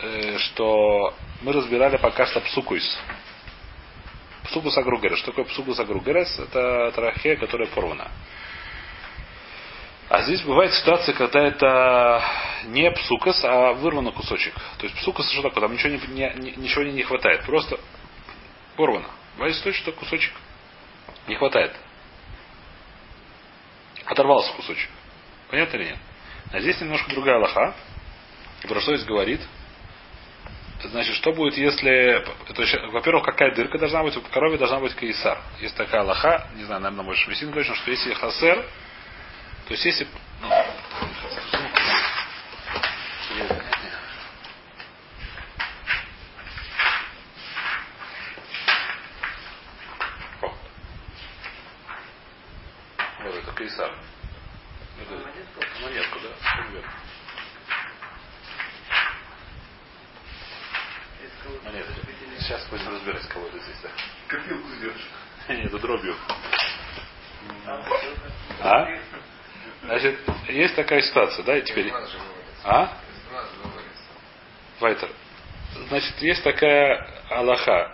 э, 0.00 0.38
что 0.38 1.14
мы 1.42 1.52
разбирали 1.52 1.96
пока 1.96 2.26
что 2.26 2.40
псукуис. 2.40 2.98
Псукус 4.48 4.76
агругерес. 4.78 5.18
Что 5.18 5.30
такое 5.30 5.44
псукус 5.44 5.78
агругерес? 5.78 6.38
Это 6.38 6.92
трахея, 6.94 7.36
которая 7.36 7.68
порвана. 7.68 8.10
А 10.08 10.22
здесь 10.22 10.40
бывает 10.40 10.72
ситуация, 10.72 11.14
когда 11.14 11.40
это 11.40 12.22
не 12.64 12.90
псукас, 12.90 13.44
а 13.44 13.74
вырвано 13.74 14.10
кусочек. 14.10 14.54
То 14.78 14.86
есть 14.86 14.96
псукас 14.96 15.30
что 15.32 15.42
такое? 15.42 15.60
Там 15.62 15.72
ничего 15.72 15.90
не, 15.90 15.98
не- 16.34 16.56
ничего 16.56 16.82
не, 16.84 17.02
хватает. 17.02 17.44
Просто 17.44 17.78
порвано. 18.76 19.08
Бывает 19.36 19.54
ситуация, 19.54 19.82
что 19.82 19.92
кусочек 19.92 20.32
не 21.26 21.36
хватает. 21.36 21.76
Оторвался 24.06 24.52
кусочек. 24.54 24.88
Понятно 25.50 25.76
или 25.76 25.84
нет? 25.84 25.98
А 26.52 26.60
здесь 26.60 26.80
немножко 26.80 27.10
другая 27.10 27.38
лоха. 27.38 27.74
Про 28.66 28.80
что 28.80 28.96
здесь 28.96 29.06
говорит? 29.06 29.42
Значит, 30.84 31.16
что 31.16 31.32
будет, 31.32 31.56
если... 31.56 32.24
Во-первых, 32.92 33.24
какая 33.24 33.54
дырка 33.54 33.78
должна 33.78 34.02
быть? 34.04 34.16
У 34.16 34.20
коровы 34.22 34.58
должна 34.58 34.78
быть 34.78 34.94
каисар. 34.94 35.38
Есть 35.60 35.76
такая 35.76 36.02
лоха, 36.02 36.48
не 36.54 36.64
знаю, 36.64 36.80
наверное, 36.80 37.04
может, 37.04 37.22
Шмесин 37.24 37.52
точно, 37.52 37.74
что 37.74 37.90
если 37.90 38.14
хасер, 38.14 38.64
то 39.66 39.74
есть 39.74 39.84
если... 39.84 40.06
ну, 40.40 40.48
О. 50.40 50.54
Вот 53.24 53.34
это 53.34 53.52
кейсар. 53.58 53.90
Это 55.02 55.14
монетку, 55.82 56.18
да. 56.20 56.28
Что 56.48 56.62
вверх? 56.70 56.86
Монетку. 61.64 61.92
Сейчас 62.40 62.66
будем 62.68 62.88
разбирать, 62.88 63.28
кого 63.28 63.46
это 63.48 63.57
здесь. 63.68 63.90
Копилку 64.26 64.68
сделаешь. 64.76 65.08
Нет, 65.48 65.66
это 65.66 65.78
дробью. 65.78 66.16
А? 68.60 68.88
Значит, 69.84 70.18
есть 70.48 70.74
такая 70.74 71.00
ситуация, 71.00 71.44
да, 71.44 71.56
и 71.56 71.62
теперь... 71.62 71.92
А? 72.64 72.98
Вайтер. 74.80 75.10
Значит, 75.88 76.20
есть 76.20 76.42
такая 76.42 77.08
Аллаха. 77.30 77.92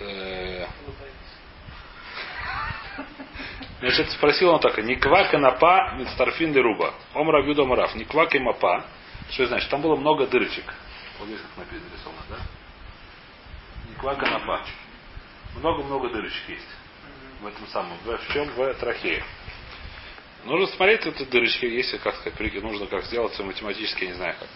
Э, 0.00 0.66
Значит, 3.80 4.10
спросил 4.12 4.50
он 4.50 4.60
так, 4.60 4.78
Никва 4.78 5.24
канапа 5.24 5.94
мицтарфин 5.98 6.56
руба. 6.56 6.94
Омра 7.14 7.42
бюда 7.42 7.64
мараф. 7.64 7.94
Никва 7.96 8.26
кемапа. 8.26 8.84
Что 9.30 9.42
это 9.42 9.50
значит? 9.50 9.70
Там 9.70 9.82
было 9.82 9.96
много 9.96 10.26
дырочек. 10.26 10.72
Вот 11.18 11.26
здесь 11.26 11.40
как? 11.56 11.66
Никва 14.02 14.16
канапа. 14.16 14.60
Много-много 15.54 16.08
дырочек 16.08 16.48
есть. 16.48 16.66
В 17.40 17.46
этом 17.46 17.64
самом. 17.68 17.96
В, 17.98 18.16
в 18.16 18.32
чем? 18.32 18.48
В 18.48 18.74
трахее. 18.74 19.22
Нужно 20.44 20.66
смотреть 20.74 21.06
эти 21.06 21.22
дырочки, 21.22 21.66
если 21.66 21.98
как 21.98 22.16
сказать, 22.16 22.62
нужно 22.64 22.86
как 22.86 23.04
сделать 23.04 23.38
математически, 23.38 24.02
я 24.02 24.10
не 24.10 24.16
знаю 24.16 24.34
как. 24.40 24.48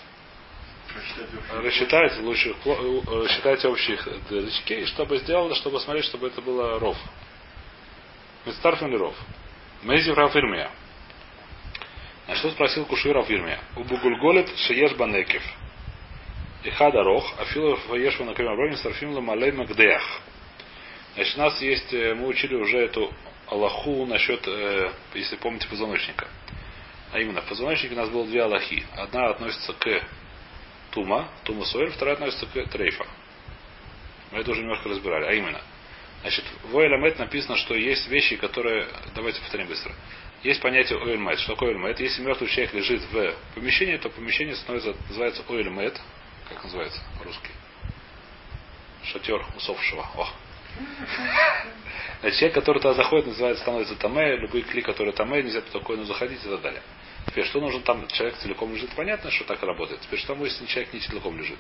Рассчитать 1.63 2.19
лучше 2.19 2.57
рассчитать 2.65 3.65
общих 3.67 4.09
дырочки, 4.29 4.73
и 4.73 4.87
чтобы 4.87 5.19
сделано, 5.19 5.55
чтобы 5.55 5.79
смотреть, 5.79 6.07
чтобы 6.07 6.27
это 6.27 6.43
было 6.43 6.81
ров. 6.81 6.97
Мистарфин 8.47 8.89
ли 8.89 8.97
ров? 8.97 9.15
Мейзи 9.83 10.11
Рафирмия. 10.11 10.73
Значит, 12.25 12.41
что 12.41 12.51
спросил 12.51 12.85
Куши 12.87 13.13
Рафирмия? 13.13 13.61
У 13.77 13.85
Бугульголет 13.85 14.49
Шиеш 14.57 14.95
Банекев. 14.95 15.45
И 16.67 16.71
хадарох, 16.71 17.25
афилов 17.39 17.79
ешва 17.95 18.25
на 18.25 18.35
камер 18.35 18.77
сарфим 18.79 19.13
ламалей 19.13 19.53
магдеах. 19.53 20.03
Значит, 21.15 21.37
у 21.37 21.39
нас 21.39 21.63
есть, 21.63 21.95
э, 21.95 22.13
мы 22.15 22.27
учили 22.27 22.57
уже 22.57 22.79
эту 22.79 23.15
Аллаху 23.47 24.05
насчет, 24.05 24.45
э, 24.49 24.91
если 25.15 25.37
помните, 25.37 25.69
позвоночника. 25.69 26.27
А 27.13 27.21
именно, 27.21 27.41
в 27.43 27.45
позвоночнике 27.45 27.95
у 27.95 27.97
нас 27.97 28.09
было 28.09 28.27
две 28.27 28.43
Аллахи. 28.43 28.85
Одна 28.97 29.29
относится 29.29 29.75
к 29.75 30.03
Тума, 30.91 31.29
Тума 31.45 31.65
Соэль, 31.67 31.91
вторая 31.91 32.15
относится 32.17 32.47
к 32.47 32.69
Трейфа. 32.71 33.07
Мы 34.33 34.41
это 34.41 34.51
уже 34.51 34.63
немножко 34.63 34.89
разбирали. 34.89 35.25
А 35.27 35.33
именно, 35.35 35.61
значит, 36.23 36.45
в 36.65 36.77
Ойламет 36.77 37.17
написано, 37.21 37.57
что 37.59 37.77
есть 37.77 38.09
вещи, 38.09 38.35
которые... 38.35 38.89
Давайте 39.15 39.41
повторим 39.41 39.69
быстро. 39.69 39.95
Есть 40.43 40.61
понятие 40.61 40.99
Ойлмет. 40.99 41.39
Что 41.39 41.53
такое 41.53 41.69
Ойлмет? 41.69 42.01
Если 42.01 42.23
мертвый 42.23 42.51
человек 42.51 42.75
лежит 42.75 43.03
в 43.13 43.35
помещении, 43.55 43.99
то 43.99 44.11
помещение 44.11 44.57
становится, 44.57 44.97
называется 45.09 45.45
Ойлмет. 45.49 45.97
Как 46.49 46.63
называется 46.63 47.01
русский? 47.25 47.53
Шатер 49.05 49.45
усопшего. 49.57 50.07
О. 50.17 50.29
Значит, 52.21 52.39
человек, 52.39 52.55
который 52.55 52.79
туда 52.83 52.95
заходит, 52.95 53.27
называется, 53.27 53.63
становится 53.63 53.95
Таме, 53.97 54.37
любые 54.37 54.65
кли, 54.65 54.83
которые 54.83 55.13
Таме, 55.13 55.43
нельзя 55.43 55.63
спокойно 55.63 56.05
заходить 56.05 56.45
и 56.45 56.49
так 56.49 56.61
далее. 56.61 56.83
Теперь, 57.27 57.45
что 57.47 57.61
нужно 57.61 57.81
там, 57.81 58.07
человек 58.09 58.37
целиком 58.39 58.73
лежит, 58.73 58.91
понятно, 58.95 59.31
что 59.31 59.45
так 59.45 59.63
работает. 59.63 60.01
Теперь, 60.01 60.19
что 60.21 60.35
если 60.35 60.67
человек 60.67 60.93
не 60.93 61.01
целиком 61.01 61.37
лежит, 61.39 61.59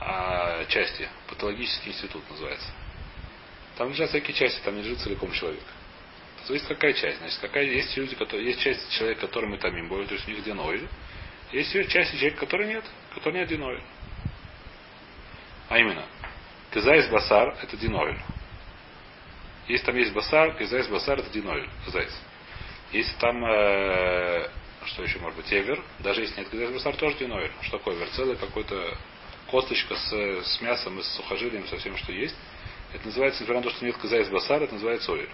а 0.00 0.64
части, 0.66 1.08
патологический 1.28 1.92
институт 1.92 2.28
называется. 2.30 2.68
Там 3.76 3.90
лежат 3.90 4.10
всякие 4.10 4.34
части, 4.34 4.60
там 4.64 4.76
не 4.76 4.82
лежит 4.82 5.00
целиком 5.00 5.32
человек. 5.32 5.62
Зависит 6.46 6.66
какая 6.68 6.92
часть. 6.92 7.18
Значит, 7.18 7.38
какая 7.40 7.64
есть 7.64 7.96
люди, 7.96 8.14
которые, 8.14 8.46
есть 8.48 8.60
часть 8.60 8.92
человека, 8.92 9.22
который 9.22 9.48
мы 9.48 9.56
тамим 9.56 9.88
более, 9.88 10.06
то 10.06 10.14
есть 10.14 10.28
у 10.28 10.30
них 10.30 10.44
диноид. 10.44 10.82
Есть 11.52 11.72
часть 11.90 12.10
человека, 12.12 12.40
который 12.40 12.66
нет, 12.66 12.84
который 13.14 13.40
нет 13.40 13.48
диноид. 13.48 13.82
А 15.68 15.78
именно, 15.78 16.04
Кизайс 16.74 17.06
басар 17.06 17.56
это 17.62 17.76
диноид. 17.76 18.18
Если 19.68 19.86
там 19.86 19.96
есть 19.96 20.12
басар, 20.12 20.56
кизайс 20.56 20.88
басар 20.88 21.20
это 21.20 21.30
диноид. 21.30 21.70
Кизайс. 21.86 22.12
Если 22.90 23.16
там 23.18 23.44
э, 23.44 24.48
что 24.86 25.04
еще 25.04 25.20
может 25.20 25.36
быть, 25.36 25.52
эвер, 25.52 25.80
даже 26.00 26.22
если 26.22 26.40
нет 26.40 26.50
кизайс 26.50 26.72
басар, 26.72 26.96
тоже 26.96 27.16
диноид. 27.16 27.52
Что 27.62 27.78
такое 27.78 27.94
эвер? 27.94 28.08
Целый 28.10 28.36
какой-то 28.36 28.98
косточка 29.52 29.94
с, 29.94 30.12
с 30.12 30.60
мясом 30.62 30.98
и 30.98 31.02
с 31.04 31.06
сухожилием, 31.14 31.64
со 31.68 31.76
всем, 31.76 31.96
что 31.96 32.10
есть. 32.10 32.36
Это 32.92 33.06
называется, 33.06 33.42
несмотря 33.42 33.60
на 33.62 33.70
то, 33.70 33.76
что 33.76 33.84
нет 33.84 33.96
кизайс 33.96 34.28
басар, 34.28 34.64
это 34.64 34.74
называется 34.74 35.12
овер. 35.12 35.30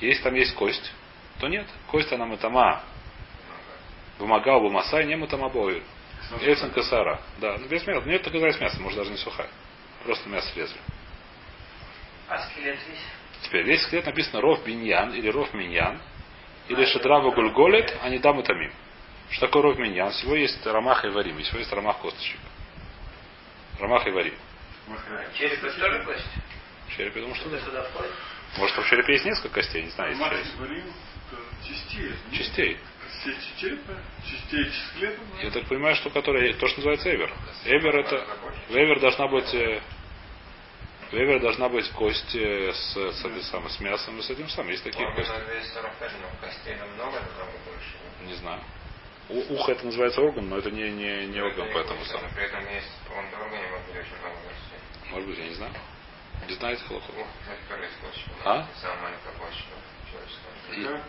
Если 0.00 0.24
там 0.24 0.34
есть 0.34 0.54
кость, 0.56 0.92
то 1.38 1.46
нет. 1.46 1.68
Кость 1.88 2.12
она 2.12 2.26
матама. 2.26 2.82
Бумагал 4.18 4.60
бумаса, 4.60 5.04
не 5.04 5.14
матама 5.16 5.48
бою. 5.48 5.84
Эйсен 6.40 6.70
касара. 6.70 7.20
Да, 7.38 7.58
ну 7.58 7.66
без 7.68 7.86
мяса. 7.86 8.06
Нет, 8.08 8.22
так 8.22 8.34
из 8.34 8.60
мяса, 8.60 8.80
может 8.80 8.98
даже 8.98 9.10
не 9.10 9.16
сухая. 9.18 9.48
Просто 10.04 10.28
мясо 10.28 10.50
резали. 10.56 10.80
А 12.28 12.38
скелет 12.46 12.78
весь? 12.88 12.98
Теперь 13.42 13.64
весь 13.64 13.82
скелет 13.82 14.06
написано 14.06 14.40
ров 14.40 14.64
биньян 14.64 15.12
или 15.12 15.28
ров 15.28 15.52
миньян 15.52 16.00
или 16.68 16.84
шедрава 16.86 17.30
гульголет, 17.32 17.96
а 18.02 18.08
не 18.08 18.18
дам 18.18 18.40
и 18.40 18.42
тамим. 18.42 18.72
Что 19.30 19.46
такое 19.46 19.62
ров 19.62 19.78
миньян? 19.78 20.10
Всего 20.10 20.34
есть 20.34 20.64
рамах 20.66 21.04
и 21.04 21.08
варим, 21.08 21.38
и 21.38 21.42
всего 21.42 21.58
есть 21.58 21.72
рамах 21.72 21.98
косточек. 21.98 22.38
Рамах 23.78 24.06
и 24.06 24.10
варим. 24.10 24.34
А 24.88 25.38
череп 25.38 25.62
это 25.64 25.78
тоже 25.78 26.04
кость? 26.04 26.26
Череп, 26.96 27.16
я 27.16 27.22
думаю, 27.22 27.36
что 27.36 27.48
да. 27.50 27.56
Это? 27.58 27.90
Может, 28.58 28.76
в 28.76 28.88
черепе 28.88 29.14
есть 29.14 29.24
несколько 29.24 29.54
костей, 29.54 29.82
не 29.82 29.90
знаю, 29.90 30.10
есть 30.10 30.22
это 30.22 30.36
частей. 31.66 32.12
ну, 32.30 32.36
Частей. 32.36 32.78
Частей 33.12 33.36
черепа, 33.60 33.92
частей 34.24 34.72
скелета. 34.72 35.20
Я 35.42 35.50
так 35.50 35.66
понимаю, 35.66 35.94
что 35.96 36.10
которая, 36.10 36.52
то, 36.54 36.66
что 36.66 36.78
называется 36.78 37.14
эвер. 37.14 37.32
Эвер 37.64 37.96
это, 38.00 38.26
эвер 38.70 39.00
должна 39.00 39.28
быть, 39.28 39.54
э, 39.54 39.80
эвер 41.12 41.40
должна 41.40 41.68
быть 41.68 41.88
кость 41.90 42.34
э, 42.34 42.72
с, 42.72 42.96
с, 42.96 43.24
этой 43.24 43.42
самой, 43.44 43.70
с 43.70 43.80
мясом 43.80 44.18
и 44.18 44.22
с 44.22 44.30
этим 44.30 44.48
самым. 44.48 44.70
Есть 44.72 44.84
такие 44.84 45.06
кости. 45.14 45.30
Органов 45.30 45.48
245, 45.48 46.12
но 46.20 46.46
костей 46.46 46.74
намного, 46.76 47.20
намного 47.20 47.58
больше. 47.66 47.96
Не 48.26 48.34
знаю. 48.34 48.60
У- 49.28 49.54
ухо 49.54 49.72
это 49.72 49.86
называется 49.86 50.20
орган, 50.20 50.48
но 50.48 50.58
это 50.58 50.70
не, 50.70 50.90
не, 50.90 51.26
не 51.26 51.40
орган, 51.40 51.66
Это 51.66 51.74
поэтому 51.74 52.04
сам. 52.06 52.20
При 52.34 52.44
этом 52.44 52.60
есть, 52.74 52.88
он 53.16 53.24
в 53.26 53.40
органе 53.40 53.68
может 53.68 53.86
быть 53.86 53.96
очень 53.96 54.18
много 54.18 54.36
костей. 54.48 55.10
Может 55.10 55.28
быть, 55.28 55.38
я 55.38 55.44
не 55.44 55.54
знаю. 55.54 55.72
Не 56.48 56.54
знаете 56.54 56.82
косточек. 56.88 57.14
А? 58.44 58.66
Самая 58.80 59.02
маленькая 59.02 59.32
косточка 59.38 59.74
человеческая. 60.10 60.98
И- 60.98 61.02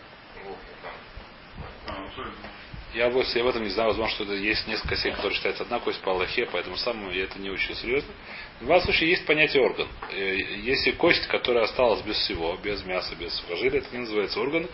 Я, 2.94 3.08
я 3.08 3.10
в 3.10 3.48
этом 3.48 3.64
не 3.64 3.70
знаю, 3.70 3.90
возможно, 3.90 4.14
что 4.14 4.24
это 4.24 4.34
есть 4.34 4.68
несколько 4.68 4.90
костей, 4.90 5.12
которые 5.12 5.34
считаются 5.34 5.64
одна 5.64 5.80
кость 5.80 6.00
по 6.02 6.12
Аллахе, 6.12 6.48
поэтому 6.52 6.78
самому 6.78 7.10
я 7.10 7.24
это 7.24 7.40
не 7.40 7.50
очень 7.50 7.74
серьезно. 7.76 8.14
В 8.60 8.64
любом 8.64 8.82
случае 8.82 9.10
есть 9.10 9.26
понятие 9.26 9.64
орган. 9.64 9.88
Э, 10.12 10.36
Если 10.36 10.92
кость, 10.92 11.26
которая 11.28 11.64
осталась 11.64 12.02
без 12.04 12.18
всего, 12.18 12.56
без 12.64 12.84
мяса, 12.86 13.16
без 13.16 13.34
сухожилия, 13.34 13.80
это 13.80 13.90
не 13.92 14.02
называется 14.02 14.40
орган. 14.40 14.68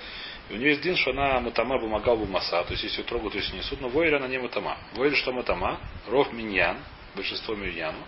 И 0.50 0.54
у 0.54 0.58
нее 0.58 0.72
есть 0.72 0.82
дин, 0.82 0.98
что 0.98 1.12
она 1.12 1.40
матама 1.40 1.80
бумагал 1.80 2.18
бумаса, 2.18 2.62
то 2.64 2.72
есть 2.72 2.84
если 2.84 3.02
ее 3.02 3.08
трогают, 3.08 3.34
то 3.34 3.40
есть 3.40 3.54
несут, 3.54 3.80
но 3.80 3.88
войль 3.88 4.14
она 4.14 4.28
не 4.28 4.38
матама. 4.38 4.78
Войль 4.96 5.16
что 5.16 5.32
матама? 5.32 5.80
Ров 6.08 6.34
миньян, 6.34 6.78
большинство 7.16 7.56
миньяну. 7.56 8.00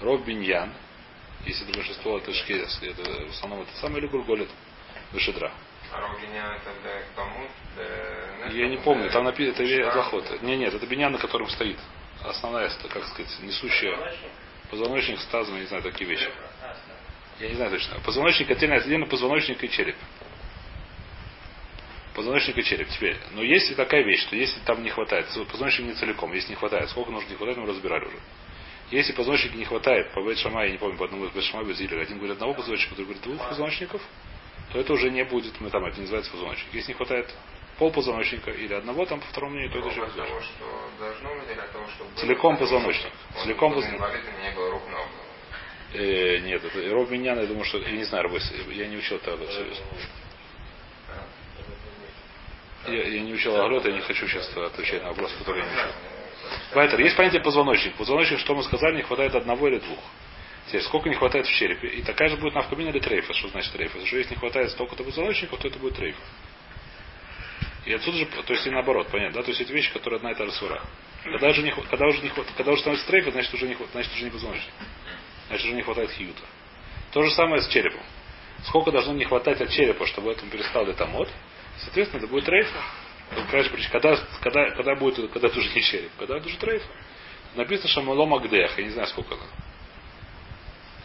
Ров 0.00 0.24
биньян, 0.24 0.72
если 1.46 1.64
это 1.68 1.76
большинство, 1.76 2.18
это 2.18 2.32
шкерес, 2.32 2.80
это 2.82 3.02
в 3.02 3.30
основном 3.30 3.60
это 3.60 3.70
самое 3.80 4.02
или 4.02 4.06
гурголит, 4.10 4.48
вышедра. 5.12 5.52
Рогиня 5.92 6.56
это 6.56 6.70
для 6.82 7.02
кому? 7.16 7.48
Для... 7.74 8.62
Я 8.62 8.68
не 8.68 8.76
помню, 8.78 9.10
там 9.10 9.24
написано, 9.24 9.54
это 9.54 9.64
ве- 9.64 9.92
заход. 9.92 10.42
Не, 10.42 10.56
нет, 10.56 10.74
это 10.74 10.86
биньян, 10.86 11.12
на 11.12 11.18
котором 11.18 11.48
стоит. 11.48 11.78
Основная, 12.24 12.70
как 12.88 13.04
сказать, 13.06 13.30
несущая. 13.42 13.96
Позвоночник? 13.96 14.30
Позвоночник 14.70 15.20
с 15.20 15.26
тазом, 15.26 15.54
я 15.56 15.60
не 15.62 15.66
знаю, 15.66 15.82
такие 15.82 16.08
вещи. 16.08 16.30
Я 17.40 17.48
не 17.48 17.54
знаю 17.54 17.70
точно. 17.70 17.98
Позвоночник 18.00 18.50
отдельно, 18.50 18.76
отдельно 18.76 19.06
позвоночник 19.06 19.64
и 19.64 19.70
череп. 19.70 19.96
Позвоночник 22.14 22.58
и 22.58 22.62
череп. 22.62 22.88
Теперь, 22.88 23.16
но 23.32 23.42
есть 23.42 23.70
и 23.70 23.74
такая 23.74 24.02
вещь, 24.02 24.20
что 24.22 24.36
если 24.36 24.60
там 24.60 24.82
не 24.82 24.90
хватает, 24.90 25.26
позвоночник 25.50 25.86
не 25.86 25.94
целиком, 25.94 26.32
если 26.34 26.50
не 26.50 26.56
хватает, 26.56 26.90
сколько 26.90 27.10
нужно 27.10 27.28
не 27.30 27.36
хватает, 27.36 27.58
мы 27.58 27.66
разбирали 27.66 28.04
уже. 28.04 28.18
Если 28.90 29.12
позвоночника 29.12 29.56
не 29.56 29.64
хватает, 29.64 30.12
по 30.12 30.20
Бет 30.20 30.36
я 30.38 30.70
не 30.70 30.78
помню, 30.78 30.98
по 30.98 31.04
одному 31.04 31.26
из 31.26 31.30
Бет 31.30 31.44
Шама, 31.44 31.62
один 31.62 32.16
говорит 32.18 32.32
одного 32.32 32.54
позвоночника, 32.54 32.96
другой 32.96 33.14
говорит 33.14 33.22
двух 33.22 33.48
позвоночников, 33.48 34.02
то 34.72 34.78
это 34.78 34.92
уже 34.92 35.10
не 35.10 35.24
будет, 35.24 35.60
мы 35.60 35.70
там, 35.70 35.84
это 35.84 35.96
не 35.96 36.02
называется 36.02 36.30
позвоночник. 36.30 36.72
Если 36.72 36.92
не 36.92 36.94
хватает 36.94 37.34
пол 37.78 37.90
позвоночника 37.90 38.50
или 38.50 38.72
одного, 38.74 39.06
там 39.06 39.20
по 39.20 39.26
второму 39.26 39.52
мнению, 39.52 39.72
то 39.72 39.78
это 39.78 39.88
уже 39.88 39.96
Для 39.96 40.06
того, 40.06 40.22
позвоночник. 40.22 40.56
что 40.56 40.90
должно 40.98 41.34
быть, 41.34 41.48
или 41.48 41.54
для 41.54 41.66
того, 41.68 41.86
чтобы... 41.88 42.10
Целиком 42.16 42.56
позвоночник. 42.56 43.12
Он 43.36 43.42
Целиком 43.42 43.74
позвоночник. 43.74 44.00
Э, 45.92 46.38
нет, 46.38 46.64
это 46.64 46.94
Роб 46.94 47.10
Миньян, 47.10 47.40
я 47.40 47.46
думаю, 47.46 47.64
что, 47.64 47.78
я 47.78 47.90
не 47.90 48.04
знаю, 48.04 48.30
я 48.70 48.86
не 48.86 48.96
учил 48.96 49.16
это 49.16 49.36
серьезно. 49.52 49.84
Я, 52.86 53.08
я 53.08 53.20
не 53.20 53.34
учил 53.34 53.60
Агрот, 53.60 53.84
я 53.84 53.92
не 53.92 54.00
хочу 54.00 54.26
сейчас 54.26 54.56
отвечать 54.56 55.02
на 55.02 55.08
вопрос, 55.08 55.32
который 55.38 55.62
я 55.62 55.66
не 55.66 55.72
учил. 55.72 55.92
Вайтер, 56.74 57.00
есть 57.00 57.16
понятие 57.16 57.42
позвоночник. 57.42 57.94
Позвоночник, 57.96 58.38
что 58.38 58.54
мы 58.54 58.62
сказали, 58.62 58.96
не 58.96 59.02
хватает 59.02 59.34
одного 59.34 59.68
или 59.68 59.78
двух. 59.78 59.98
Теперь, 60.66 60.82
сколько 60.82 61.08
не 61.08 61.16
хватает 61.16 61.46
в 61.46 61.52
черепе. 61.52 61.88
И 61.88 62.02
такая 62.02 62.28
же 62.28 62.36
будет 62.36 62.54
навкамин 62.54 62.88
или 62.88 63.00
трейфа. 63.00 63.32
Что 63.34 63.48
значит 63.48 63.72
трейфа? 63.72 64.04
Что 64.06 64.16
если 64.16 64.30
не 64.34 64.36
хватает 64.36 64.70
столько-то 64.70 65.02
позвоночников, 65.04 65.58
то 65.58 65.68
это 65.68 65.78
будет 65.78 65.96
трейфа. 65.96 66.20
И 67.86 67.92
отсюда 67.92 68.18
же, 68.18 68.26
то 68.26 68.52
есть 68.52 68.66
и 68.66 68.70
наоборот, 68.70 69.08
понятно, 69.10 69.36
да? 69.38 69.42
То 69.42 69.48
есть 69.50 69.60
это 69.60 69.72
вещи, 69.72 69.92
которые 69.92 70.18
одна 70.18 70.32
и 70.32 70.34
та 70.34 70.44
же 70.44 70.52
сура. 70.52 70.82
Когда, 71.24 71.52
же 71.52 71.62
не, 71.62 71.70
когда, 71.72 72.06
уже 72.06 72.22
не, 72.22 72.28
хват- 72.28 72.46
когда 72.56 72.72
уже 72.72 72.80
становится 72.82 73.06
трейфа, 73.08 73.30
значит 73.30 73.52
уже 73.54 73.66
не, 73.68 73.74
хват- 73.74 73.90
значит 73.92 74.12
уже 74.14 74.24
не 74.24 74.30
позвоночник. 74.30 74.72
Значит 75.48 75.64
уже 75.66 75.74
не 75.74 75.82
хватает 75.82 76.10
хьюта. 76.12 76.42
То 77.12 77.22
же 77.22 77.30
самое 77.32 77.62
с 77.62 77.68
черепом. 77.68 78.02
Сколько 78.64 78.90
должно 78.92 79.14
не 79.14 79.24
хватать 79.24 79.60
от 79.60 79.70
черепа, 79.70 80.06
чтобы 80.06 80.30
этому 80.32 80.50
перестал 80.50 80.86
летомот, 80.86 81.28
соответственно, 81.78 82.20
это 82.20 82.28
будет 82.28 82.44
трейфа. 82.44 82.78
Прич- 83.50 83.90
Когда, 83.90 84.16
когда, 84.42 84.70
когда 84.72 84.94
будет, 84.96 85.30
когда 85.32 85.48
это 85.48 85.58
уже 85.58 85.72
не 85.74 85.82
череп, 85.82 86.10
когда 86.18 86.36
это 86.36 86.46
уже 86.46 86.58
трейфа. 86.58 86.86
Написано 87.54 87.88
Шамало 87.88 88.26
Магдех, 88.26 88.78
я 88.78 88.84
не 88.84 88.90
знаю 88.90 89.08
сколько 89.08 89.34
это. 89.34 89.44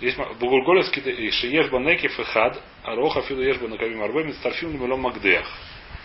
Есть 0.01 0.17
Бугурголевский 0.17 1.31
Шиеш 1.31 1.69
Банекив 1.69 2.19
и 2.19 2.23
Хад, 2.23 2.61
Ароха 2.83 3.21
Филу 3.21 3.41
Ешба 3.41 3.67
на 3.69 3.77
Кавим 3.77 4.03
Арбе, 4.03 4.25
Мистарфим 4.25 4.79
Мелом 4.81 5.01
Магдех. 5.01 5.47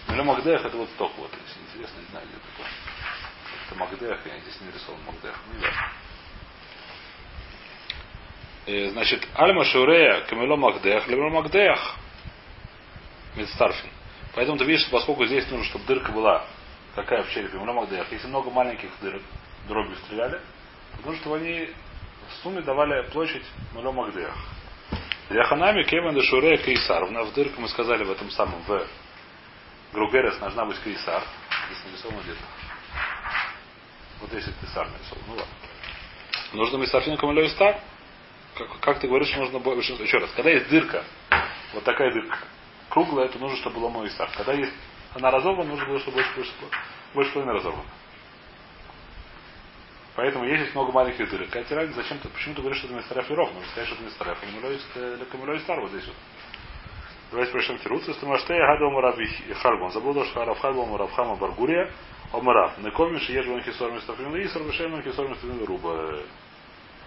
Мелом 0.08 0.26
Магдех 0.26 0.64
это 0.64 0.76
вот 0.76 0.88
сток 0.90 1.10
вот. 1.18 1.30
Если 1.32 1.60
интересно, 1.60 2.00
не 2.00 2.06
знаю, 2.10 2.26
где 2.28 2.38
такое. 2.38 2.68
Это 3.66 3.78
Магдех, 3.78 4.26
я 4.26 4.38
здесь 4.40 4.60
не 4.60 4.70
рисовал 4.72 5.00
Магдех. 5.06 5.40
Ну, 5.52 5.60
да. 5.60 5.92
Э, 8.66 8.90
Значит, 8.90 9.26
Альма 9.34 9.64
Шурея 9.64 10.20
Камело 10.28 10.54
Магдех, 10.56 11.08
Лемело 11.08 11.30
Магдех. 11.30 11.96
Мидстарфин. 13.34 13.90
Поэтому 14.34 14.56
ты 14.56 14.64
видишь, 14.64 14.82
что 14.82 14.92
поскольку 14.92 15.26
здесь 15.26 15.48
нужно, 15.50 15.64
чтобы 15.66 15.84
дырка 15.86 16.12
была 16.12 16.46
такая 16.94 17.24
в 17.24 17.30
черепе, 17.32 17.58
Мело 17.58 17.72
Магдех. 17.72 18.06
Если 18.12 18.28
много 18.28 18.50
маленьких 18.50 18.90
дырок, 19.00 19.22
дробью 19.66 19.96
стреляли, 20.04 20.40
то 20.96 21.06
нужно, 21.06 21.20
чтобы 21.20 21.36
они 21.38 21.70
в 22.30 22.42
сумме 22.42 22.62
давали 22.62 23.02
площадь 23.10 23.44
Мело 23.74 23.92
Магдех. 23.92 24.34
Яханами 25.30 25.84
Кеван 25.84 26.14
де 26.14 26.22
Шурея 26.22 26.58
Кейсар. 26.58 27.04
В 27.04 27.32
дырку 27.34 27.60
мы 27.60 27.68
сказали 27.68 28.04
в 28.04 28.10
этом 28.10 28.30
самом, 28.30 28.62
в 28.62 28.86
Гругерес 29.92 30.38
должна 30.38 30.64
быть 30.64 30.78
Кейсар. 30.82 31.22
Здесь 31.66 31.84
нарисовано 31.84 32.20
где-то. 32.22 32.40
Вот 34.20 34.30
здесь 34.30 34.44
Кейсар 34.60 34.88
нарисован. 34.88 35.22
Ну 35.28 35.34
ладно. 35.34 35.54
Нужно 36.52 36.78
мистарфин 36.78 37.16
камилю 37.16 37.48
стар. 37.48 37.80
Как, 38.56 38.80
как 38.80 38.98
ты 39.00 39.06
говоришь, 39.06 39.34
нужно 39.36 39.60
больше. 39.60 39.92
Еще 39.92 40.18
раз, 40.18 40.30
когда 40.32 40.50
есть 40.50 40.68
дырка, 40.68 41.04
вот 41.72 41.84
такая 41.84 42.12
дырка, 42.12 42.38
круглая, 42.88 43.26
это 43.26 43.38
нужно, 43.38 43.56
чтобы 43.58 43.80
было 43.80 43.88
мой 43.88 44.10
стар. 44.10 44.28
Когда 44.36 44.52
есть 44.52 44.72
она 45.14 45.30
разорвана, 45.30 45.70
нужно 45.70 45.86
было, 45.86 46.00
чтобы 46.00 46.16
больше, 46.16 46.32
больше, 46.34 46.52
больше 47.14 47.32
половины 47.32 47.54
разорвана. 47.54 47.88
Поэтому 50.16 50.44
есть 50.44 50.74
много 50.74 50.92
маленьких 50.92 51.30
дырок. 51.30 51.54
Разница, 51.54 52.02
зачем 52.02 52.18
ты, 52.18 52.28
почему 52.28 52.54
ты 52.54 52.62
говоришь, 52.62 52.78
что 52.78 52.88
это 52.88 52.96
мистареф 52.96 53.30
лиров? 53.30 53.52
Нужно 53.54 53.70
сказать, 53.70 53.88
что 53.88 53.96
это 53.96 54.04
мистареф. 54.04 54.38
Камилой 55.30 55.60
стар 55.60 55.80
вот 55.80 55.90
здесь 55.90 56.06
вот. 56.06 56.16
Давайте 57.30 57.52
прочтем 57.52 57.78
тирут. 57.78 58.06
Если 58.08 58.26
Маштей 58.26 58.60
Агадом 58.60 58.98
Раби 58.98 59.28
Харбон. 59.62 59.92
Забыл, 59.92 60.24
что 60.24 60.44
Рав 60.44 60.58
Харбон 60.58 60.96
Равхама 60.96 61.36
Баргурия. 61.36 61.92
Омарав. 62.32 62.76
Некомиш 62.78 63.28
ежу 63.28 63.60
хисор 63.60 63.92
мистафрин 63.92 64.34
и 64.36 64.48
сорвешен 64.48 65.00
хисор 65.02 65.28
мистафрин 65.28 65.64
руба. 65.64 66.18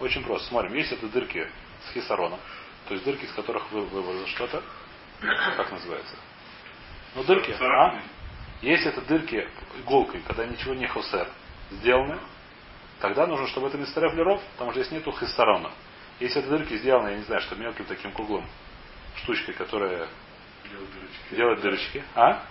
Очень 0.00 0.24
просто. 0.24 0.48
Смотрим. 0.48 0.72
Есть 0.74 0.92
это 0.92 1.06
дырки 1.08 1.46
с 1.86 1.92
хисароном. 1.92 2.40
То 2.88 2.94
есть 2.94 3.04
дырки, 3.04 3.24
из 3.24 3.32
которых 3.32 3.70
вы 3.70 3.82
вывалилось 3.82 4.30
что-то. 4.30 4.62
Как 5.56 5.70
называется? 5.70 6.16
Ну, 7.14 7.24
дырки. 7.24 7.54
А? 7.60 8.00
Если 8.62 8.88
это 8.88 9.02
дырки 9.02 9.46
иголкой, 9.78 10.22
когда 10.26 10.46
ничего 10.46 10.74
не 10.74 10.86
хусер 10.86 11.28
сделаны, 11.70 12.18
тогда 13.00 13.26
нужно, 13.26 13.46
чтобы 13.48 13.68
это 13.68 13.78
мистереф 13.78 14.14
леров, 14.14 14.42
потому 14.52 14.70
что 14.72 14.80
здесь 14.82 14.92
нету 14.92 15.12
хисарона. 15.12 15.70
Если 16.20 16.40
это 16.40 16.48
дырки 16.50 16.76
сделаны, 16.76 17.08
я 17.10 17.16
не 17.16 17.24
знаю, 17.24 17.40
что 17.42 17.56
мелким 17.56 17.84
таким 17.86 18.12
круглым 18.12 18.46
штучкой, 19.16 19.54
которая 19.54 20.08
Делать 20.70 20.90
дырочки. 20.92 21.34
делает 21.34 21.60
дырочки. 21.60 22.04
А? 22.14 22.42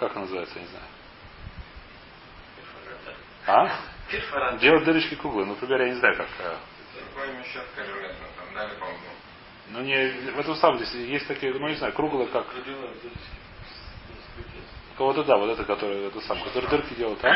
Как 0.00 0.12
она 0.12 0.22
называется, 0.22 0.54
я 0.56 0.62
не 0.62 0.68
знаю. 0.68 0.84
А? 3.46 3.80
Перфоратор. 4.10 4.58
Делать 4.58 4.84
дырочки 4.84 5.14
круглые. 5.14 5.46
Например, 5.46 5.80
я 5.82 5.88
не 5.88 5.98
знаю, 5.98 6.16
как. 6.16 6.28
а, 6.40 6.58
Какой 7.14 7.44
щетка 7.44 7.84
железная, 7.84 8.28
там 8.36 8.54
дали, 8.54 8.74
по-моему. 8.78 9.00
Ну, 9.70 9.82
не, 9.82 10.30
в 10.32 10.38
этом 10.38 10.54
самом 10.56 10.78
здесь 10.78 10.94
есть 10.94 11.26
такие, 11.28 11.52
ну, 11.52 11.68
не 11.68 11.76
знаю, 11.76 11.92
круглые, 11.92 12.28
как. 12.28 12.46
Кого-то, 14.98 15.22
да, 15.22 15.36
вот 15.36 15.48
это, 15.48 15.62
который, 15.64 16.08
это 16.08 16.20
сам, 16.22 16.42
который 16.42 16.68
дырки 16.68 16.92
делает, 16.94 17.24
а? 17.24 17.30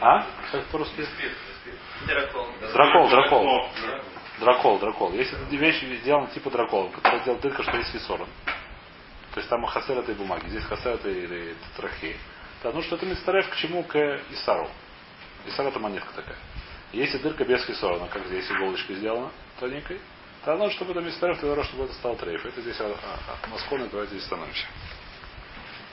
А? 0.00 0.26
Как 0.50 0.64
по-русски? 0.66 1.06
Дракол, 2.72 3.08
дракол. 3.08 3.46
О, 3.46 3.70
Дракол, 4.40 4.78
дракол. 4.80 5.12
Если 5.12 5.40
эта 5.40 5.54
вещь 5.54 5.80
сделана 6.00 6.26
типа 6.28 6.50
дракола, 6.50 6.90
которая 6.90 7.22
делает 7.22 7.42
дырка, 7.42 7.62
что 7.62 7.76
есть 7.76 7.92
фисорон. 7.92 8.26
То 9.32 9.38
есть 9.38 9.48
там 9.48 9.64
хасер 9.64 9.96
этой 9.98 10.16
бумаги, 10.16 10.48
здесь 10.48 10.64
хасер 10.64 10.94
этой 10.94 11.22
или 11.22 11.54
трахи. 11.76 12.16
Да, 12.64 12.72
ну 12.72 12.82
что 12.82 12.96
это 12.96 13.06
мистарев 13.06 13.48
к 13.48 13.54
чему? 13.56 13.84
К 13.84 14.20
Исару. 14.32 14.68
Исар 15.46 15.68
это 15.68 15.78
монетка 15.78 16.12
такая. 16.16 16.36
Если 16.92 17.18
дырка 17.18 17.44
без 17.44 17.64
хисорона, 17.64 18.08
как 18.08 18.26
здесь 18.26 18.50
иголочкой 18.50 18.96
сделана, 18.96 19.30
тоненькой, 19.60 20.00
то 20.44 20.54
оно, 20.54 20.68
чтобы 20.70 20.90
это 20.92 21.00
мистарев, 21.00 21.38
тогда 21.40 21.62
чтобы 21.62 21.84
это 21.84 21.94
стал 21.94 22.16
трейф. 22.16 22.44
Это 22.44 22.60
здесь 22.60 22.80
а, 22.80 22.86
а, 22.86 23.36
а, 23.44 23.48
масконы, 23.48 23.88
давайте 23.88 24.14
здесь 24.14 24.26
становимся. 24.26 24.66